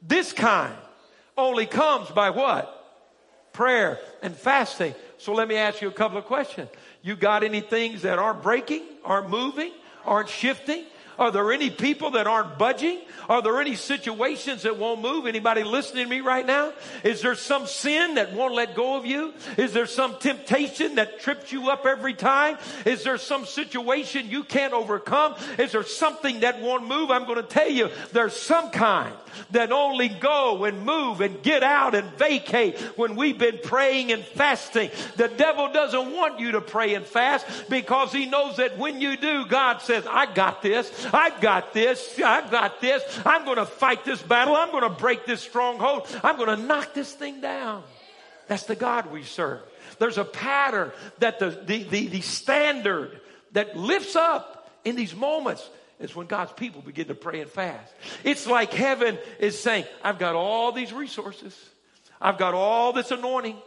this 0.01 0.33
kind 0.33 0.75
only 1.37 1.65
comes 1.65 2.09
by 2.09 2.31
what? 2.31 2.71
Prayer 3.53 3.99
and 4.21 4.35
fasting. 4.35 4.95
So 5.17 5.33
let 5.33 5.47
me 5.47 5.55
ask 5.55 5.81
you 5.81 5.87
a 5.87 5.93
couple 5.93 6.17
of 6.17 6.25
questions. 6.25 6.69
You 7.05 7.15
got 7.15 7.43
any 7.43 7.61
things 7.61 8.01
that 8.01 8.17
aren't 8.17 8.41
breaking, 8.41 8.81
aren't 9.03 9.29
moving, 9.29 9.69
aren't 10.05 10.27
shifting? 10.27 10.85
Are 11.17 11.31
there 11.31 11.51
any 11.51 11.69
people 11.69 12.11
that 12.11 12.27
aren't 12.27 12.57
budging? 12.57 12.99
Are 13.29 13.41
there 13.41 13.59
any 13.61 13.75
situations 13.75 14.63
that 14.63 14.77
won't 14.77 15.01
move? 15.01 15.25
Anybody 15.25 15.63
listening 15.63 16.05
to 16.05 16.09
me 16.09 16.21
right 16.21 16.45
now? 16.45 16.73
Is 17.03 17.21
there 17.21 17.35
some 17.35 17.65
sin 17.67 18.15
that 18.15 18.33
won't 18.33 18.53
let 18.53 18.75
go 18.75 18.97
of 18.97 19.05
you? 19.05 19.33
Is 19.57 19.73
there 19.73 19.87
some 19.87 20.17
temptation 20.19 20.95
that 20.95 21.19
trips 21.19 21.51
you 21.51 21.69
up 21.69 21.85
every 21.85 22.13
time? 22.13 22.57
Is 22.85 23.03
there 23.03 23.17
some 23.17 23.45
situation 23.45 24.29
you 24.29 24.43
can't 24.43 24.73
overcome? 24.73 25.35
Is 25.57 25.71
there 25.71 25.83
something 25.83 26.41
that 26.41 26.61
won't 26.61 26.87
move? 26.87 27.11
I'm 27.11 27.25
going 27.25 27.37
to 27.37 27.43
tell 27.43 27.69
you, 27.69 27.89
there's 28.11 28.35
some 28.35 28.71
kind 28.71 29.13
that 29.51 29.71
only 29.71 30.09
go 30.09 30.63
and 30.63 30.85
move 30.85 31.21
and 31.21 31.41
get 31.43 31.63
out 31.63 31.95
and 31.95 32.07
vacate 32.17 32.77
when 32.95 33.15
we've 33.15 33.37
been 33.37 33.59
praying 33.63 34.11
and 34.11 34.23
fasting. 34.23 34.89
The 35.17 35.27
devil 35.27 35.71
doesn't 35.71 36.13
want 36.13 36.39
you 36.39 36.53
to 36.53 36.61
pray 36.61 36.93
and 36.93 37.05
fast 37.05 37.45
because 37.69 38.11
he 38.11 38.25
knows 38.25 38.57
that 38.57 38.77
when 38.77 39.01
you 39.01 39.17
do, 39.17 39.45
God 39.45 39.81
says, 39.81 40.05
I 40.09 40.31
got 40.33 40.61
this. 40.61 40.91
I've 41.13 41.41
got 41.41 41.73
this. 41.73 42.19
I've 42.23 42.51
got 42.51 42.81
this. 42.81 43.03
I'm 43.25 43.45
going 43.45 43.57
to 43.57 43.65
fight 43.65 44.05
this 44.05 44.21
battle. 44.21 44.55
I'm 44.55 44.71
going 44.71 44.83
to 44.83 44.89
break 44.89 45.25
this 45.25 45.41
stronghold. 45.41 46.07
I'm 46.23 46.37
going 46.37 46.57
to 46.57 46.63
knock 46.63 46.93
this 46.93 47.11
thing 47.13 47.41
down. 47.41 47.83
That's 48.47 48.63
the 48.63 48.75
God 48.75 49.11
we 49.11 49.23
serve. 49.23 49.61
There's 49.99 50.17
a 50.17 50.25
pattern 50.25 50.91
that 51.19 51.39
the, 51.39 51.49
the, 51.49 51.83
the, 51.83 52.07
the 52.07 52.21
standard 52.21 53.19
that 53.53 53.77
lifts 53.77 54.15
up 54.15 54.69
in 54.83 54.95
these 54.95 55.15
moments 55.15 55.67
is 55.99 56.15
when 56.15 56.27
God's 56.27 56.51
people 56.53 56.81
begin 56.81 57.07
to 57.07 57.15
pray 57.15 57.41
and 57.41 57.49
fast. 57.49 57.93
It's 58.23 58.45
like 58.47 58.73
heaven 58.73 59.17
is 59.39 59.59
saying, 59.59 59.85
I've 60.03 60.19
got 60.19 60.35
all 60.35 60.71
these 60.71 60.91
resources. 60.91 61.57
I've 62.19 62.37
got 62.37 62.53
all 62.53 62.93
this 62.93 63.11
anointing. 63.11 63.57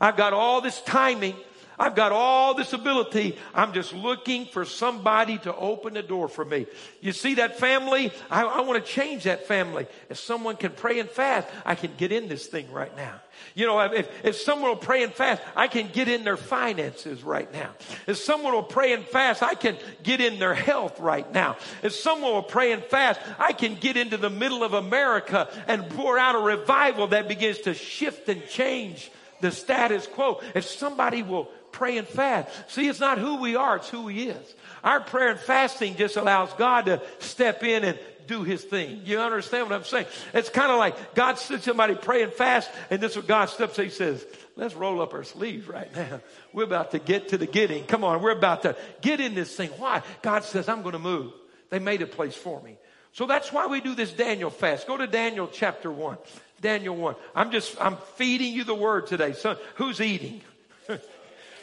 I've 0.00 0.16
got 0.16 0.32
all 0.32 0.60
this 0.60 0.80
timing. 0.82 1.36
I've 1.80 1.94
got 1.94 2.12
all 2.12 2.52
this 2.52 2.74
ability. 2.74 3.38
I'm 3.54 3.72
just 3.72 3.94
looking 3.94 4.44
for 4.44 4.66
somebody 4.66 5.38
to 5.38 5.56
open 5.56 5.94
the 5.94 6.02
door 6.02 6.28
for 6.28 6.44
me. 6.44 6.66
You 7.00 7.12
see 7.12 7.36
that 7.36 7.58
family? 7.58 8.12
I, 8.30 8.42
I 8.42 8.60
want 8.60 8.84
to 8.84 8.92
change 8.92 9.24
that 9.24 9.46
family. 9.48 9.86
If 10.10 10.18
someone 10.18 10.56
can 10.56 10.72
pray 10.72 11.00
and 11.00 11.08
fast, 11.08 11.48
I 11.64 11.74
can 11.74 11.92
get 11.96 12.12
in 12.12 12.28
this 12.28 12.46
thing 12.46 12.70
right 12.70 12.94
now. 12.98 13.22
You 13.54 13.66
know, 13.66 13.80
if, 13.80 14.06
if 14.22 14.36
someone 14.36 14.68
will 14.68 14.76
pray 14.76 15.02
and 15.02 15.12
fast, 15.14 15.40
I 15.56 15.68
can 15.68 15.88
get 15.90 16.06
in 16.06 16.22
their 16.22 16.36
finances 16.36 17.22
right 17.22 17.50
now. 17.50 17.70
If 18.06 18.18
someone 18.18 18.52
will 18.52 18.62
pray 18.62 18.92
and 18.92 19.06
fast, 19.06 19.42
I 19.42 19.54
can 19.54 19.78
get 20.02 20.20
in 20.20 20.38
their 20.38 20.54
health 20.54 21.00
right 21.00 21.32
now. 21.32 21.56
If 21.82 21.94
someone 21.94 22.32
will 22.32 22.42
pray 22.42 22.72
and 22.72 22.84
fast, 22.84 23.20
I 23.38 23.54
can 23.54 23.76
get 23.76 23.96
into 23.96 24.18
the 24.18 24.28
middle 24.28 24.62
of 24.62 24.74
America 24.74 25.48
and 25.66 25.88
pour 25.88 26.18
out 26.18 26.34
a 26.34 26.40
revival 26.40 27.06
that 27.08 27.26
begins 27.26 27.60
to 27.60 27.72
shift 27.72 28.28
and 28.28 28.46
change 28.48 29.10
the 29.40 29.50
status 29.50 30.06
quo. 30.06 30.42
If 30.54 30.66
somebody 30.66 31.22
will 31.22 31.48
pray 31.72 31.98
and 31.98 32.06
fast. 32.06 32.48
See, 32.68 32.88
it's 32.88 33.00
not 33.00 33.18
who 33.18 33.36
we 33.36 33.56
are, 33.56 33.76
it's 33.76 33.88
who 33.88 34.08
He 34.08 34.28
is. 34.28 34.54
Our 34.82 35.00
prayer 35.00 35.30
and 35.30 35.40
fasting 35.40 35.96
just 35.96 36.16
allows 36.16 36.52
God 36.54 36.86
to 36.86 37.02
step 37.18 37.62
in 37.62 37.84
and 37.84 37.98
do 38.30 38.44
his 38.44 38.62
thing. 38.62 39.02
You 39.04 39.18
understand 39.18 39.68
what 39.68 39.74
I'm 39.74 39.84
saying? 39.84 40.06
It's 40.32 40.48
kind 40.48 40.70
of 40.70 40.78
like 40.78 41.16
God 41.16 41.36
said 41.36 41.62
somebody 41.62 41.96
pray 41.96 42.22
and 42.22 42.32
fast, 42.32 42.70
and 42.88 43.00
this 43.00 43.12
is 43.12 43.16
what 43.16 43.26
God 43.26 43.46
steps 43.46 43.76
in. 43.78 43.86
He 43.86 43.90
says, 43.90 44.24
let's 44.54 44.74
roll 44.74 45.02
up 45.02 45.12
our 45.14 45.24
sleeves 45.24 45.66
right 45.66 45.94
now. 45.94 46.20
We're 46.52 46.64
about 46.64 46.92
to 46.92 47.00
get 47.00 47.30
to 47.30 47.38
the 47.38 47.46
getting. 47.46 47.84
Come 47.84 48.04
on, 48.04 48.22
we're 48.22 48.30
about 48.30 48.62
to 48.62 48.76
get 49.00 49.20
in 49.20 49.34
this 49.34 49.54
thing. 49.54 49.70
Why? 49.70 50.02
God 50.22 50.44
says, 50.44 50.68
I'm 50.68 50.82
going 50.82 50.92
to 50.92 51.00
move. 51.00 51.32
They 51.70 51.80
made 51.80 52.02
a 52.02 52.06
place 52.06 52.36
for 52.36 52.62
me. 52.62 52.78
So 53.12 53.26
that's 53.26 53.52
why 53.52 53.66
we 53.66 53.80
do 53.80 53.96
this 53.96 54.12
Daniel 54.12 54.50
fast. 54.50 54.86
Go 54.86 54.96
to 54.96 55.08
Daniel 55.08 55.48
chapter 55.52 55.90
1. 55.90 56.16
Daniel 56.60 56.94
1. 56.94 57.16
I'm 57.34 57.50
just, 57.50 57.76
I'm 57.80 57.96
feeding 58.14 58.54
you 58.54 58.62
the 58.62 58.74
word 58.74 59.08
today. 59.08 59.32
So 59.32 59.56
who's 59.74 60.00
eating? 60.00 60.42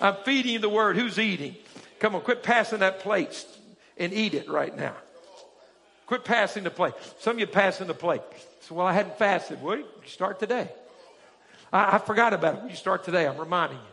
I'm 0.01 0.15
feeding 0.25 0.53
you 0.53 0.59
the 0.59 0.69
word. 0.69 0.97
Who's 0.97 1.19
eating? 1.19 1.55
Come 1.99 2.15
on, 2.15 2.21
quit 2.21 2.43
passing 2.43 2.79
that 2.79 2.99
plate 2.99 3.45
and 3.97 4.13
eat 4.13 4.33
it 4.33 4.49
right 4.49 4.75
now. 4.75 4.95
Quit 6.05 6.23
passing 6.23 6.63
the 6.63 6.71
plate. 6.71 6.93
Some 7.19 7.35
of 7.35 7.39
you 7.39 7.47
passing 7.47 7.87
the 7.87 7.93
plate. 7.93 8.21
So, 8.61 8.75
well, 8.75 8.87
I 8.87 8.93
hadn't 8.93 9.17
fasted. 9.17 9.61
Well, 9.61 9.77
you 9.77 9.85
start 10.05 10.39
today. 10.39 10.69
I, 11.71 11.95
I 11.95 11.97
forgot 11.97 12.33
about 12.33 12.63
it. 12.63 12.69
You 12.69 12.75
start 12.75 13.03
today. 13.03 13.27
I'm 13.27 13.37
reminding 13.37 13.77
you. 13.77 13.83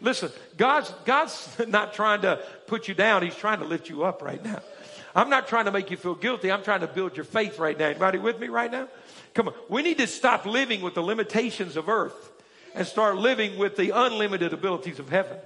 Listen, 0.00 0.30
God's, 0.56 0.92
God's 1.04 1.60
not 1.68 1.94
trying 1.94 2.22
to 2.22 2.40
put 2.66 2.88
you 2.88 2.94
down. 2.94 3.22
He's 3.22 3.36
trying 3.36 3.60
to 3.60 3.64
lift 3.64 3.88
you 3.88 4.04
up 4.04 4.20
right 4.20 4.42
now. 4.44 4.60
I'm 5.14 5.30
not 5.30 5.46
trying 5.46 5.66
to 5.66 5.70
make 5.70 5.90
you 5.90 5.96
feel 5.96 6.14
guilty. 6.14 6.50
I'm 6.50 6.62
trying 6.62 6.80
to 6.80 6.86
build 6.86 7.16
your 7.16 7.24
faith 7.24 7.58
right 7.58 7.78
now. 7.78 7.86
Anybody 7.86 8.18
with 8.18 8.40
me 8.40 8.48
right 8.48 8.72
now? 8.72 8.88
Come 9.34 9.48
on. 9.48 9.54
We 9.68 9.82
need 9.82 9.98
to 9.98 10.06
stop 10.06 10.44
living 10.46 10.82
with 10.82 10.94
the 10.94 11.02
limitations 11.02 11.76
of 11.76 11.88
earth 11.88 12.31
and 12.74 12.86
start 12.86 13.16
living 13.16 13.58
with 13.58 13.76
the 13.76 13.90
unlimited 13.90 14.52
abilities 14.52 14.98
of 14.98 15.08
heaven. 15.08 15.36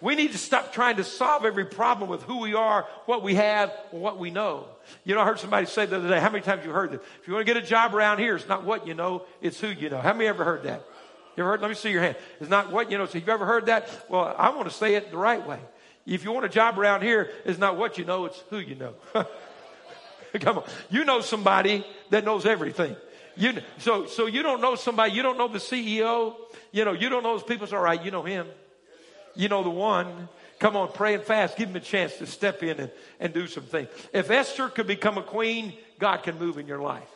We 0.00 0.14
need 0.14 0.32
to 0.32 0.38
stop 0.38 0.72
trying 0.72 0.96
to 0.96 1.04
solve 1.04 1.44
every 1.44 1.64
problem 1.64 2.08
with 2.08 2.22
who 2.22 2.38
we 2.38 2.54
are, 2.54 2.86
what 3.06 3.22
we 3.22 3.34
have, 3.34 3.72
or 3.92 4.00
what 4.00 4.18
we 4.18 4.30
know. 4.30 4.66
You 5.04 5.14
know, 5.14 5.20
I 5.20 5.24
heard 5.24 5.40
somebody 5.40 5.66
say 5.66 5.86
the 5.86 5.96
other 5.96 6.08
day, 6.08 6.20
how 6.20 6.30
many 6.30 6.44
times 6.44 6.64
you 6.64 6.70
heard 6.70 6.92
that? 6.92 7.02
If 7.20 7.26
you 7.26 7.34
want 7.34 7.46
to 7.46 7.52
get 7.52 7.62
a 7.62 7.66
job 7.66 7.94
around 7.94 8.18
here, 8.18 8.36
it's 8.36 8.48
not 8.48 8.64
what 8.64 8.86
you 8.86 8.94
know, 8.94 9.24
it's 9.40 9.58
who 9.58 9.68
you 9.68 9.90
know. 9.90 10.00
How 10.00 10.12
many 10.12 10.26
ever 10.26 10.44
heard 10.44 10.62
that? 10.64 10.84
You 11.36 11.42
ever 11.42 11.50
heard? 11.50 11.60
Let 11.60 11.68
me 11.68 11.74
see 11.74 11.90
your 11.90 12.02
hand. 12.02 12.16
It's 12.40 12.50
not 12.50 12.72
what 12.72 12.90
you 12.90 12.98
know. 12.98 13.06
So 13.06 13.18
you've 13.18 13.28
ever 13.28 13.46
heard 13.46 13.66
that? 13.66 13.88
Well, 14.08 14.34
I 14.38 14.50
want 14.50 14.68
to 14.68 14.74
say 14.74 14.94
it 14.94 15.10
the 15.10 15.16
right 15.16 15.44
way. 15.46 15.58
If 16.06 16.24
you 16.24 16.32
want 16.32 16.46
a 16.46 16.48
job 16.48 16.78
around 16.78 17.02
here, 17.02 17.30
it's 17.44 17.58
not 17.58 17.76
what 17.76 17.98
you 17.98 18.04
know, 18.04 18.24
it's 18.24 18.42
who 18.50 18.58
you 18.58 18.76
know. 18.76 18.94
Come 20.40 20.58
on. 20.58 20.64
You 20.90 21.04
know 21.04 21.20
somebody 21.20 21.84
that 22.10 22.24
knows 22.24 22.46
everything. 22.46 22.96
You, 23.38 23.60
so, 23.78 24.06
so 24.06 24.26
you 24.26 24.42
don't 24.42 24.60
know 24.60 24.74
somebody, 24.74 25.12
you 25.12 25.22
don't 25.22 25.38
know 25.38 25.48
the 25.48 25.58
CEO, 25.58 26.34
you 26.72 26.84
know, 26.84 26.92
you 26.92 27.08
don't 27.08 27.22
know 27.22 27.34
those 27.34 27.44
people. 27.44 27.64
It's 27.64 27.72
all 27.72 27.80
right. 27.80 28.02
You 28.02 28.10
know 28.10 28.22
him. 28.22 28.46
You 29.34 29.48
know 29.48 29.62
the 29.62 29.70
one. 29.70 30.28
Come 30.58 30.76
on, 30.76 30.90
pray 30.92 31.14
and 31.14 31.22
fast. 31.22 31.56
Give 31.56 31.68
him 31.68 31.76
a 31.76 31.80
chance 31.80 32.16
to 32.16 32.26
step 32.26 32.62
in 32.62 32.80
and, 32.80 32.90
and 33.20 33.32
do 33.32 33.46
some 33.46 33.62
things. 33.62 33.88
If 34.12 34.30
Esther 34.30 34.68
could 34.68 34.88
become 34.88 35.16
a 35.16 35.22
queen, 35.22 35.72
God 36.00 36.24
can 36.24 36.38
move 36.38 36.58
in 36.58 36.66
your 36.66 36.80
life. 36.80 37.08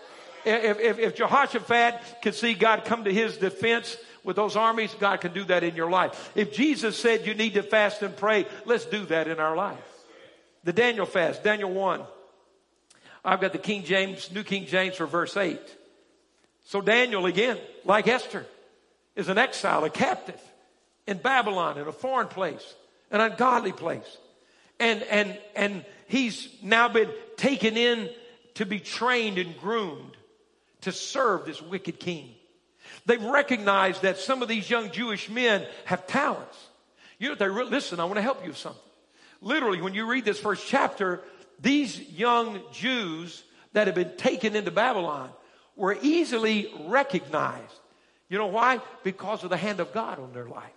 If, 0.45 0.79
if, 0.79 0.99
if 0.99 1.15
Jehoshaphat 1.17 2.23
could 2.23 2.35
see 2.35 2.55
God 2.55 2.85
come 2.85 3.05
to 3.05 3.13
his 3.13 3.37
defense 3.37 3.97
with 4.25 4.37
those 4.37 4.57
armies, 4.57 4.95
God 4.99 5.21
can 5.21 5.33
do 5.33 5.45
that 5.45 5.65
in 5.65 5.75
your 5.75 5.91
life. 5.91 6.31
If 6.37 6.53
Jesus 6.53 6.97
said 6.97 7.27
you 7.27 7.35
need 7.35 7.55
to 7.55 7.63
fast 7.63 8.03
and 8.03 8.17
pray, 8.17 8.47
let's 8.65 8.85
do 8.85 9.05
that 9.07 9.27
in 9.27 9.41
our 9.41 9.57
life. 9.57 9.79
The 10.65 10.73
Daniel 10.73 11.07
fast, 11.07 11.43
Daniel 11.43 11.71
1. 11.71 12.03
I've 13.25 13.41
got 13.41 13.53
the 13.53 13.59
King 13.59 13.85
James, 13.85 14.31
New 14.33 14.45
King 14.45 14.67
James 14.67 14.97
for 14.97 15.07
verse 15.07 15.37
8. 15.37 15.61
So 16.65 16.81
Daniel 16.81 17.27
again, 17.27 17.59
like 17.85 18.09
Esther, 18.09 18.47
is 19.17 19.29
an 19.29 19.39
exile, 19.39 19.85
a 19.85 19.91
captive 19.91 20.41
in 21.07 21.19
Babylon, 21.19 21.79
in 21.79 21.87
a 21.87 21.93
foreign 21.93 22.29
place, 22.29 22.75
an 23.11 23.21
ungodly 23.21 23.73
place. 23.73 24.17
And, 24.79 25.03
and, 25.05 25.39
and 25.55 25.85
he's 26.07 26.49
now 26.63 26.89
been 26.89 27.11
taken 27.37 27.77
in 27.77 28.09
to 28.55 28.67
be 28.67 28.81
trained 28.81 29.39
and 29.39 29.57
groomed 29.59 30.17
to 30.83 30.93
serve 30.93 31.45
this 31.45 31.61
wicked 31.61 31.99
king. 31.99 32.31
They've 33.07 33.23
recognized 33.23 34.03
that 34.03 34.19
some 34.19 34.43
of 34.43 34.49
these 34.49 34.69
young 34.69 34.91
Jewish 34.91 35.29
men 35.29 35.67
have 35.85 36.07
talents. 36.07 36.59
You 37.19 37.31
know, 37.31 37.35
they 37.35 37.49
re- 37.49 37.65
listen, 37.65 38.01
I 38.01 38.05
want 38.05 38.17
to 38.17 38.23
help 38.23 38.43
you 38.43 38.49
with 38.49 38.59
something. 38.59 38.81
Literally, 39.41 39.81
when 39.81 39.95
you 39.95 40.07
read 40.07 40.25
this 40.25 40.39
first 40.39 40.67
chapter, 40.67 41.21
these 41.61 41.99
young 42.11 42.61
Jews 42.73 43.43
that 43.73 43.87
have 43.87 43.97
been 43.97 44.17
taken 44.17 44.55
into 44.55 44.71
Babylon 44.71 45.31
were 45.77 45.97
easily 46.03 46.73
recognized. 46.87 47.81
You 48.29 48.39
know 48.39 48.47
why? 48.47 48.81
Because 49.03 49.45
of 49.45 49.51
the 49.51 49.57
hand 49.57 49.81
of 49.81 49.93
God 49.93 50.19
on 50.19 50.33
their 50.33 50.47
life. 50.47 50.73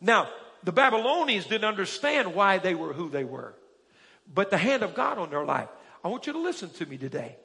Now, 0.00 0.28
the 0.62 0.72
Babylonians 0.72 1.46
didn't 1.46 1.64
understand 1.64 2.34
why 2.34 2.58
they 2.58 2.74
were 2.74 2.92
who 2.92 3.08
they 3.08 3.24
were, 3.24 3.54
but 4.32 4.50
the 4.50 4.58
hand 4.58 4.82
of 4.82 4.94
God 4.94 5.18
on 5.18 5.30
their 5.30 5.44
life. 5.44 5.68
I 6.04 6.08
want 6.08 6.26
you 6.26 6.32
to 6.32 6.38
listen 6.38 6.70
to 6.70 6.86
me 6.86 6.96
today. 6.96 7.36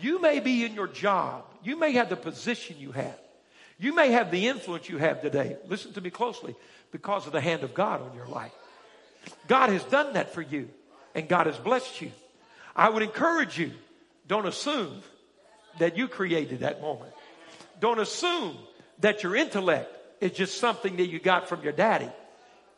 You 0.00 0.20
may 0.20 0.40
be 0.40 0.64
in 0.64 0.74
your 0.74 0.88
job. 0.88 1.44
You 1.62 1.76
may 1.76 1.92
have 1.92 2.08
the 2.08 2.16
position 2.16 2.76
you 2.78 2.92
have. 2.92 3.18
You 3.78 3.94
may 3.94 4.12
have 4.12 4.30
the 4.30 4.48
influence 4.48 4.88
you 4.88 4.98
have 4.98 5.22
today. 5.22 5.56
Listen 5.68 5.92
to 5.94 6.00
me 6.00 6.10
closely 6.10 6.54
because 6.92 7.26
of 7.26 7.32
the 7.32 7.40
hand 7.40 7.62
of 7.62 7.74
God 7.74 8.00
on 8.00 8.14
your 8.14 8.26
life. 8.26 8.52
God 9.48 9.70
has 9.70 9.82
done 9.84 10.14
that 10.14 10.34
for 10.34 10.42
you 10.42 10.68
and 11.14 11.28
God 11.28 11.46
has 11.46 11.56
blessed 11.58 12.00
you. 12.00 12.12
I 12.74 12.88
would 12.88 13.02
encourage 13.02 13.58
you, 13.58 13.72
don't 14.26 14.46
assume 14.46 15.02
that 15.78 15.96
you 15.96 16.08
created 16.08 16.60
that 16.60 16.80
moment. 16.80 17.12
Don't 17.80 17.98
assume 17.98 18.56
that 19.00 19.22
your 19.22 19.34
intellect 19.34 19.96
is 20.20 20.32
just 20.32 20.58
something 20.58 20.96
that 20.96 21.06
you 21.06 21.18
got 21.18 21.48
from 21.48 21.62
your 21.62 21.72
daddy. 21.72 22.08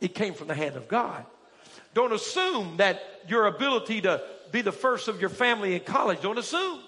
It 0.01 0.15
came 0.15 0.35
from 0.35 0.49
the 0.49 0.55
hand 0.55 0.77
of 0.77 0.89
God. 0.89 1.25
Don't 1.93 2.13
assume 2.13 2.79
that 2.79 3.03
your 3.29 3.47
ability 3.47 4.03
to 4.03 4.23
be 4.51 4.63
the 4.63 4.73
first 4.73 5.09
of 5.09 5.21
your 5.21 5.31
family 5.31 5.75
in 5.75 5.81
college, 5.81 6.21
don't 6.21 6.39
assume 6.39 6.81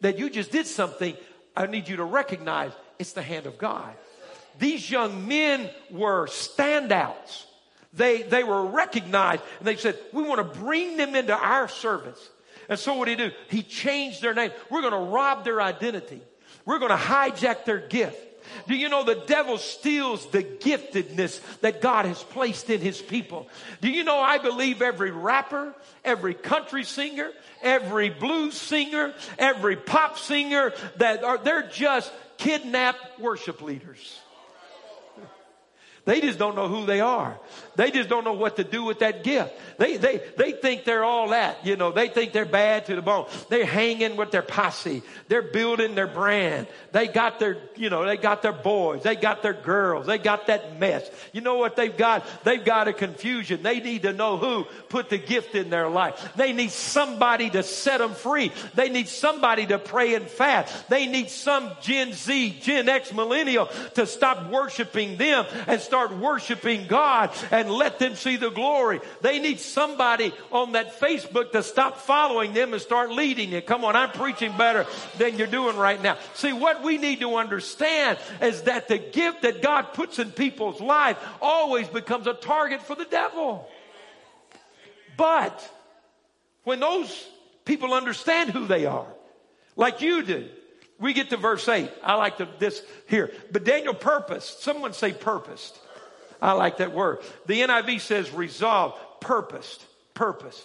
that 0.00 0.18
you 0.18 0.30
just 0.30 0.50
did 0.50 0.66
something. 0.66 1.16
I 1.56 1.66
need 1.66 1.88
you 1.88 1.96
to 1.96 2.04
recognize 2.04 2.72
it's 2.98 3.12
the 3.12 3.22
hand 3.22 3.46
of 3.46 3.58
God. 3.58 3.94
These 4.58 4.90
young 4.90 5.26
men 5.26 5.70
were 5.90 6.26
standouts. 6.26 7.44
They, 7.92 8.22
they 8.22 8.44
were 8.44 8.66
recognized 8.66 9.42
and 9.58 9.66
they 9.66 9.76
said, 9.76 9.96
we 10.12 10.22
want 10.22 10.38
to 10.38 10.58
bring 10.60 10.96
them 10.96 11.14
into 11.14 11.36
our 11.36 11.68
service. 11.68 12.28
And 12.68 12.78
so 12.78 12.94
what 12.94 13.06
did 13.06 13.20
he 13.20 13.28
do? 13.28 13.34
He 13.48 13.62
changed 13.62 14.22
their 14.22 14.34
name. 14.34 14.50
We're 14.70 14.80
going 14.80 14.92
to 14.92 15.10
rob 15.10 15.44
their 15.44 15.60
identity. 15.60 16.20
We're 16.64 16.78
going 16.78 16.90
to 16.90 16.96
hijack 16.96 17.64
their 17.64 17.78
gift. 17.78 18.18
Do 18.66 18.74
you 18.74 18.88
know 18.88 19.04
the 19.04 19.22
devil 19.26 19.58
steals 19.58 20.26
the 20.30 20.42
giftedness 20.42 21.40
that 21.60 21.80
God 21.80 22.04
has 22.06 22.22
placed 22.22 22.70
in 22.70 22.80
his 22.80 23.00
people? 23.00 23.48
Do 23.80 23.88
you 23.88 24.04
know 24.04 24.18
I 24.18 24.38
believe 24.38 24.82
every 24.82 25.10
rapper, 25.10 25.74
every 26.04 26.34
country 26.34 26.84
singer, 26.84 27.30
every 27.62 28.10
blues 28.10 28.54
singer, 28.54 29.14
every 29.38 29.76
pop 29.76 30.18
singer 30.18 30.72
that 30.96 31.24
are, 31.24 31.38
they're 31.38 31.68
just 31.68 32.12
kidnapped 32.36 33.18
worship 33.20 33.62
leaders. 33.62 34.20
They 36.04 36.20
just 36.20 36.38
don't 36.38 36.54
know 36.54 36.68
who 36.68 36.84
they 36.84 37.00
are. 37.00 37.38
They 37.76 37.90
just 37.90 38.08
don't 38.08 38.24
know 38.24 38.34
what 38.34 38.56
to 38.56 38.64
do 38.64 38.84
with 38.84 39.00
that 39.00 39.24
gift. 39.24 39.52
They, 39.78 39.96
they, 39.96 40.22
they 40.36 40.52
think 40.52 40.84
they're 40.84 41.04
all 41.04 41.30
that, 41.30 41.66
you 41.66 41.76
know, 41.76 41.92
they 41.92 42.08
think 42.08 42.32
they're 42.32 42.44
bad 42.44 42.86
to 42.86 42.96
the 42.96 43.02
bone. 43.02 43.26
They're 43.48 43.66
hanging 43.66 44.16
with 44.16 44.30
their 44.30 44.42
posse. 44.42 45.02
They're 45.28 45.42
building 45.42 45.94
their 45.94 46.06
brand. 46.06 46.66
They 46.92 47.08
got 47.08 47.38
their, 47.38 47.58
you 47.76 47.90
know, 47.90 48.04
they 48.04 48.16
got 48.16 48.42
their 48.42 48.52
boys. 48.52 49.02
They 49.02 49.16
got 49.16 49.42
their 49.42 49.52
girls. 49.52 50.06
They 50.06 50.18
got 50.18 50.46
that 50.46 50.78
mess. 50.78 51.08
You 51.32 51.40
know 51.40 51.56
what 51.56 51.76
they've 51.76 51.96
got? 51.96 52.24
They've 52.44 52.64
got 52.64 52.88
a 52.88 52.92
confusion. 52.92 53.62
They 53.62 53.80
need 53.80 54.02
to 54.02 54.12
know 54.12 54.36
who 54.36 54.64
put 54.88 55.10
the 55.10 55.18
gift 55.18 55.54
in 55.54 55.70
their 55.70 55.88
life. 55.88 56.32
They 56.36 56.52
need 56.52 56.70
somebody 56.70 57.50
to 57.50 57.62
set 57.62 57.98
them 57.98 58.14
free. 58.14 58.52
They 58.74 58.88
need 58.88 59.08
somebody 59.08 59.66
to 59.66 59.78
pray 59.78 60.14
and 60.14 60.26
fast. 60.26 60.88
They 60.88 61.06
need 61.06 61.30
some 61.30 61.70
Gen 61.82 62.12
Z, 62.12 62.60
Gen 62.60 62.88
X 62.88 63.12
millennial 63.12 63.66
to 63.94 64.06
stop 64.06 64.50
worshiping 64.50 65.16
them 65.16 65.46
and 65.66 65.80
start 65.80 66.16
worshiping 66.16 66.86
God 66.86 67.30
and 67.50 67.63
let 67.70 67.98
them 67.98 68.14
see 68.14 68.36
the 68.36 68.50
glory. 68.50 69.00
They 69.20 69.38
need 69.38 69.60
somebody 69.60 70.32
on 70.50 70.72
that 70.72 71.00
Facebook 71.00 71.52
to 71.52 71.62
stop 71.62 71.98
following 71.98 72.52
them 72.52 72.72
and 72.72 72.82
start 72.82 73.10
leading 73.10 73.52
it. 73.52 73.66
Come 73.66 73.84
on, 73.84 73.96
I'm 73.96 74.10
preaching 74.10 74.56
better 74.56 74.86
than 75.18 75.38
you're 75.38 75.46
doing 75.46 75.76
right 75.76 76.00
now. 76.02 76.18
See, 76.34 76.52
what 76.52 76.82
we 76.82 76.98
need 76.98 77.20
to 77.20 77.36
understand 77.36 78.18
is 78.40 78.62
that 78.62 78.88
the 78.88 78.98
gift 78.98 79.42
that 79.42 79.62
God 79.62 79.92
puts 79.94 80.18
in 80.18 80.30
people's 80.30 80.80
life 80.80 81.18
always 81.40 81.88
becomes 81.88 82.26
a 82.26 82.34
target 82.34 82.82
for 82.82 82.94
the 82.94 83.04
devil. 83.04 83.68
But 85.16 85.70
when 86.64 86.80
those 86.80 87.28
people 87.64 87.94
understand 87.94 88.50
who 88.50 88.66
they 88.66 88.86
are, 88.86 89.06
like 89.76 90.00
you 90.00 90.22
do, 90.22 90.48
we 90.98 91.12
get 91.12 91.30
to 91.30 91.36
verse 91.36 91.68
8. 91.68 91.90
I 92.02 92.14
like 92.14 92.38
the, 92.38 92.48
this 92.58 92.82
here. 93.08 93.32
But 93.50 93.64
Daniel 93.64 93.94
purposed. 93.94 94.62
Someone 94.62 94.92
say 94.92 95.12
purposed. 95.12 95.78
I 96.44 96.52
like 96.52 96.76
that 96.76 96.92
word. 96.92 97.20
The 97.46 97.62
NIV 97.62 98.00
says 98.00 98.30
resolved, 98.30 98.98
purposed, 99.18 99.82
purposed. 100.12 100.62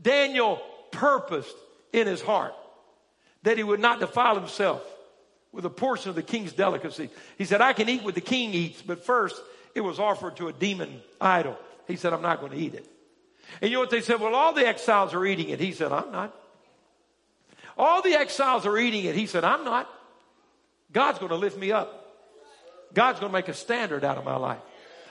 Daniel 0.00 0.62
purposed 0.92 1.54
in 1.92 2.06
his 2.06 2.22
heart 2.22 2.54
that 3.42 3.58
he 3.58 3.62
would 3.62 3.80
not 3.80 4.00
defile 4.00 4.34
himself 4.34 4.82
with 5.52 5.66
a 5.66 5.70
portion 5.70 6.08
of 6.08 6.14
the 6.14 6.22
king's 6.22 6.54
delicacy. 6.54 7.10
He 7.36 7.44
said, 7.44 7.60
I 7.60 7.74
can 7.74 7.90
eat 7.90 8.02
what 8.02 8.14
the 8.14 8.22
king 8.22 8.54
eats, 8.54 8.80
but 8.80 9.04
first 9.04 9.38
it 9.74 9.82
was 9.82 9.98
offered 9.98 10.38
to 10.38 10.48
a 10.48 10.54
demon 10.54 11.02
idol. 11.20 11.58
He 11.86 11.96
said, 11.96 12.14
I'm 12.14 12.22
not 12.22 12.40
going 12.40 12.52
to 12.52 12.58
eat 12.58 12.72
it. 12.72 12.86
And 13.60 13.70
you 13.70 13.76
know 13.76 13.80
what 13.80 13.90
they 13.90 14.00
said? 14.00 14.20
Well, 14.20 14.34
all 14.34 14.54
the 14.54 14.66
exiles 14.66 15.12
are 15.12 15.26
eating 15.26 15.50
it. 15.50 15.60
He 15.60 15.72
said, 15.72 15.92
I'm 15.92 16.10
not. 16.12 16.34
All 17.76 18.00
the 18.00 18.14
exiles 18.14 18.64
are 18.64 18.78
eating 18.78 19.04
it. 19.04 19.14
He 19.14 19.26
said, 19.26 19.44
I'm 19.44 19.64
not. 19.66 19.86
God's 20.92 21.18
going 21.18 21.28
to 21.28 21.36
lift 21.36 21.58
me 21.58 21.72
up. 21.72 21.98
God's 22.94 23.20
going 23.20 23.30
to 23.30 23.38
make 23.38 23.48
a 23.48 23.54
standard 23.54 24.02
out 24.02 24.16
of 24.16 24.24
my 24.24 24.36
life. 24.36 24.60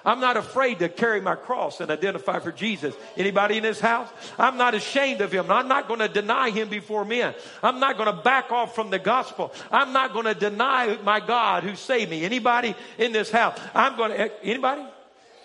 I'm 0.05 0.19
not 0.19 0.37
afraid 0.37 0.79
to 0.79 0.89
carry 0.89 1.21
my 1.21 1.35
cross 1.35 1.81
and 1.81 1.91
identify 1.91 2.39
for 2.39 2.51
Jesus. 2.51 2.95
Anybody 3.17 3.57
in 3.57 3.63
this 3.63 3.79
house? 3.79 4.09
I'm 4.37 4.57
not 4.57 4.73
ashamed 4.73 5.21
of 5.21 5.31
him. 5.31 5.51
I'm 5.51 5.67
not 5.67 5.87
going 5.87 5.99
to 5.99 6.07
deny 6.07 6.49
him 6.51 6.69
before 6.69 7.03
men. 7.03 7.33
I'm 7.61 7.79
not 7.79 7.97
going 7.97 8.15
to 8.15 8.21
back 8.21 8.51
off 8.51 8.75
from 8.75 8.89
the 8.89 8.99
gospel. 8.99 9.53
I'm 9.71 9.91
not 9.93 10.13
going 10.13 10.25
to 10.25 10.33
deny 10.33 10.97
my 11.03 11.19
God 11.19 11.63
who 11.63 11.75
saved 11.75 12.09
me. 12.09 12.23
Anybody 12.23 12.75
in 12.97 13.11
this 13.11 13.29
house? 13.29 13.59
I'm 13.73 13.97
going 13.97 14.11
to, 14.11 14.19
eh, 14.19 14.29
anybody? 14.43 14.83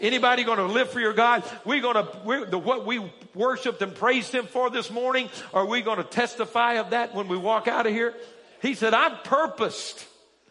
Anybody 0.00 0.44
going 0.44 0.58
to 0.58 0.66
live 0.66 0.90
for 0.90 1.00
your 1.00 1.12
God? 1.12 1.44
We're 1.64 1.80
going 1.80 1.94
to, 1.94 2.08
we're, 2.24 2.44
the, 2.46 2.58
what 2.58 2.84
we 2.84 3.00
worshiped 3.34 3.80
and 3.82 3.94
praised 3.94 4.32
Him 4.32 4.46
for 4.46 4.70
this 4.70 4.90
morning, 4.90 5.30
are 5.52 5.66
we 5.66 5.82
going 5.82 5.98
to 5.98 6.04
testify 6.04 6.74
of 6.74 6.90
that 6.90 7.14
when 7.14 7.28
we 7.28 7.36
walk 7.36 7.68
out 7.68 7.86
of 7.86 7.92
here? 7.92 8.14
He 8.60 8.74
said, 8.74 8.94
I've 8.94 9.24
purposed, 9.24 10.04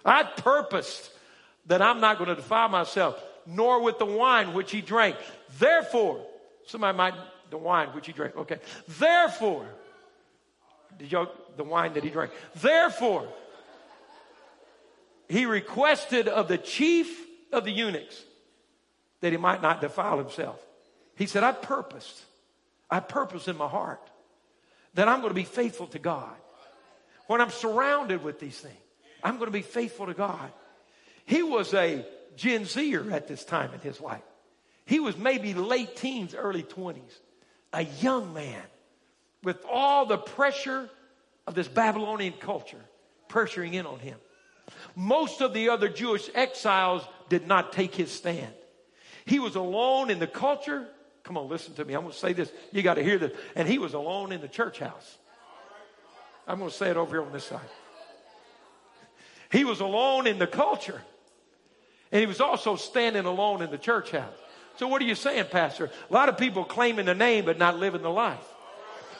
I 0.05 0.23
purposed 0.23 1.09
that 1.67 1.81
I'm 1.81 1.99
not 1.99 2.17
going 2.17 2.29
to 2.29 2.35
defile 2.35 2.69
myself 2.69 3.21
nor 3.45 3.81
with 3.81 3.99
the 3.99 4.05
wine 4.05 4.53
which 4.53 4.71
he 4.71 4.81
drank. 4.81 5.15
Therefore, 5.59 6.25
somebody 6.65 6.97
might, 6.97 7.13
the 7.49 7.57
wine 7.57 7.89
which 7.89 8.07
he 8.07 8.13
drank, 8.13 8.35
okay. 8.35 8.59
Therefore, 8.87 9.65
did 10.97 11.11
y'all, 11.11 11.29
the 11.57 11.63
wine 11.63 11.93
that 11.93 12.03
he 12.03 12.09
drank. 12.09 12.31
Therefore, 12.55 13.27
he 15.27 15.45
requested 15.45 16.27
of 16.27 16.47
the 16.47 16.57
chief 16.57 17.25
of 17.51 17.63
the 17.63 17.71
eunuchs 17.71 18.21
that 19.21 19.31
he 19.31 19.37
might 19.37 19.61
not 19.61 19.81
defile 19.81 20.17
himself. 20.17 20.59
He 21.15 21.25
said, 21.27 21.43
I 21.43 21.51
purposed, 21.51 22.21
I 22.89 22.99
purpose 22.99 23.47
in 23.47 23.57
my 23.57 23.67
heart 23.67 24.01
that 24.95 25.07
I'm 25.07 25.19
going 25.21 25.31
to 25.31 25.35
be 25.35 25.43
faithful 25.43 25.87
to 25.87 25.99
God. 25.99 26.35
When 27.27 27.39
I'm 27.39 27.49
surrounded 27.49 28.23
with 28.23 28.39
these 28.39 28.59
things, 28.59 28.75
I'm 29.23 29.37
going 29.37 29.47
to 29.47 29.51
be 29.51 29.61
faithful 29.61 30.07
to 30.07 30.13
God. 30.13 30.51
He 31.25 31.41
was 31.41 31.73
a 31.73 32.05
Gen 32.35 32.65
Zer 32.65 33.11
at 33.11 33.27
this 33.27 33.43
time 33.43 33.73
in 33.73 33.79
his 33.79 34.01
life. 34.01 34.23
He 34.85 34.99
was 34.99 35.17
maybe 35.17 35.53
late 35.53 35.95
teens, 35.95 36.35
early 36.35 36.63
20s, 36.63 36.99
a 37.71 37.83
young 37.83 38.33
man 38.33 38.61
with 39.43 39.63
all 39.69 40.05
the 40.05 40.17
pressure 40.17 40.89
of 41.47 41.55
this 41.55 41.67
Babylonian 41.67 42.33
culture 42.39 42.83
pressuring 43.29 43.73
in 43.73 43.85
on 43.85 43.99
him. 43.99 44.17
Most 44.95 45.41
of 45.41 45.53
the 45.53 45.69
other 45.69 45.89
Jewish 45.89 46.29
exiles 46.33 47.03
did 47.29 47.47
not 47.47 47.73
take 47.73 47.95
his 47.95 48.11
stand. 48.11 48.53
He 49.25 49.39
was 49.39 49.55
alone 49.55 50.09
in 50.09 50.19
the 50.19 50.27
culture. 50.27 50.87
Come 51.23 51.37
on, 51.37 51.49
listen 51.49 51.73
to 51.75 51.85
me. 51.85 51.93
I'm 51.93 52.01
going 52.01 52.13
to 52.13 52.19
say 52.19 52.33
this. 52.33 52.51
You 52.71 52.81
got 52.81 52.95
to 52.95 53.03
hear 53.03 53.17
this. 53.17 53.31
And 53.55 53.67
he 53.67 53.79
was 53.79 53.93
alone 53.93 54.31
in 54.31 54.41
the 54.41 54.47
church 54.47 54.79
house. 54.79 55.17
I'm 56.47 56.59
going 56.59 56.69
to 56.69 56.75
say 56.75 56.89
it 56.89 56.97
over 56.97 57.15
here 57.15 57.25
on 57.25 57.31
this 57.31 57.45
side. 57.45 57.61
He 59.51 59.63
was 59.63 59.79
alone 59.79 60.27
in 60.27 60.39
the 60.39 60.47
culture. 60.47 61.01
And 62.13 62.19
he 62.19 62.27
was 62.27 62.39
also 62.39 62.75
standing 62.75 63.25
alone 63.25 63.63
in 63.63 63.71
the 63.71 63.77
church 63.77 64.11
house. 64.11 64.35
So 64.77 64.87
what 64.87 65.01
are 65.01 65.05
you 65.05 65.15
saying, 65.15 65.45
Pastor? 65.49 65.89
A 66.09 66.13
lot 66.13 66.29
of 66.29 66.37
people 66.37 66.63
claiming 66.63 67.07
the 67.07 67.15
name 67.15 67.43
but 67.43 67.57
not 67.57 67.79
living 67.79 68.03
the 68.03 68.11
life. 68.11 68.45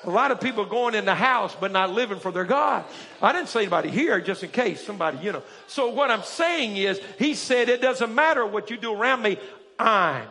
A 0.04 0.12
lot 0.12 0.30
of 0.30 0.40
people 0.40 0.64
going 0.64 0.94
in 0.94 1.06
the 1.06 1.16
house 1.16 1.56
but 1.60 1.72
not 1.72 1.90
living 1.90 2.20
for 2.20 2.32
their 2.32 2.44
God. 2.44 2.86
I 3.20 3.32
didn't 3.34 3.50
say 3.50 3.62
anybody 3.62 3.90
here 3.90 4.22
just 4.22 4.44
in 4.44 4.52
case 4.52 4.86
somebody, 4.86 5.18
you 5.24 5.32
know. 5.32 5.42
So 5.66 5.90
what 5.90 6.12
I'm 6.12 6.22
saying 6.22 6.78
is, 6.78 7.02
he 7.18 7.34
said, 7.34 7.68
it 7.68 7.82
doesn't 7.82 8.14
matter 8.14 8.46
what 8.46 8.70
you 8.70 8.78
do 8.78 8.94
around 8.94 9.24
me. 9.24 9.40
I'm 9.80 10.28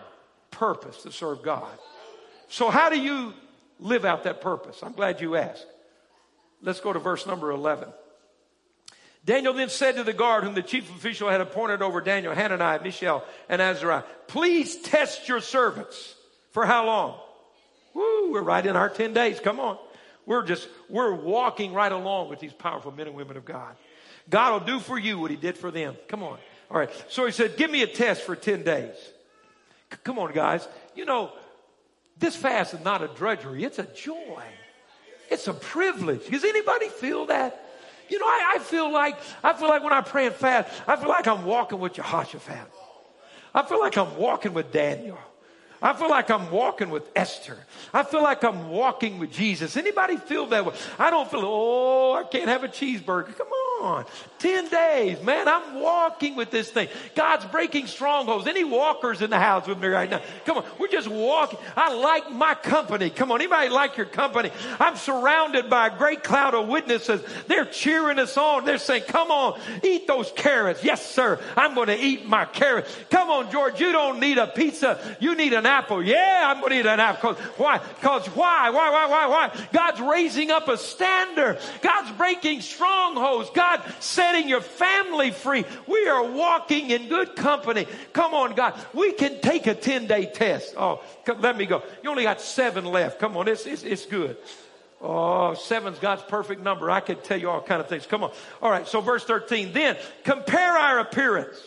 purpose 0.53 1.03
to 1.03 1.11
serve 1.11 1.43
God. 1.43 1.77
So 2.49 2.71
how 2.71 2.91
do 2.91 3.01
you 3.01 3.35
live 3.81 4.05
out 4.05 4.23
that 4.23 4.41
purpose? 4.41 4.85
I'm 4.85 4.93
glad 4.93 5.21
you 5.21 5.35
asked. 5.35 5.67
Let's 6.61 6.79
go 6.79 6.93
to 6.93 7.01
verse 7.01 7.27
number 7.27 7.51
11. 7.51 7.89
Daniel 9.25 9.53
then 9.53 9.69
said 9.69 9.97
to 9.97 10.05
the 10.05 10.13
guard 10.13 10.43
whom 10.43 10.55
the 10.55 10.63
chief 10.63 10.91
official 10.95 11.29
had 11.29 11.41
appointed 11.41 11.81
over 11.81 12.01
Daniel, 12.01 12.35
Hananiah, 12.35 12.83
Mishael, 12.83 13.25
and 13.49 13.63
Azariah, 13.63 14.03
please 14.27 14.77
test 14.77 15.29
your 15.29 15.41
servants. 15.41 16.17
For 16.51 16.67
how 16.67 16.87
long? 16.87 17.19
Woo, 17.95 18.33
we're 18.33 18.43
right 18.43 18.65
in 18.65 18.77
our 18.77 18.89
10 18.89 19.15
days. 19.15 19.41
Come 19.41 19.61
on. 19.61 19.79
We're 20.27 20.45
just, 20.45 20.69
we're 20.89 21.15
walking 21.15 21.73
right 21.73 21.91
along 21.91 22.31
with 22.31 22.41
these 22.41 22.53
powerful 22.53 22.93
men 22.93 23.07
and 23.07 23.17
women 23.17 23.37
of 23.37 23.45
God. 23.45 23.75
God 24.29 24.53
will 24.53 24.67
do 24.67 24.81
for 24.81 24.99
you 24.99 25.19
what 25.19 25.31
he 25.31 25.37
did 25.37 25.57
for 25.57 25.71
them. 25.71 25.97
Come 26.09 26.23
on. 26.23 26.39
All 26.71 26.79
right. 26.79 26.91
So 27.09 27.27
he 27.27 27.33
said, 27.33 27.57
give 27.57 27.71
me 27.71 27.83
a 27.83 27.87
test 27.87 28.23
for 28.23 28.37
10 28.37 28.63
days. 28.63 28.95
C- 29.93 29.99
come 30.05 30.19
on, 30.19 30.33
guys. 30.33 30.67
You 30.95 31.05
know, 31.05 31.33
this 32.19 32.37
fast 32.37 32.75
is 32.75 32.85
not 32.85 33.03
a 33.03 33.09
drudgery. 33.09 33.65
It's 33.65 33.79
a 33.79 33.87
joy. 33.95 34.43
It's 35.31 35.49
a 35.49 35.55
privilege. 35.55 36.29
Does 36.29 36.45
anybody 36.45 36.89
feel 36.89 37.27
that? 37.27 37.72
You 38.13 38.19
know, 38.19 38.27
I, 38.27 38.57
I 38.57 38.59
feel 38.59 38.93
like, 38.93 39.17
I 39.43 39.55
feel 39.55 39.69
like 39.69 39.83
when 39.83 39.95
I 39.95 40.03
pray 40.03 40.27
and 40.27 40.35
fast, 40.35 40.71
I 40.87 40.97
feel 40.97 41.09
like 41.09 41.27
I'm 41.27 41.47
walking 41.47 41.81
with 41.81 41.95
Jehoshaphat. 41.95 42.71
I 43.55 43.63
feel 43.63 43.81
like 43.81 43.97
I'm 43.97 44.19
walking 44.19 44.53
with 44.53 44.71
Daniel. 44.71 45.19
I 45.83 45.93
feel 45.95 46.09
like 46.09 46.31
I'm 46.31 46.51
walking 46.51 46.91
with 46.91 47.11
Esther. 47.17 47.59
I 47.93 48.05
feel 48.05 48.23
like 48.23 48.45
I'm 48.45 48.69
walking 48.71 49.19
with 49.19 49.33
Jesus. 49.33 49.77
Anybody 49.77 50.17
feel 50.17 50.47
that 50.47 50.65
way? 50.65 50.75
I 50.99 51.11
don't 51.11 51.31
feel, 51.31 51.43
oh, 51.45 52.15
I 52.15 52.23
can't 52.25 52.49
have 52.49 52.63
a 52.63 52.69
cheeseburger. 52.69 53.37
Come 53.37 53.49
on. 53.49 54.05
10 54.39 54.69
days, 54.69 55.21
man. 55.23 55.49
I'm 55.49 55.81
walking 55.81 56.37
with 56.37 56.51
this 56.51 56.71
thing. 56.71 56.89
God's 57.17 57.45
breaking 57.47 57.89
strongholds. 57.89 58.47
Any 58.47 58.65
walkers 58.65 59.23
in 59.23 59.31
the 59.31 59.39
house 59.39 59.67
with 59.67 59.79
me 59.79 59.89
right 59.89 60.09
now? 60.09 60.23
Come 60.45 60.59
on. 60.59 60.65
We're 60.79 60.89
just 60.89 61.09
walking. 61.09 61.59
I 61.77 61.93
like 61.93 62.31
my 62.31 62.55
company. 62.55 63.11
Come 63.11 63.33
on. 63.33 63.41
Anybody 63.41 63.69
like 63.69 63.97
your 63.97 64.07
company? 64.07 64.53
I'm 64.79 64.97
surrounded 64.97 65.69
by 65.69 65.89
a 65.89 65.99
great 65.99 66.23
cloud 66.23 66.55
of 66.55 66.69
witnesses. 66.69 67.23
They're 67.49 67.65
cheering 67.65 68.21
us 68.21 68.37
on. 68.37 68.65
They're 68.65 68.79
saying, 68.79 69.05
come 69.09 69.31
on, 69.31 69.59
eat 69.83 70.07
those 70.07 70.31
carrots. 70.37 70.85
Yes, 70.85 71.05
sir. 71.05 71.41
I'm 71.57 71.75
going 71.75 71.89
to 71.89 71.99
eat 71.99 72.27
my 72.27 72.45
carrots. 72.45 72.95
Come 73.11 73.31
on, 73.31 73.51
George. 73.51 73.81
You 73.81 73.91
don't 73.91 74.21
need 74.21 74.39
a 74.39 74.47
pizza. 74.47 74.99
You 75.19 75.35
need 75.35 75.53
an 75.53 75.67
apple. 75.73 76.03
Yeah, 76.03 76.45
I'm 76.47 76.61
going 76.61 76.73
to 76.73 76.79
eat 76.81 76.87
an 76.87 77.01
apple. 77.01 77.35
Why? 77.57 77.79
Because 77.79 78.27
why? 78.29 78.71
Why, 78.71 78.91
why, 78.91 79.07
why, 79.07 79.27
why? 79.27 79.67
God's 79.73 80.01
raising 80.01 80.51
up 80.51 80.69
a 80.69 80.77
standard. 80.77 81.59
God's 81.81 82.11
breaking 82.13 82.61
strongholds. 82.61 83.51
God 83.51 83.83
setting 84.01 84.49
your 84.49 84.61
family 84.61 85.31
free. 85.31 85.65
We 85.87 86.07
are 86.09 86.31
walking 86.31 86.91
in 86.91 87.09
good 87.09 87.35
company. 87.35 87.87
Come 88.13 88.35
on, 88.35 88.55
God. 88.55 88.75
We 88.93 89.13
can 89.13 89.41
take 89.41 89.67
a 89.67 89.75
10 89.75 90.07
day 90.07 90.27
test. 90.27 90.75
Oh, 90.77 91.03
come, 91.25 91.41
let 91.41 91.57
me 91.57 91.67
go. 91.67 91.83
You 92.03 92.11
only 92.11 92.25
got 92.25 92.41
seven 92.41 92.85
left. 92.85 93.19
Come 93.19 93.37
on. 93.37 93.49
It's, 93.49 93.67
it's, 93.67 93.83
it's 93.83 94.07
good. 94.07 94.37
Oh, 95.01 95.55
seven's 95.55 95.99
God's 95.99 96.23
perfect 96.23 96.63
number. 96.63 96.91
I 96.91 97.01
could 97.01 97.25
tell 97.25 97.39
you 97.39 97.51
all 97.51 97.61
kind 97.63 97.81
of 97.81 97.89
things. 97.89 98.07
Come 98.07 98.23
on. 98.23 98.33
All 98.61 98.71
right. 98.71 98.87
So 98.87 99.01
verse 99.01 99.25
13. 99.25 99.73
Then 99.73 99.97
compare 100.23 100.73
our 100.79 101.01
appearance 101.01 101.59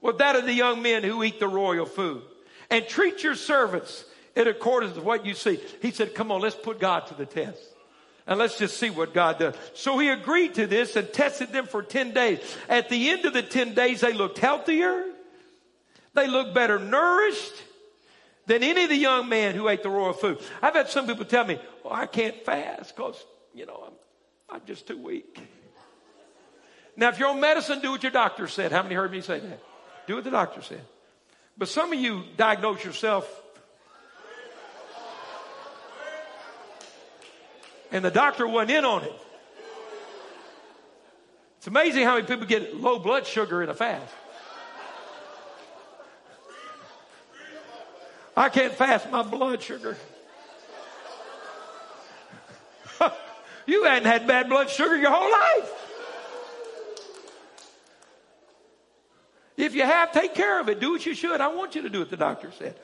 with 0.00 0.18
that 0.18 0.36
of 0.36 0.44
the 0.44 0.52
young 0.52 0.82
men 0.82 1.02
who 1.02 1.22
eat 1.22 1.40
the 1.40 1.48
royal 1.48 1.86
food 1.86 2.22
and 2.70 2.86
treat 2.86 3.22
your 3.22 3.34
servants 3.34 4.04
in 4.36 4.46
accordance 4.46 4.94
with 4.94 5.04
what 5.04 5.26
you 5.26 5.34
see. 5.34 5.60
He 5.82 5.90
said, 5.90 6.14
come 6.14 6.30
on, 6.30 6.40
let's 6.40 6.56
put 6.56 6.78
God 6.78 7.06
to 7.08 7.14
the 7.14 7.26
test. 7.26 7.60
And 8.26 8.38
let's 8.38 8.58
just 8.58 8.76
see 8.76 8.90
what 8.90 9.14
God 9.14 9.38
does. 9.38 9.54
So 9.72 9.98
he 9.98 10.08
agreed 10.08 10.54
to 10.56 10.66
this 10.66 10.96
and 10.96 11.10
tested 11.10 11.50
them 11.50 11.66
for 11.66 11.82
10 11.82 12.12
days. 12.12 12.40
At 12.68 12.90
the 12.90 13.08
end 13.08 13.24
of 13.24 13.32
the 13.32 13.42
10 13.42 13.74
days, 13.74 14.02
they 14.02 14.12
looked 14.12 14.38
healthier. 14.38 15.02
They 16.12 16.28
looked 16.28 16.54
better 16.54 16.78
nourished 16.78 17.54
than 18.46 18.62
any 18.62 18.84
of 18.84 18.90
the 18.90 18.96
young 18.96 19.28
men 19.28 19.54
who 19.54 19.68
ate 19.68 19.82
the 19.82 19.88
royal 19.88 20.12
food. 20.12 20.40
I've 20.60 20.74
had 20.74 20.88
some 20.88 21.06
people 21.06 21.24
tell 21.24 21.44
me, 21.44 21.58
well, 21.82 21.94
I 21.94 22.06
can't 22.06 22.36
fast 22.44 22.94
because, 22.94 23.24
you 23.54 23.64
know, 23.64 23.84
I'm, 23.86 24.56
I'm 24.56 24.66
just 24.66 24.86
too 24.86 24.98
weak. 24.98 25.40
Now, 26.96 27.08
if 27.08 27.18
you're 27.18 27.28
on 27.28 27.40
medicine, 27.40 27.80
do 27.80 27.92
what 27.92 28.02
your 28.02 28.12
doctor 28.12 28.46
said. 28.46 28.72
How 28.72 28.82
many 28.82 28.94
heard 28.94 29.12
me 29.12 29.20
say 29.20 29.40
that? 29.40 29.60
Do 30.06 30.16
what 30.16 30.24
the 30.24 30.30
doctor 30.30 30.60
said. 30.60 30.82
But 31.58 31.68
some 31.68 31.92
of 31.92 31.98
you 31.98 32.22
diagnose 32.36 32.84
yourself 32.84 33.28
and 37.90 38.04
the 38.04 38.10
doctor 38.10 38.46
wasn't 38.46 38.70
in 38.70 38.84
on 38.84 39.02
it. 39.02 39.12
It's 41.58 41.66
amazing 41.66 42.04
how 42.04 42.14
many 42.14 42.26
people 42.26 42.46
get 42.46 42.76
low 42.76 43.00
blood 43.00 43.26
sugar 43.26 43.62
in 43.62 43.68
a 43.68 43.74
fast. 43.74 44.14
I 48.36 48.48
can't 48.50 48.72
fast 48.72 49.10
my 49.10 49.24
blood 49.24 49.60
sugar. 49.60 49.96
you 53.66 53.82
hadn't 53.82 54.06
had 54.06 54.28
bad 54.28 54.48
blood 54.48 54.70
sugar 54.70 54.96
your 54.96 55.10
whole 55.10 55.28
life. 55.30 55.77
If 59.58 59.74
you 59.74 59.82
have, 59.82 60.12
take 60.12 60.34
care 60.34 60.60
of 60.60 60.68
it. 60.68 60.78
Do 60.78 60.92
what 60.92 61.04
you 61.04 61.14
should. 61.14 61.40
I 61.40 61.48
want 61.48 61.74
you 61.74 61.82
to 61.82 61.90
do 61.90 61.98
what 61.98 62.10
the 62.10 62.16
doctor 62.16 62.52
said. 62.56 62.76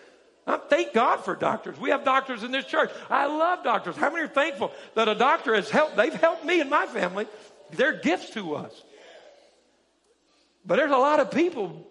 I 0.45 0.57
thank 0.57 0.93
God 0.93 1.25
for 1.25 1.37
doctors. 1.37 1.79
We 1.79 1.91
have 1.91 2.05
doctors 2.05 2.43
in 2.43 2.51
this 2.51 2.67
church. 2.67 2.91
I 3.09 3.27
love 3.27 3.63
doctors. 3.63 3.97
How 3.97 4.11
many 4.11 4.25
are 4.25 4.29
thankful 4.29 4.73
that 4.95 5.09
a 5.09 5.15
doctor 5.15 5.55
has 5.55 5.71
helped? 5.71 5.97
They've 5.97 6.13
helped 6.13 6.45
me 6.45 6.61
and 6.61 6.69
my 6.69 6.87
family. 6.87 7.27
They're 7.71 8.01
gifts 8.01 8.31
to 8.31 8.57
us. 8.57 8.83
But 10.67 10.77
there's 10.77 10.91
a 10.91 10.99
lot 10.99 11.21
of 11.21 11.31
people 11.31 11.87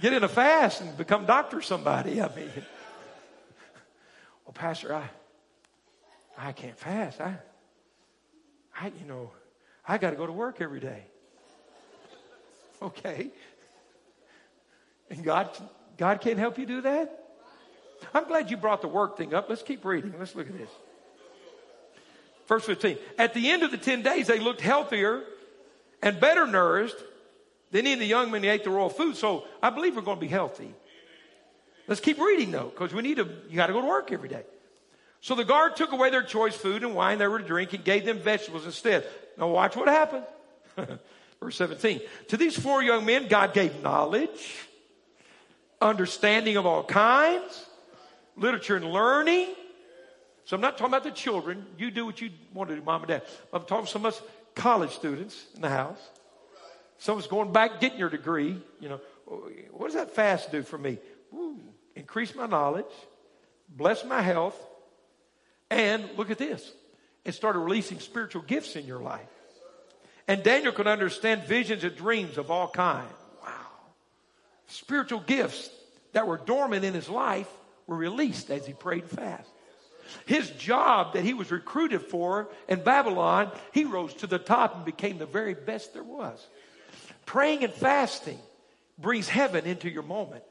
get 0.00 0.14
in 0.14 0.24
a 0.24 0.28
fast 0.28 0.80
and 0.80 0.96
become 0.96 1.26
doctor 1.26 1.60
somebody. 1.60 2.22
I 2.22 2.34
mean, 2.34 2.50
well, 4.46 4.54
Pastor, 4.54 4.94
I 4.94 5.10
I 6.38 6.52
can't 6.52 6.78
fast. 6.78 7.20
I 7.20 7.36
I 8.80 8.92
you 8.98 9.06
know 9.06 9.30
I 9.86 9.98
got 9.98 10.10
to 10.10 10.16
go 10.16 10.26
to 10.26 10.32
work 10.32 10.60
every 10.60 10.80
day. 10.80 11.04
Okay. 12.84 13.30
And 15.10 15.24
God, 15.24 15.50
God 15.96 16.20
can't 16.20 16.38
help 16.38 16.58
you 16.58 16.66
do 16.66 16.82
that? 16.82 17.20
I'm 18.12 18.26
glad 18.26 18.50
you 18.50 18.56
brought 18.56 18.82
the 18.82 18.88
work 18.88 19.16
thing 19.16 19.32
up. 19.32 19.48
Let's 19.48 19.62
keep 19.62 19.84
reading. 19.84 20.14
Let's 20.18 20.34
look 20.34 20.46
at 20.46 20.58
this. 20.58 20.68
Verse 22.46 22.64
15. 22.64 22.98
At 23.18 23.32
the 23.32 23.50
end 23.50 23.62
of 23.62 23.70
the 23.70 23.78
10 23.78 24.02
days, 24.02 24.26
they 24.26 24.38
looked 24.38 24.60
healthier 24.60 25.22
and 26.02 26.20
better 26.20 26.46
nourished 26.46 26.96
than 27.70 27.80
any 27.86 27.94
of 27.94 27.98
the 28.00 28.06
young 28.06 28.30
men 28.30 28.42
who 28.42 28.50
ate 28.50 28.64
the 28.64 28.70
royal 28.70 28.90
food. 28.90 29.16
So 29.16 29.44
I 29.62 29.70
believe 29.70 29.96
we're 29.96 30.02
going 30.02 30.18
to 30.18 30.20
be 30.20 30.28
healthy. 30.28 30.74
Let's 31.88 32.00
keep 32.00 32.18
reading 32.18 32.50
though, 32.50 32.68
because 32.68 32.92
we 32.92 33.02
need 33.02 33.16
to, 33.16 33.28
you 33.48 33.56
got 33.56 33.68
to 33.68 33.72
go 33.72 33.80
to 33.80 33.86
work 33.86 34.12
every 34.12 34.28
day. 34.28 34.42
So 35.22 35.34
the 35.34 35.44
guard 35.44 35.76
took 35.76 35.92
away 35.92 36.10
their 36.10 36.22
choice 36.22 36.54
food 36.54 36.82
and 36.82 36.94
wine 36.94 37.16
they 37.18 37.26
were 37.26 37.38
to 37.38 37.46
drink 37.46 37.72
and 37.72 37.82
gave 37.82 38.04
them 38.04 38.18
vegetables 38.18 38.66
instead. 38.66 39.06
Now 39.38 39.48
watch 39.48 39.74
what 39.74 39.88
happened. 39.88 40.24
Verse 41.40 41.56
17. 41.56 42.00
To 42.28 42.36
these 42.36 42.58
four 42.58 42.82
young 42.82 43.04
men, 43.04 43.28
God 43.28 43.52
gave 43.52 43.82
knowledge, 43.82 44.56
understanding 45.80 46.56
of 46.56 46.66
all 46.66 46.84
kinds, 46.84 47.66
literature 48.36 48.76
and 48.76 48.86
learning. 48.86 49.48
So 50.46 50.56
I'm 50.56 50.60
not 50.60 50.78
talking 50.78 50.92
about 50.92 51.04
the 51.04 51.10
children. 51.10 51.66
You 51.78 51.90
do 51.90 52.04
what 52.06 52.20
you 52.20 52.30
want 52.52 52.70
to 52.70 52.76
do, 52.76 52.82
mom 52.82 53.02
and 53.02 53.08
dad. 53.08 53.22
I'm 53.52 53.64
talking 53.64 53.86
some 53.86 54.04
of 54.04 54.14
us 54.14 54.22
college 54.54 54.90
students 54.90 55.46
in 55.54 55.62
the 55.62 55.68
house. 55.68 55.98
Some 56.98 57.18
of 57.18 57.24
us 57.24 57.28
going 57.28 57.52
back 57.52 57.80
getting 57.80 57.98
your 57.98 58.10
degree. 58.10 58.60
You 58.80 58.88
know, 58.88 59.00
what 59.72 59.86
does 59.86 59.94
that 59.94 60.14
fast 60.14 60.52
do 60.52 60.62
for 60.62 60.78
me? 60.78 60.98
Woo, 61.30 61.58
increase 61.96 62.34
my 62.34 62.46
knowledge, 62.46 62.84
bless 63.68 64.04
my 64.04 64.22
health, 64.22 64.56
and 65.70 66.08
look 66.16 66.30
at 66.30 66.38
this. 66.38 66.72
It 67.24 67.32
started 67.32 67.58
releasing 67.58 67.98
spiritual 67.98 68.42
gifts 68.42 68.76
in 68.76 68.86
your 68.86 69.00
life. 69.00 69.33
And 70.26 70.42
Daniel 70.42 70.72
could 70.72 70.86
understand 70.86 71.44
visions 71.44 71.84
and 71.84 71.94
dreams 71.94 72.38
of 72.38 72.50
all 72.50 72.68
kinds. 72.68 73.12
Wow. 73.42 73.50
Spiritual 74.68 75.20
gifts 75.20 75.70
that 76.12 76.26
were 76.26 76.38
dormant 76.38 76.84
in 76.84 76.94
his 76.94 77.08
life 77.08 77.48
were 77.86 77.96
released 77.96 78.50
as 78.50 78.66
he 78.66 78.72
prayed 78.72 79.02
and 79.02 79.10
fasted. 79.10 79.50
His 80.26 80.50
job 80.50 81.14
that 81.14 81.24
he 81.24 81.34
was 81.34 81.50
recruited 81.50 82.02
for 82.02 82.48
in 82.68 82.82
Babylon, 82.82 83.50
he 83.72 83.84
rose 83.84 84.14
to 84.14 84.26
the 84.26 84.38
top 84.38 84.76
and 84.76 84.84
became 84.84 85.18
the 85.18 85.26
very 85.26 85.54
best 85.54 85.92
there 85.92 86.02
was. 86.02 86.46
Praying 87.26 87.64
and 87.64 87.72
fasting 87.72 88.38
brings 88.98 89.28
heaven 89.28 89.64
into 89.64 89.90
your 89.90 90.02
moment. 90.02 90.44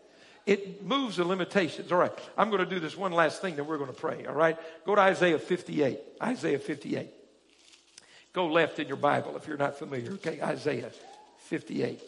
It 0.46 0.84
moves 0.84 1.18
the 1.18 1.24
limitations. 1.24 1.92
All 1.92 1.98
right, 1.98 2.12
I'm 2.38 2.50
going 2.50 2.64
to 2.64 2.70
do 2.70 2.80
this 2.80 2.98
one 2.98 3.14
last 3.14 3.42
thing, 3.42 3.56
then 3.56 3.66
we're 3.66 3.78
going 3.78 3.94
to 3.94 4.00
pray. 4.00 4.26
All 4.26 4.36
right, 4.36 4.58
go 4.86 4.96
to 4.96 5.02
Isaiah 5.02 5.40
58. 5.40 6.00
Isaiah 6.22 6.60
58. 6.60 7.10
Go 8.34 8.48
left 8.48 8.80
in 8.80 8.88
your 8.88 8.98
Bible 8.98 9.38
if 9.38 9.48
you're 9.48 9.58
not 9.58 9.78
familiar. 9.78 10.12
Okay, 10.14 10.42
Isaiah 10.42 10.92
58. 11.46 12.02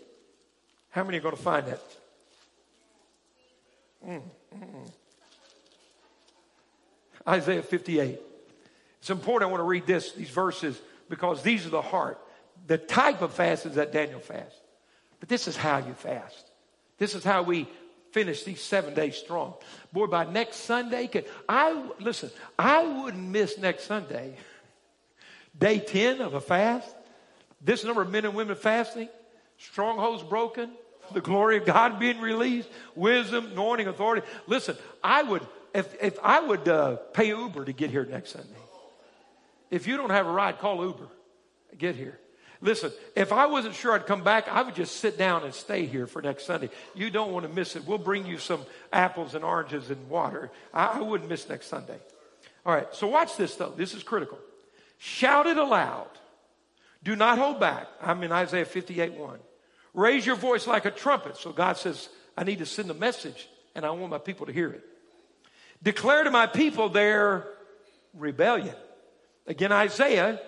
How 0.90 1.04
many 1.04 1.20
are 1.20 1.22
going 1.22 1.36
to 1.36 1.42
find 1.42 1.68
that? 1.68 1.82
Mm, 4.08 4.22
mm, 4.56 4.92
Isaiah 7.28 7.62
58. 7.62 8.20
It's 9.00 9.10
important 9.10 9.50
I 9.50 9.52
want 9.52 9.62
to 9.62 9.66
read 9.66 9.86
this, 9.86 10.14
these 10.14 10.30
verses, 10.30 10.80
because 11.10 11.44
these 11.44 11.66
are 11.66 11.70
the 11.70 11.82
heart. 11.82 12.20
The 12.68 12.78
type 12.78 13.22
of 13.22 13.34
fast 13.34 13.66
is 13.66 13.76
that 13.76 13.92
Daniel 13.92 14.20
fast. 14.20 14.56
But 15.20 15.30
this 15.30 15.48
is 15.48 15.56
how 15.56 15.78
you 15.78 15.94
fast. 15.94 16.52
This 16.98 17.14
is 17.14 17.24
how 17.24 17.44
we 17.44 17.68
finish 18.12 18.44
these 18.44 18.62
seven 18.62 18.94
days 18.94 19.18
strong. 19.18 19.56
Boy, 19.92 20.08
by 20.08 20.26
next 20.26 20.58
Sunday, 20.58 21.08
could, 21.08 21.26
I 21.50 21.90
listen, 22.00 22.32
I 22.58 22.84
wouldn't 22.84 23.30
miss 23.30 23.58
next 23.58 23.84
Sunday. 23.84 24.38
Day 25.58 25.80
10 25.80 26.22
of 26.22 26.34
a 26.34 26.42
fast. 26.42 26.94
This 27.62 27.84
number 27.84 28.02
of 28.02 28.12
men 28.12 28.26
and 28.26 28.36
women 28.36 28.56
fasting, 28.56 29.10
strongholds 29.58 30.24
broken, 30.24 30.72
the 31.14 31.22
glory 31.22 31.58
of 31.58 31.66
God 31.66 32.00
being 32.00 32.20
released, 32.20 32.70
wisdom, 32.96 33.52
anointing, 33.52 33.88
authority. 33.88 34.26
Listen, 34.48 34.76
I 35.04 35.24
would, 35.24 35.46
if, 35.74 35.96
if 36.02 36.20
I 36.22 36.42
would 36.42 36.68
uh, 36.68 36.98
pay 37.14 37.30
Uber 37.30 37.66
to 37.66 37.74
get 37.74 37.90
here 37.90 38.06
next 38.06 38.32
Sunday. 38.32 38.50
If 39.72 39.88
you 39.88 39.98
don't 39.98 40.12
have 40.12 40.28
a 40.28 40.32
ride, 40.32 40.60
call 40.60 40.84
Uber. 40.86 41.08
Get 41.78 41.96
here. 41.96 42.20
Listen, 42.62 42.92
if 43.16 43.34
I 43.34 43.48
wasn't 43.48 43.76
sure 43.76 43.94
I'd 43.94 44.06
come 44.06 44.24
back, 44.24 44.48
I 44.48 44.62
would 44.62 44.76
just 44.76 44.98
sit 44.98 45.18
down 45.18 45.44
and 45.44 45.54
stay 45.54 45.86
here 45.86 46.08
for 46.08 46.22
next 46.22 46.46
Sunday. 46.46 46.70
You 46.94 47.10
don't 47.10 47.32
want 47.32 47.46
to 47.48 47.54
miss 47.54 47.76
it. 47.76 47.86
We'll 47.86 47.98
bring 47.98 48.26
you 48.26 48.38
some 48.38 48.62
apples 48.94 49.36
and 49.36 49.44
oranges 49.44 49.90
and 49.90 50.10
water. 50.10 50.52
I, 50.74 50.86
I 50.86 51.02
wouldn't 51.02 51.30
miss 51.30 51.48
next 51.50 51.68
Sunday. 51.68 52.00
All 52.66 52.74
right, 52.74 52.88
so 52.94 53.08
watch 53.08 53.36
this 53.38 53.56
though. 53.56 53.74
This 53.76 53.94
is 53.94 54.04
critical. 54.04 54.40
Shout 54.98 55.48
it 55.48 55.58
aloud. 55.58 56.10
Do 57.04 57.16
not 57.16 57.38
hold 57.38 57.60
back. 57.60 57.88
I'm 58.02 58.24
in 58.24 58.32
Isaiah 58.32 58.66
58 58.66 59.14
1. 59.14 59.40
Raise 59.94 60.26
your 60.26 60.36
voice 60.36 60.68
like 60.68 60.86
a 60.86 60.92
trumpet. 60.92 61.38
So 61.38 61.52
God 61.52 61.78
says, 61.78 62.10
I 62.38 62.44
need 62.44 62.60
to 62.60 62.66
send 62.66 62.90
a 62.90 62.94
message 62.94 63.48
and 63.76 63.86
I 63.86 63.92
want 63.92 64.12
my 64.12 64.18
people 64.18 64.46
to 64.48 64.52
hear 64.52 64.70
it. 64.72 64.84
Declare 65.84 66.26
to 66.26 66.32
my 66.32 66.48
people 66.48 66.90
their 66.90 67.48
rebellion. 68.14 68.76
Again, 69.46 69.72
Isaiah 69.72 70.40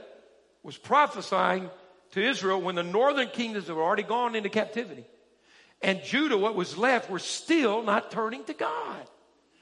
was 0.63 0.77
prophesying 0.77 1.69
to 2.11 2.21
Israel 2.21 2.59
when 2.61 2.75
the 2.75 2.83
northern 2.83 3.29
kingdoms 3.29 3.67
have 3.67 3.77
already 3.77 4.03
gone 4.03 4.35
into 4.35 4.49
captivity. 4.49 5.05
And 5.81 6.01
Judah, 6.03 6.37
what 6.37 6.55
was 6.55 6.77
left, 6.77 7.09
were 7.09 7.19
still 7.19 7.83
not 7.83 8.09
turning 8.09 8.43
to 8.45 8.53
God. 8.53 9.07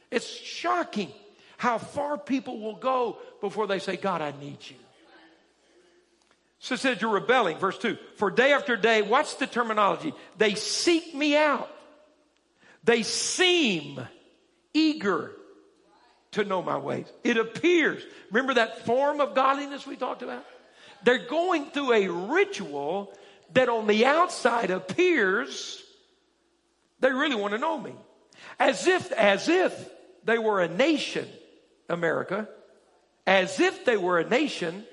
It's 0.10 0.30
shocking 0.30 1.12
how 1.58 1.78
far 1.78 2.18
people 2.18 2.60
will 2.60 2.76
go 2.76 3.18
before 3.42 3.68
they 3.68 3.80
say, 3.80 3.96
God, 3.96 4.22
I 4.22 4.34
need 4.40 4.58
you. 4.62 4.76
So 6.60 6.76
it 6.76 6.80
says 6.80 7.02
you're 7.02 7.12
rebelling. 7.12 7.58
Verse 7.58 7.78
2. 7.78 7.98
For 8.16 8.32
day 8.32 8.52
after 8.52 8.76
day, 8.76 9.02
what's 9.02 9.36
the 9.36 9.48
terminology? 9.48 10.14
They 10.38 10.56
seek 10.56 11.14
me 11.14 11.38
out. 11.38 11.70
They 12.84 13.04
seem 13.04 14.00
eager 14.74 15.32
to 16.32 16.44
know 16.44 16.62
my 16.62 16.78
ways. 16.78 17.06
It 17.24 17.38
appears. 17.38 18.04
Remember 18.32 18.56
that 18.56 18.86
form 18.86 19.22
of 19.22 19.36
godliness 19.36 19.86
we 19.86 19.96
talked 19.96 20.22
about? 20.22 20.46
They're 21.04 21.28
going 21.28 21.66
through 21.68 21.94
a 21.94 22.08
ritual 22.08 23.14
that 23.54 23.70
on 23.70 23.88
the 23.88 24.06
outside 24.06 24.72
appears 24.72 25.84
they 27.00 27.12
really 27.12 27.36
want 27.36 27.54
to 27.54 27.60
know 27.60 27.78
me. 27.78 27.94
As 28.60 28.88
if, 28.88 29.12
as 29.12 29.50
if 29.50 29.90
they 30.24 30.38
were 30.38 30.62
a 30.62 30.68
nation, 30.68 31.28
America, 31.90 32.48
as 33.28 33.60
if 33.60 33.86
they 33.86 33.98
were 33.98 34.20
a 34.20 34.30
nation 34.30 34.86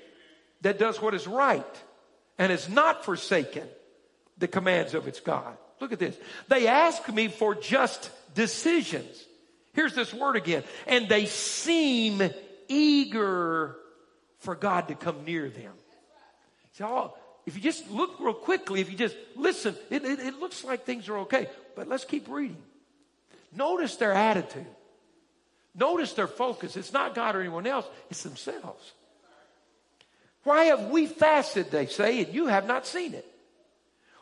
that 0.61 0.79
does 0.79 1.01
what 1.01 1.13
is 1.13 1.27
right 1.27 1.83
and 2.37 2.51
is 2.51 2.69
not 2.69 3.05
forsaken 3.05 3.67
the 4.37 4.47
commands 4.47 4.93
of 4.93 5.07
its 5.07 5.19
God. 5.19 5.57
Look 5.79 5.91
at 5.91 5.99
this. 5.99 6.17
They 6.47 6.67
ask 6.67 7.07
me 7.09 7.27
for 7.27 7.55
just 7.55 8.09
decisions. 8.33 9.25
Here's 9.73 9.93
this 9.95 10.13
word 10.13 10.35
again. 10.35 10.63
And 10.87 11.09
they 11.09 11.25
seem 11.25 12.21
eager 12.67 13.75
for 14.39 14.55
God 14.55 14.87
to 14.87 14.95
come 14.95 15.25
near 15.25 15.49
them. 15.49 15.73
So, 16.73 17.13
if 17.45 17.55
you 17.55 17.61
just 17.61 17.89
look 17.91 18.19
real 18.19 18.33
quickly, 18.33 18.79
if 18.79 18.89
you 18.89 18.97
just 18.97 19.15
listen, 19.35 19.75
it, 19.89 20.03
it, 20.05 20.19
it 20.19 20.39
looks 20.39 20.63
like 20.63 20.85
things 20.85 21.09
are 21.09 21.19
okay. 21.19 21.47
But 21.75 21.87
let's 21.87 22.05
keep 22.05 22.27
reading. 22.29 22.61
Notice 23.55 23.95
their 23.97 24.13
attitude. 24.13 24.65
Notice 25.75 26.13
their 26.13 26.27
focus. 26.27 26.77
It's 26.77 26.93
not 26.93 27.15
God 27.15 27.35
or 27.35 27.41
anyone 27.41 27.67
else, 27.67 27.85
it's 28.09 28.23
themselves. 28.23 28.93
Why 30.43 30.65
have 30.65 30.89
we 30.89 31.07
fasted, 31.07 31.71
they 31.71 31.85
say, 31.85 32.23
and 32.23 32.33
you 32.33 32.47
have 32.47 32.67
not 32.67 32.85
seen 32.85 33.13
it? 33.13 33.25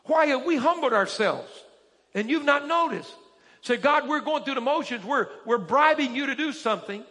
Why 0.06 0.28
have 0.28 0.46
we 0.46 0.56
humbled 0.56 0.94
ourselves 0.94 1.50
and 2.14 2.30
you've 2.30 2.46
not 2.46 2.68
noticed? 2.68 3.14
Say, 3.62 3.78
God, 3.78 4.08
we're 4.08 4.22
going 4.22 4.44
through 4.44 4.56
the 4.56 4.62
motions. 4.62 5.06
We're, 5.06 5.28
we're 5.46 5.60
bribing 5.60 6.16
you 6.16 6.28
to 6.28 6.36
do 6.36 6.52
something. 6.52 7.04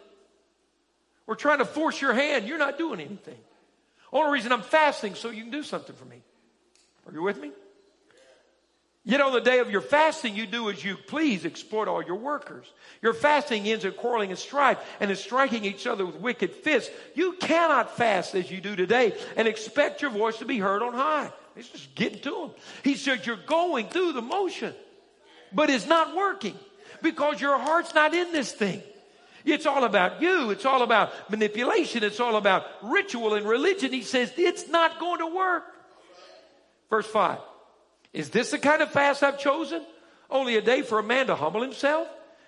We're 1.25 1.35
trying 1.35 1.59
to 1.59 1.65
force 1.65 2.01
your 2.01 2.13
hand. 2.13 2.47
You're 2.47 2.57
not 2.57 2.77
doing 2.77 2.99
anything. 2.99 3.37
Only 4.11 4.33
reason 4.33 4.51
I'm 4.51 4.61
fasting 4.61 5.15
so 5.15 5.29
you 5.29 5.43
can 5.43 5.51
do 5.51 5.63
something 5.63 5.95
for 5.95 6.05
me. 6.05 6.21
Are 7.07 7.13
you 7.13 7.21
with 7.21 7.39
me? 7.39 7.51
Yet 9.03 9.19
on 9.19 9.33
the 9.33 9.41
day 9.41 9.59
of 9.59 9.71
your 9.71 9.81
fasting, 9.81 10.35
you 10.35 10.45
do 10.45 10.69
as 10.69 10.83
you 10.83 10.95
please, 10.95 11.43
exploit 11.43 11.87
all 11.87 12.03
your 12.03 12.17
workers. 12.17 12.71
Your 13.01 13.13
fasting 13.13 13.67
ends 13.67 13.83
in 13.83 13.93
quarreling 13.93 14.29
and 14.29 14.37
strife 14.37 14.77
and 14.99 15.09
in 15.09 15.17
striking 15.17 15.65
each 15.65 15.87
other 15.87 16.05
with 16.05 16.17
wicked 16.17 16.53
fists. 16.53 16.91
You 17.15 17.33
cannot 17.33 17.97
fast 17.97 18.35
as 18.35 18.51
you 18.51 18.61
do 18.61 18.75
today 18.75 19.17
and 19.35 19.47
expect 19.47 20.03
your 20.03 20.11
voice 20.11 20.37
to 20.37 20.45
be 20.45 20.59
heard 20.59 20.83
on 20.83 20.93
high. 20.93 21.31
He's 21.55 21.67
just 21.67 21.95
getting 21.95 22.19
to 22.21 22.43
him. 22.43 22.51
He 22.83 22.95
said, 22.95 23.25
You're 23.25 23.37
going 23.37 23.87
through 23.87 24.13
the 24.13 24.21
motion, 24.21 24.75
but 25.51 25.71
it's 25.71 25.87
not 25.87 26.15
working 26.15 26.57
because 27.01 27.41
your 27.41 27.57
heart's 27.57 27.95
not 27.95 28.13
in 28.13 28.31
this 28.31 28.51
thing. 28.51 28.83
It's 29.43 29.65
all 29.65 29.83
about 29.83 30.21
you. 30.21 30.51
It's 30.51 30.65
all 30.65 30.83
about 30.83 31.31
manipulation. 31.31 32.03
It's 32.03 32.19
all 32.19 32.35
about 32.35 32.67
ritual 32.83 33.33
and 33.33 33.47
religion. 33.47 33.91
He 33.91 34.03
says, 34.03 34.31
It's 34.37 34.67
not 34.69 34.99
going 34.99 35.19
to 35.19 35.35
work. 35.35 35.63
Verse 36.91 37.07
5. 37.07 37.39
Is 38.13 38.29
this 38.29 38.51
the 38.51 38.59
kind 38.59 38.81
of 38.81 38.91
fast 38.91 39.23
I've 39.23 39.39
chosen? 39.39 39.85
Only 40.29 40.57
a 40.57 40.61
day 40.61 40.81
for 40.81 40.99
a 40.99 41.03
man 41.03 41.27
to 41.27 41.35
humble 41.35 41.61
himself? 41.61 42.07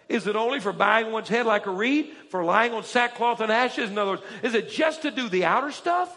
Is 0.09 0.27
it 0.27 0.35
only 0.35 0.59
for 0.59 0.73
bowing 0.73 1.11
one's 1.11 1.29
head 1.29 1.45
like 1.45 1.65
a 1.65 1.71
reed? 1.71 2.11
For 2.29 2.43
lying 2.43 2.73
on 2.73 2.83
sackcloth 2.83 3.39
and 3.39 3.51
ashes? 3.51 3.89
In 3.89 3.97
other 3.97 4.11
words, 4.11 4.23
is 4.41 4.53
it 4.53 4.69
just 4.69 5.03
to 5.03 5.11
do 5.11 5.29
the 5.29 5.45
outer 5.45 5.71
stuff? 5.71 6.09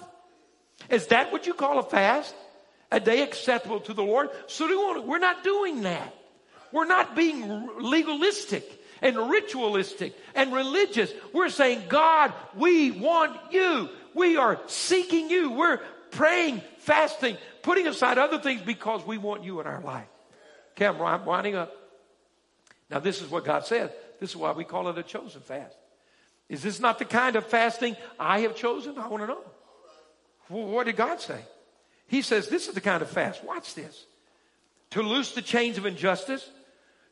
Is 0.91 1.07
that 1.09 1.33
what 1.33 1.47
you 1.47 1.55
call 1.55 1.79
a 1.79 1.83
fast? 1.83 2.35
A 2.93 3.01
day 3.01 3.23
acceptable 3.23 3.81
to 3.81 3.95
the 3.95 4.03
Lord? 4.03 4.31
So 4.47 5.03
we're 5.03 5.19
not 5.19 5.43
doing 5.43 5.83
that. 5.83 6.15
We're 6.73 6.87
not 6.87 7.17
being 7.17 7.69
legalistic 7.81 8.65
and 9.03 9.31
ritualistic 9.31 10.15
and 10.35 10.53
religious. 10.53 11.13
We're 11.33 11.49
saying, 11.49 11.85
God, 11.89 12.33
we 12.57 12.91
want 12.91 13.53
you. 13.53 13.89
We 14.15 14.37
are 14.37 14.61
seeking 14.67 15.31
you. 15.31 15.53
We're 15.53 15.81
praying, 16.17 16.63
fasting, 16.79 17.37
putting 17.63 17.87
aside 17.87 18.19
other 18.19 18.39
things 18.39 18.63
because 18.63 19.07
we 19.07 19.19
want 19.19 19.45
you 19.45 19.61
in 19.61 19.67
our 19.67 19.81
life. 19.83 20.09
Okay, 20.73 20.87
I'm 20.87 21.25
winding 21.25 21.55
up. 21.55 21.73
Now, 22.91 22.99
this 23.01 23.23
is 23.23 23.31
what 23.31 23.45
God 23.45 23.67
says. 23.67 23.91
This 24.21 24.31
is 24.31 24.37
why 24.37 24.53
we 24.53 24.65
call 24.65 24.89
it 24.89 24.99
a 24.99 25.03
chosen 25.03 25.41
fast. 25.41 25.77
Is 26.49 26.63
this 26.63 26.81
not 26.81 26.99
the 26.99 27.05
kind 27.05 27.37
of 27.37 27.47
fasting 27.47 27.97
I 28.19 28.41
have 28.41 28.55
chosen? 28.55 28.97
I 28.99 29.09
want 29.09 29.23
to 29.23 29.27
know. 29.27 29.41
Well, 30.49 30.67
what 30.67 30.87
did 30.87 30.97
God 30.97 31.21
say? 31.21 31.41
He 32.07 32.23
says, 32.23 32.49
This 32.49 32.69
is 32.69 32.75
the 32.75 32.81
kind 32.81 33.03
of 33.03 33.11
fast. 33.11 33.43
Watch 33.45 33.75
this. 33.75 34.07
To 34.91 35.03
loose 35.03 35.35
the 35.35 35.43
chains 35.43 35.77
of 35.79 35.87
injustice, 35.87 36.49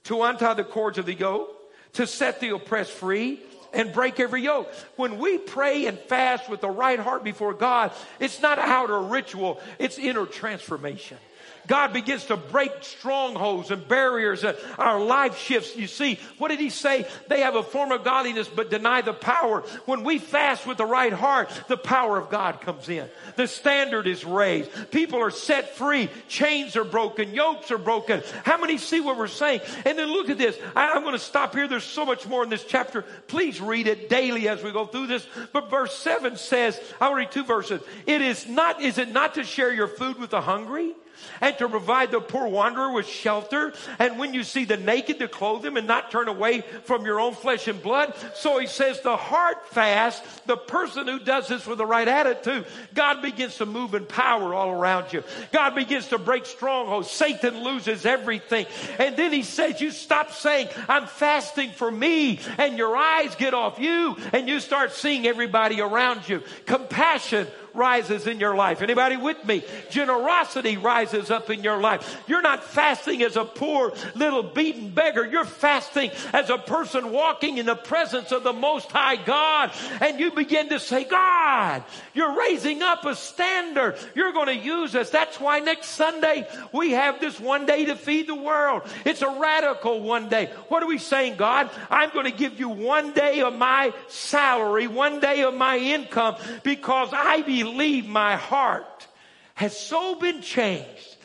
to 0.05 0.23
untie 0.23 0.55
the 0.55 0.65
cords 0.65 0.99
of 0.99 1.07
the 1.07 1.15
yoke, 1.15 1.51
to 1.95 2.07
set 2.07 2.41
the 2.41 2.51
oppressed 2.51 2.93
free, 2.93 3.41
and 3.75 3.93
break 3.93 4.21
every 4.21 4.43
yoke. 4.43 4.73
When 4.97 5.19
we 5.19 5.39
pray 5.39 5.87
and 5.87 5.99
fast 5.99 6.49
with 6.49 6.61
the 6.61 6.71
right 6.71 6.99
heart 6.99 7.25
before 7.25 7.55
God, 7.55 7.93
it's 8.21 8.41
not 8.41 8.59
outer 8.59 9.01
ritual, 9.01 9.61
it's 9.79 9.99
inner 9.99 10.27
transformation. 10.27 11.19
God 11.67 11.93
begins 11.93 12.27
to 12.27 12.37
break 12.37 12.73
strongholds 12.83 13.71
and 13.71 13.87
barriers. 13.87 14.45
And 14.45 14.57
our 14.79 15.01
life 15.01 15.39
shifts. 15.39 15.77
You 15.77 15.87
see, 15.87 16.19
what 16.39 16.49
did 16.49 16.61
he 16.61 16.71
say? 16.71 17.07
They 17.29 17.41
have 17.41 17.57
a 17.57 17.63
form 17.63 17.93
of 17.93 18.05
godliness 18.05 18.49
but 18.49 18.71
deny 18.71 19.01
the 19.01 19.13
power. 19.13 19.61
When 19.87 20.05
we 20.05 20.19
fast 20.19 20.67
with 20.67 20.79
the 20.79 20.87
right 20.87 21.13
heart, 21.13 21.51
the 21.69 21.77
power 21.77 22.19
of 22.19 22.31
God 22.31 22.61
comes 22.61 22.89
in. 22.89 23.09
The 23.37 23.47
standard 23.47 24.07
is 24.07 24.25
raised. 24.25 24.71
People 24.91 25.21
are 25.21 25.31
set 25.31 25.77
free. 25.77 26.09
Chains 26.29 26.77
are 26.77 26.85
broken. 26.85 27.33
Yokes 27.33 27.71
are 27.71 27.79
broken. 27.79 28.23
How 28.45 28.59
many 28.59 28.79
see 28.79 29.01
what 29.01 29.17
we're 29.17 29.27
saying? 29.29 29.61
And 29.85 29.99
then 29.99 30.09
look 30.09 30.31
at 30.31 30.39
this. 30.39 30.59
I, 30.77 30.93
I'm 30.93 31.03
going 31.03 31.13
to 31.13 31.19
stop 31.19 31.55
here. 31.55 31.69
There's 31.69 31.85
so 31.85 32.05
much 32.05 32.27
more 32.27 32.43
in 32.43 32.51
this 32.51 32.65
chapter. 32.65 33.03
Please 33.29 33.61
read 33.61 33.87
it 33.87 34.09
daily 34.09 34.49
as 34.49 34.63
we 34.63 34.73
go 34.73 34.87
through 34.87 35.07
this. 35.07 35.27
But 35.53 35.71
verse 35.71 35.97
7 35.97 36.37
says, 36.37 36.81
I'll 37.01 37.15
read 37.15 37.31
two 37.31 37.45
verses. 37.45 37.81
It 38.07 38.21
is 38.21 38.47
not, 38.49 38.83
is 38.83 38.99
it 38.99 39.11
not 39.11 39.35
to 39.35 39.45
share 39.45 39.73
your 39.73 39.89
food 39.89 40.19
with 40.19 40.31
the 40.31 40.41
hungry? 40.41 40.95
And 41.41 41.57
to 41.59 41.69
provide 41.69 42.11
the 42.11 42.21
poor 42.21 42.47
wanderer 42.47 42.93
with 42.93 43.07
shelter. 43.07 43.73
And 43.99 44.19
when 44.19 44.35
you 44.35 44.45
see 44.45 44.65
the 44.65 44.77
naked, 44.77 45.15
to 45.19 45.29
clothe 45.29 45.63
them 45.63 45.77
and 45.77 45.87
not 45.87 46.11
turn 46.11 46.29
away 46.29 46.63
from 46.85 47.05
your 47.05 47.21
own 47.21 47.35
flesh 47.35 47.69
and 47.69 47.83
blood. 47.83 48.15
So 48.35 48.59
he 48.59 48.67
says 48.67 49.01
the 49.01 49.17
heart 49.17 49.69
fast, 49.69 50.23
the 50.47 50.57
person 50.57 51.07
who 51.07 51.19
does 51.19 51.49
this 51.49 51.67
with 51.67 51.79
the 51.79 51.87
right 51.87 52.07
attitude, 52.07 52.67
God 52.95 53.23
begins 53.23 53.57
to 53.57 53.67
move 53.67 53.95
in 53.95 54.07
power 54.07 54.55
all 54.55 54.71
around 54.71 55.13
you. 55.13 55.23
God 55.53 55.75
begins 55.75 56.09
to 56.09 56.19
break 56.19 56.47
strongholds. 56.47 57.11
Satan 57.11 57.63
loses 57.63 58.07
everything. 58.07 58.67
And 58.99 59.17
then 59.17 59.33
he 59.33 59.43
says, 59.43 59.81
you 59.81 59.91
stop 59.91 60.33
saying, 60.33 60.69
I'm 60.89 61.07
fasting 61.07 61.71
for 61.71 61.91
me. 61.91 62.41
And 62.59 62.79
your 62.79 62.97
eyes 62.97 63.35
get 63.37 63.55
off 63.55 63.79
you 63.79 64.17
and 64.33 64.49
you 64.49 64.61
start 64.61 64.93
seeing 64.93 65.27
everybody 65.27 65.81
around 65.81 66.29
you. 66.29 66.43
Compassion 66.67 67.47
rises 67.75 68.27
in 68.27 68.41
your 68.41 68.55
life. 68.55 68.81
Anybody 68.83 69.17
with 69.17 69.45
me? 69.45 69.65
Generosity 69.91 70.77
rises 70.77 71.31
up 71.31 71.51
in 71.51 71.63
your 71.63 71.81
life. 71.81 72.23
You're 72.27 72.43
not 72.43 72.63
fasting 72.63 73.23
as 73.23 73.37
a 73.37 73.45
poor 73.45 73.93
little 74.15 74.43
beaten 74.43 74.91
beggar. 74.91 75.27
You're 75.27 75.45
fasting 75.45 76.11
as 76.33 76.51
a 76.51 76.59
person 76.59 77.11
walking 77.11 77.59
in 77.59 77.67
the 77.67 77.75
presence 77.75 78.33
of 78.33 78.45
the 78.45 78.53
Most 78.53 78.91
High 78.91 79.17
God. 79.17 79.73
And 80.01 80.21
you 80.21 80.31
begin 80.31 80.69
to 80.71 80.79
say, 80.79 81.05
God, 81.05 81.83
you're 82.15 82.39
raising 82.39 82.83
up 82.83 83.05
a 83.05 83.15
standard. 83.15 83.97
You're 84.15 84.33
going 84.33 84.47
to 84.47 84.57
use 84.57 84.95
us. 84.95 85.11
That's 85.11 85.41
why 85.41 85.59
next 85.59 85.89
Sunday 85.89 86.47
we 86.73 86.93
have 86.93 87.21
this 87.21 87.41
one 87.41 87.67
day 87.67 87.87
to 87.87 87.97
feed 87.97 88.29
the 88.29 88.35
world. 88.35 88.83
It's 89.05 89.23
a 89.23 89.29
radical 89.29 90.01
one 90.01 90.29
day. 90.29 90.51
What 90.69 90.83
are 90.83 90.87
we 90.87 90.99
saying, 90.99 91.37
God? 91.37 91.71
I'm 91.91 92.11
going 92.11 92.27
to 92.27 92.37
give 92.37 92.59
you 92.59 92.69
one 92.69 93.13
day 93.13 93.41
of 93.41 93.55
my 93.55 93.93
salary, 94.09 94.87
one 94.87 95.21
day 95.21 95.43
of 95.43 95.55
my 95.55 95.77
income 95.79 96.37
because 96.63 97.11
I 97.13 97.43
believe 97.43 97.64
believe 97.65 98.07
my 98.07 98.37
heart 98.37 99.07
has 99.55 99.77
so 99.77 100.17
been 100.17 100.43
changed 100.43 101.17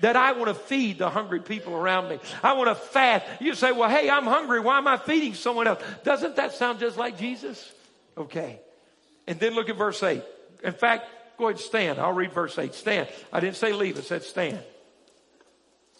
that 0.00 0.14
I 0.14 0.30
want 0.32 0.46
to 0.46 0.54
feed 0.54 0.98
the 0.98 1.10
hungry 1.10 1.40
people 1.40 1.74
around 1.74 2.08
me. 2.08 2.20
I 2.40 2.52
want 2.52 2.68
to 2.68 2.76
fast. 2.76 3.26
You 3.40 3.54
say, 3.54 3.72
well, 3.72 3.90
hey, 3.90 4.08
I'm 4.08 4.26
hungry. 4.26 4.60
Why 4.60 4.78
am 4.78 4.86
I 4.86 4.96
feeding 4.96 5.34
someone 5.34 5.66
else? 5.66 5.82
Doesn't 6.04 6.36
that 6.36 6.52
sound 6.52 6.78
just 6.78 6.96
like 6.96 7.18
Jesus? 7.18 7.72
Okay. 8.16 8.60
And 9.26 9.40
then 9.40 9.54
look 9.54 9.68
at 9.68 9.76
verse 9.76 10.00
8. 10.00 10.22
In 10.62 10.72
fact, 10.72 11.08
go 11.36 11.46
ahead 11.46 11.56
and 11.56 11.64
stand. 11.64 11.98
I'll 11.98 12.12
read 12.12 12.32
verse 12.32 12.56
8. 12.56 12.74
Stand. 12.74 13.08
I 13.32 13.40
didn't 13.40 13.56
say 13.56 13.72
leave. 13.72 13.98
I 13.98 14.02
said 14.02 14.22
stand. 14.22 14.60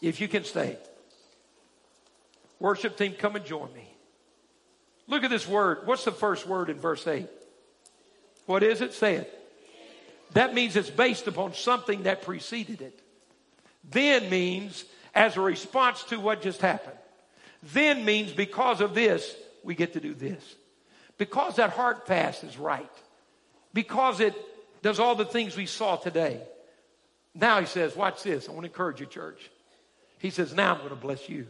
If 0.00 0.20
you 0.20 0.28
can 0.28 0.44
stay. 0.44 0.78
Worship 2.60 2.96
team, 2.96 3.14
come 3.18 3.34
and 3.34 3.44
join 3.44 3.72
me. 3.74 3.88
Look 5.08 5.24
at 5.24 5.30
this 5.30 5.48
word. 5.48 5.86
What's 5.86 6.04
the 6.04 6.12
first 6.12 6.46
word 6.46 6.70
in 6.70 6.78
verse 6.78 7.04
8? 7.04 7.26
What 8.46 8.62
is 8.62 8.80
it? 8.80 8.92
Say 8.94 9.16
it. 9.16 9.37
That 10.32 10.54
means 10.54 10.76
it's 10.76 10.90
based 10.90 11.26
upon 11.26 11.54
something 11.54 12.04
that 12.04 12.22
preceded 12.22 12.82
it. 12.82 13.00
Then 13.90 14.28
means 14.28 14.84
as 15.14 15.36
a 15.36 15.40
response 15.40 16.02
to 16.04 16.20
what 16.20 16.42
just 16.42 16.60
happened. 16.60 16.96
Then 17.62 18.04
means 18.04 18.32
because 18.32 18.80
of 18.80 18.94
this, 18.94 19.34
we 19.64 19.74
get 19.74 19.94
to 19.94 20.00
do 20.00 20.14
this. 20.14 20.42
Because 21.16 21.56
that 21.56 21.70
heart 21.70 22.06
fast 22.06 22.44
is 22.44 22.58
right. 22.58 22.90
Because 23.74 24.20
it 24.20 24.34
does 24.82 25.00
all 25.00 25.14
the 25.14 25.24
things 25.24 25.56
we 25.56 25.66
saw 25.66 25.96
today. 25.96 26.40
Now 27.34 27.60
he 27.60 27.66
says, 27.66 27.96
watch 27.96 28.22
this. 28.22 28.48
I 28.48 28.52
want 28.52 28.64
to 28.64 28.70
encourage 28.70 29.00
you, 29.00 29.06
church. 29.06 29.50
He 30.18 30.30
says, 30.30 30.54
now 30.54 30.72
I'm 30.72 30.78
going 30.78 30.90
to 30.90 30.96
bless 30.96 31.28
you. 31.28 31.46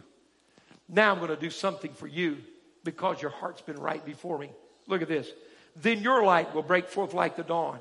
Now 0.88 1.12
I'm 1.12 1.18
going 1.18 1.30
to 1.30 1.36
do 1.36 1.50
something 1.50 1.92
for 1.92 2.06
you 2.06 2.38
because 2.84 3.20
your 3.20 3.30
heart's 3.30 3.60
been 3.60 3.78
right 3.78 4.04
before 4.04 4.38
me. 4.38 4.50
Look 4.86 5.02
at 5.02 5.08
this. 5.08 5.30
Then 5.76 6.02
your 6.02 6.24
light 6.24 6.54
will 6.54 6.62
break 6.62 6.88
forth 6.88 7.12
like 7.12 7.36
the 7.36 7.42
dawn 7.42 7.78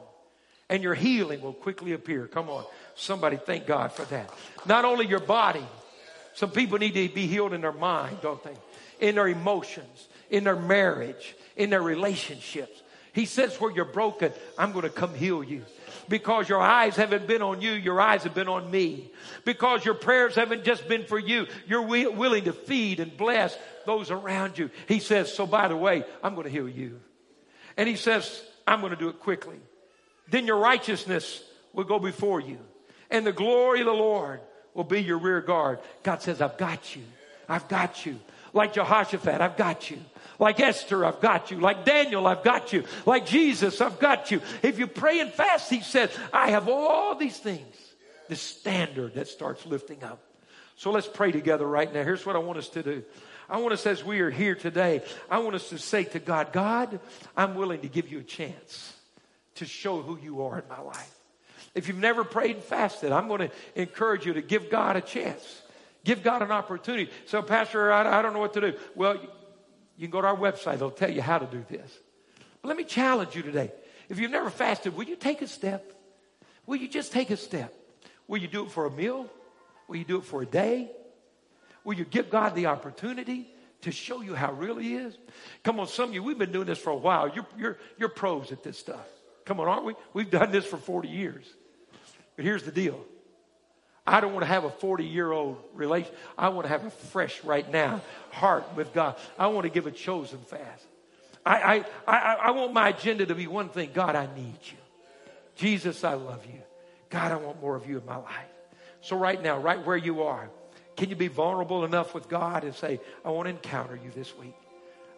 and 0.70 0.84
your 0.84 0.93
healing 0.93 1.41
will 1.41 1.53
quickly 1.53 1.93
appear. 1.93 2.28
Come 2.28 2.49
on. 2.49 2.65
Somebody 2.95 3.38
thank 3.38 3.65
God 3.65 3.93
for 3.93 4.03
that. 4.05 4.32
Not 4.65 4.86
only 4.86 5.07
your 5.07 5.20
body, 5.20 5.65
some 6.34 6.51
people 6.51 6.78
need 6.78 6.93
to 6.93 7.07
be 7.09 7.28
healed 7.28 7.53
in 7.53 7.61
their 7.61 7.72
mind, 7.72 8.18
don't 8.22 8.43
they? 8.43 8.55
In 8.99 9.15
their 9.15 9.28
emotions, 9.28 10.07
in 10.30 10.43
their 10.43 10.55
marriage, 10.55 11.36
in 11.55 11.70
their 11.70 11.82
relationships. 11.82 12.82
He 13.13 13.26
says, 13.26 13.59
where 13.59 13.72
you're 13.72 13.86
broken, 13.86 14.32
I'm 14.59 14.72
going 14.74 14.84
to 14.84 14.89
come 14.89 15.15
heal 15.15 15.43
you. 15.43 15.63
Because 16.07 16.47
your 16.47 16.61
eyes 16.61 16.95
haven't 16.95 17.28
been 17.28 17.41
on 17.41 17.61
you, 17.61 17.72
your 17.72 17.99
eyes 17.99 18.24
have 18.24 18.36
been 18.36 18.47
on 18.47 18.70
me. 18.70 19.09
Because 19.43 19.84
your 19.84 19.95
prayers 19.95 20.36
haven't 20.36 20.63
just 20.63 20.88
been 20.88 21.05
for 21.05 21.18
you, 21.18 21.47
you're 21.65 21.82
willing 21.82 22.43
to 22.43 22.53
feed 22.53 22.99
and 22.99 23.15
bless 23.18 23.57
those 23.86 24.11
around 24.11 24.57
you. 24.57 24.70
He 24.88 24.99
says, 24.99 25.34
so 25.34 25.47
by 25.47 25.68
the 25.68 25.76
way, 25.76 26.03
I'm 26.22 26.36
going 26.36 26.45
to 26.45 26.51
heal 26.51 26.70
you. 26.70 26.99
And 27.76 27.89
he 27.89 27.95
says, 27.95 28.43
I'm 28.68 28.82
going 28.82 28.91
to 28.91 28.99
do 28.99 29.09
it 29.09 29.20
quickly 29.20 29.57
then 30.30 30.46
your 30.46 30.58
righteousness 30.58 31.44
will 31.74 31.84
go 31.84 32.00
before 32.00 32.40
you. 32.40 32.58
And 33.10 33.26
the 33.26 33.32
glory 33.32 33.80
of 33.80 33.86
the 33.86 33.94
Lord 33.94 34.42
will 34.74 34.84
be 34.84 35.02
your 35.02 35.18
rear 35.18 35.42
guard. 35.42 35.80
God 36.04 36.22
says, 36.22 36.42
I've 36.42 36.58
got 36.58 36.96
you. 36.96 37.04
I've 37.48 37.68
got 37.68 38.06
you. 38.06 38.20
Like 38.54 38.74
Jehoshaphat, 38.74 39.42
I've 39.42 39.58
got 39.58 39.90
you. 39.90 40.00
Like 40.40 40.60
Esther, 40.60 41.06
I've 41.06 41.22
got 41.22 41.52
you. 41.52 41.60
Like 41.60 41.86
Daniel, 41.86 42.28
I've 42.28 42.44
got 42.44 42.74
you. 42.74 42.84
Like 43.06 43.26
Jesus, 43.26 43.82
I've 43.82 44.00
got 44.00 44.32
you. 44.32 44.42
If 44.62 44.80
you 44.80 44.88
pray 44.88 45.20
and 45.20 45.32
fast, 45.32 45.70
he 45.70 45.82
says, 45.82 46.10
I 46.34 46.52
have 46.52 46.68
all 46.68 47.16
these 47.16 47.38
things. 47.38 47.76
The 48.28 48.36
standard 48.36 49.16
that 49.16 49.28
starts 49.28 49.66
lifting 49.66 50.04
up. 50.04 50.20
So 50.76 50.92
let's 50.92 51.08
pray 51.08 51.32
together 51.32 51.66
right 51.66 51.92
now. 51.92 52.04
Here's 52.04 52.26
what 52.26 52.36
I 52.36 52.40
want 52.40 52.60
us 52.60 52.70
to 52.70 52.84
do. 52.84 53.04
I 53.50 53.58
want 53.58 53.74
us, 53.74 53.86
as 53.86 54.04
we 54.04 54.20
are 54.20 54.30
here 54.30 54.56
today, 54.56 55.02
I 55.30 55.40
want 55.40 55.56
us 55.56 55.70
to 55.70 55.78
say 55.78 56.04
to 56.04 56.20
God, 56.20 56.52
God, 56.52 57.00
I'm 57.36 57.56
willing 57.56 57.82
to 57.82 57.88
give 57.88 58.12
you 58.12 58.20
a 58.20 58.24
chance 58.24 58.97
to 59.58 59.66
show 59.66 60.01
who 60.01 60.18
you 60.18 60.43
are 60.43 60.60
in 60.60 60.68
my 60.68 60.82
life. 60.82 61.14
If 61.76 61.88
you've 61.88 61.97
never 61.97 62.24
prayed 62.24 62.55
and 62.55 62.64
fasted, 62.64 63.12
I'm 63.12 63.28
going 63.28 63.41
to 63.41 63.51
encourage 63.76 64.26
you 64.26 64.34
to 64.34 64.41
give 64.41 64.70
God 64.70 64.95
a 64.95 65.01
chance. 65.01 65.62
Give 66.03 66.24
God 66.24 66.41
an 66.41 66.51
opportunity. 66.51 67.12
So, 67.26 67.41
Pastor, 67.41 67.91
I, 67.91 68.20
I 68.20 68.22
don't 68.22 68.34
know 68.34 68.39
what 68.39 68.53
to 68.53 68.62
do. 68.62 68.78
Well, 68.95 69.16
you, 69.97 70.08
can 70.08 70.10
go 70.10 70.22
to 70.22 70.28
our 70.28 70.36
website. 70.36 70.76
It'll 70.76 70.89
tell 70.89 71.12
you 71.12 71.22
how 71.22 71.38
to 71.38 71.45
do 71.45 71.64
this. 71.70 71.91
But 72.62 72.70
let 72.70 72.78
me 72.78 72.84
challenge 72.84 73.36
you 73.36 73.43
today. 73.43 73.72
If 74.10 74.20
you've 74.20 74.32
never 74.32 74.49
fasted, 74.49 74.95
will 74.95 75.03
you 75.03 75.16
take 75.16 75.41
a 75.41 75.47
step? 75.47 75.93
Will 76.66 76.78
you 76.78 76.88
just 76.88 77.12
take 77.12 77.30
a 77.30 77.38
step? 77.38 77.74
Will 78.28 78.39
you 78.39 78.47
do 78.47 78.64
it 78.64 78.72
for 78.72 78.86
a 78.86 78.91
meal? 78.91 79.30
Will 79.88 79.97
you 79.97 80.05
do 80.05 80.18
it 80.18 80.24
for 80.24 80.41
a 80.41 80.45
day? 80.45 80.89
Will 81.84 81.95
you 81.95 82.05
give 82.05 82.30
God 82.30 82.55
the 82.55 82.68
opportunity 82.68 83.47
to 83.82 83.91
show 83.91 84.22
you 84.22 84.34
how 84.34 84.51
real 84.53 84.78
He 84.78 84.95
is? 84.95 85.18
Come 85.64 85.80
on, 85.80 85.88
some 85.88 86.10
of 86.10 86.16
you, 86.16 86.24
we've 86.24 86.38
been 86.38 86.51
doing 86.51 86.68
this 86.68 86.80
for 86.80 86.89
a 86.89 86.97
while. 86.97 87.30
You're, 87.34 87.47
you're, 87.58 87.78
you're 87.97 88.10
pros 88.10 88.51
at 88.51 88.64
this 88.64 88.78
stuff. 88.78 89.05
Come 89.48 89.62
on, 89.62 89.70
aren't 89.70 89.86
we? 89.86 89.95
We've 90.14 90.30
done 90.30 90.52
this 90.52 90.66
for 90.66 90.76
40 90.76 91.08
years. 91.08 91.45
But 92.36 92.43
here's 92.43 92.64
the 92.64 92.72
deal. 92.72 93.00
I 94.06 94.20
don't 94.20 94.34
want 94.34 94.43
to 94.43 94.48
have 94.48 94.66
a 94.66 94.70
40 94.70 95.06
year 95.06 95.32
old 95.32 95.58
relation. 95.74 96.12
I 96.38 96.50
want 96.50 96.66
to 96.66 96.70
have 96.70 96.84
a 96.84 96.89
fresh 96.89 97.41
right 97.45 97.70
now 97.72 98.02
heart 98.32 98.76
with 98.76 98.93
God. 98.93 99.16
I 99.39 99.48
want 99.48 99.64
to 99.64 99.70
give 99.70 99.88
a 99.88 99.91
chosen 99.91 100.39
fast. 100.39 100.84
I, 101.45 101.86
I, 102.06 102.18
I, 102.18 102.34
I 102.34 102.52
want 102.52 102.74
my 102.74 102.89
agenda 102.89 103.26
to 103.26 103.36
be 103.36 103.48
one 103.48 103.70
thing 103.70 103.91
God, 103.93 104.18
I 104.18 104.28
need 104.36 104.60
you. 104.64 104.78
Jesus, 105.56 106.04
I 106.04 106.16
love 106.16 106.45
you. 106.45 106.60
God, 107.10 107.32
I 107.32 107.38
want 107.38 107.62
more 107.62 107.78
of 107.78 107.88
you 107.88 107.98
in 107.98 108.06
my 108.06 108.18
life. 108.18 108.52
So, 109.00 109.18
right 109.18 109.41
now, 109.41 109.58
right 109.58 109.84
where 109.86 109.95
you 109.95 110.24
are, 110.24 110.50
can 110.98 111.10
you 111.10 111.16
be 111.16 111.30
vulnerable 111.30 111.86
enough 111.86 112.14
with 112.14 112.28
God 112.28 112.66
and 112.66 112.76
say, 112.76 113.00
I 113.24 113.30
want 113.30 113.45
to 113.45 113.52
encounter 113.52 113.95
you 113.95 114.12
this 114.14 114.36
week? 114.36 114.56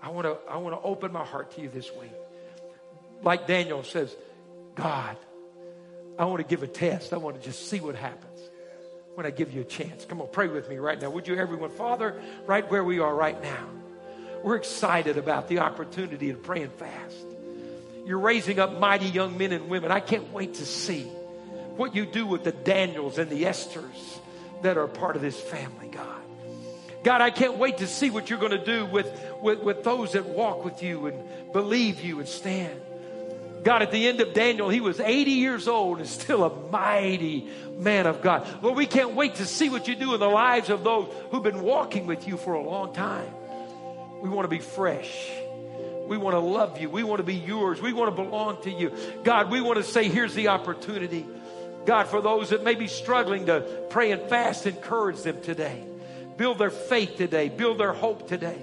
I 0.03 0.09
want 0.09 0.27
to, 0.27 0.37
I 0.47 0.57
want 0.57 0.75
to 0.75 0.81
open 0.87 1.11
my 1.11 1.25
heart 1.25 1.55
to 1.55 1.61
you 1.61 1.69
this 1.69 1.89
week 1.99 2.13
like 3.23 3.47
Daniel 3.47 3.83
says, 3.83 4.15
God, 4.75 5.17
I 6.17 6.25
want 6.25 6.39
to 6.39 6.47
give 6.47 6.63
a 6.63 6.67
test. 6.67 7.13
I 7.13 7.17
want 7.17 7.39
to 7.39 7.41
just 7.41 7.69
see 7.69 7.79
what 7.79 7.95
happens 7.95 8.39
when 9.15 9.25
I 9.25 9.31
give 9.31 9.53
you 9.53 9.61
a 9.61 9.65
chance. 9.65 10.05
Come 10.05 10.21
on, 10.21 10.29
pray 10.31 10.47
with 10.47 10.69
me 10.69 10.77
right 10.77 10.99
now. 10.99 11.09
Would 11.09 11.27
you, 11.27 11.35
everyone? 11.35 11.71
Father, 11.71 12.21
right 12.45 12.69
where 12.69 12.83
we 12.83 12.99
are 12.99 13.13
right 13.13 13.41
now, 13.41 13.67
we're 14.43 14.55
excited 14.55 15.17
about 15.17 15.47
the 15.47 15.59
opportunity 15.59 16.31
to 16.31 16.37
pray 16.37 16.61
and 16.61 16.71
fast. 16.73 17.25
You're 18.05 18.19
raising 18.19 18.59
up 18.59 18.79
mighty 18.79 19.07
young 19.07 19.37
men 19.37 19.51
and 19.51 19.69
women. 19.69 19.91
I 19.91 19.99
can't 19.99 20.31
wait 20.33 20.55
to 20.55 20.65
see 20.65 21.03
what 21.75 21.95
you 21.95 22.05
do 22.05 22.25
with 22.25 22.43
the 22.43 22.51
Daniels 22.51 23.17
and 23.17 23.29
the 23.29 23.43
Esthers 23.43 24.19
that 24.61 24.77
are 24.77 24.87
part 24.87 25.15
of 25.15 25.21
this 25.21 25.39
family, 25.39 25.89
God. 25.89 26.21
God, 27.03 27.21
I 27.21 27.29
can't 27.29 27.57
wait 27.57 27.77
to 27.77 27.87
see 27.87 28.09
what 28.09 28.29
you're 28.29 28.39
going 28.39 28.51
to 28.51 28.65
do 28.65 28.85
with, 28.85 29.07
with, 29.41 29.59
with 29.59 29.83
those 29.83 30.13
that 30.13 30.25
walk 30.25 30.65
with 30.65 30.83
you 30.83 31.07
and 31.07 31.53
believe 31.53 32.01
you 32.01 32.19
and 32.19 32.27
stand. 32.27 32.81
God, 33.63 33.81
at 33.81 33.91
the 33.91 34.07
end 34.07 34.21
of 34.21 34.33
Daniel, 34.33 34.69
he 34.69 34.81
was 34.81 34.99
80 34.99 35.31
years 35.31 35.67
old 35.67 35.99
and 35.99 36.07
still 36.07 36.43
a 36.43 36.71
mighty 36.71 37.47
man 37.77 38.07
of 38.07 38.21
God. 38.21 38.47
Lord, 38.61 38.77
we 38.77 38.85
can't 38.85 39.15
wait 39.15 39.35
to 39.35 39.45
see 39.45 39.69
what 39.69 39.87
you 39.87 39.95
do 39.95 40.13
in 40.13 40.19
the 40.19 40.29
lives 40.29 40.69
of 40.69 40.83
those 40.83 41.11
who've 41.31 41.43
been 41.43 41.61
walking 41.61 42.07
with 42.07 42.27
you 42.27 42.37
for 42.37 42.53
a 42.53 42.61
long 42.61 42.93
time. 42.93 43.31
We 44.21 44.29
want 44.29 44.45
to 44.45 44.49
be 44.49 44.59
fresh. 44.59 45.29
We 46.07 46.17
want 46.17 46.33
to 46.33 46.39
love 46.39 46.79
you. 46.79 46.89
We 46.89 47.03
want 47.03 47.19
to 47.19 47.23
be 47.23 47.35
yours. 47.35 47.81
We 47.81 47.93
want 47.93 48.15
to 48.15 48.23
belong 48.23 48.61
to 48.63 48.71
you. 48.71 48.91
God, 49.23 49.51
we 49.51 49.61
want 49.61 49.77
to 49.77 49.83
say, 49.83 50.07
here's 50.09 50.33
the 50.33 50.47
opportunity. 50.47 51.25
God, 51.85 52.07
for 52.07 52.21
those 52.21 52.49
that 52.49 52.63
may 52.63 52.75
be 52.75 52.87
struggling 52.87 53.45
to 53.45 53.61
pray 53.89 54.11
and 54.11 54.21
fast, 54.29 54.65
encourage 54.65 55.21
them 55.21 55.41
today. 55.41 55.85
Build 56.37 56.57
their 56.57 56.69
faith 56.69 57.17
today. 57.17 57.49
Build 57.49 57.77
their 57.77 57.93
hope 57.93 58.27
today. 58.27 58.57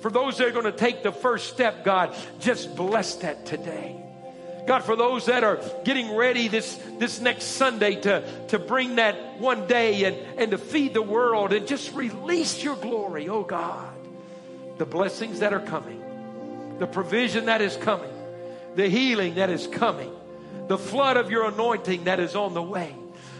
For 0.00 0.10
those 0.10 0.38
that 0.38 0.48
are 0.48 0.52
going 0.52 0.64
to 0.64 0.72
take 0.72 1.02
the 1.02 1.12
first 1.12 1.50
step, 1.50 1.84
God, 1.84 2.16
just 2.40 2.74
bless 2.74 3.16
that 3.16 3.46
today. 3.46 4.07
God, 4.68 4.84
for 4.84 4.96
those 4.96 5.24
that 5.26 5.44
are 5.44 5.58
getting 5.82 6.14
ready 6.14 6.48
this, 6.48 6.78
this 6.98 7.22
next 7.22 7.44
Sunday 7.44 7.96
to, 8.02 8.22
to 8.48 8.58
bring 8.58 8.96
that 8.96 9.40
one 9.40 9.66
day 9.66 10.04
and, 10.04 10.16
and 10.38 10.50
to 10.50 10.58
feed 10.58 10.92
the 10.92 11.00
world 11.00 11.54
and 11.54 11.66
just 11.66 11.94
release 11.94 12.62
your 12.62 12.76
glory, 12.76 13.30
oh 13.30 13.44
God. 13.44 13.94
The 14.76 14.84
blessings 14.84 15.40
that 15.40 15.54
are 15.54 15.60
coming, 15.60 16.76
the 16.78 16.86
provision 16.86 17.46
that 17.46 17.62
is 17.62 17.78
coming, 17.78 18.12
the 18.74 18.90
healing 18.90 19.36
that 19.36 19.48
is 19.48 19.66
coming, 19.66 20.12
the 20.66 20.76
flood 20.76 21.16
of 21.16 21.30
your 21.30 21.48
anointing 21.48 22.04
that 22.04 22.20
is 22.20 22.36
on 22.36 22.52
the 22.52 22.62
way 22.62 22.94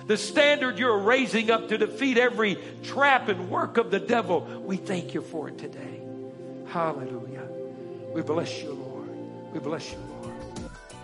the 0.06 0.16
standard 0.16 0.78
you're 0.78 1.00
raising 1.00 1.50
up 1.50 1.68
to 1.68 1.76
defeat 1.76 2.16
every 2.16 2.56
trap 2.82 3.28
and 3.28 3.50
work 3.50 3.76
of 3.76 3.90
the 3.90 4.00
devil. 4.00 4.40
We 4.64 4.78
thank 4.78 5.12
you 5.12 5.20
for 5.20 5.48
it 5.48 5.58
today. 5.58 6.00
Hallelujah. 6.68 7.46
We 8.14 8.22
bless 8.22 8.62
you, 8.62 8.72
Lord. 8.72 9.52
We 9.52 9.60
bless 9.60 9.92
you. 9.92 10.07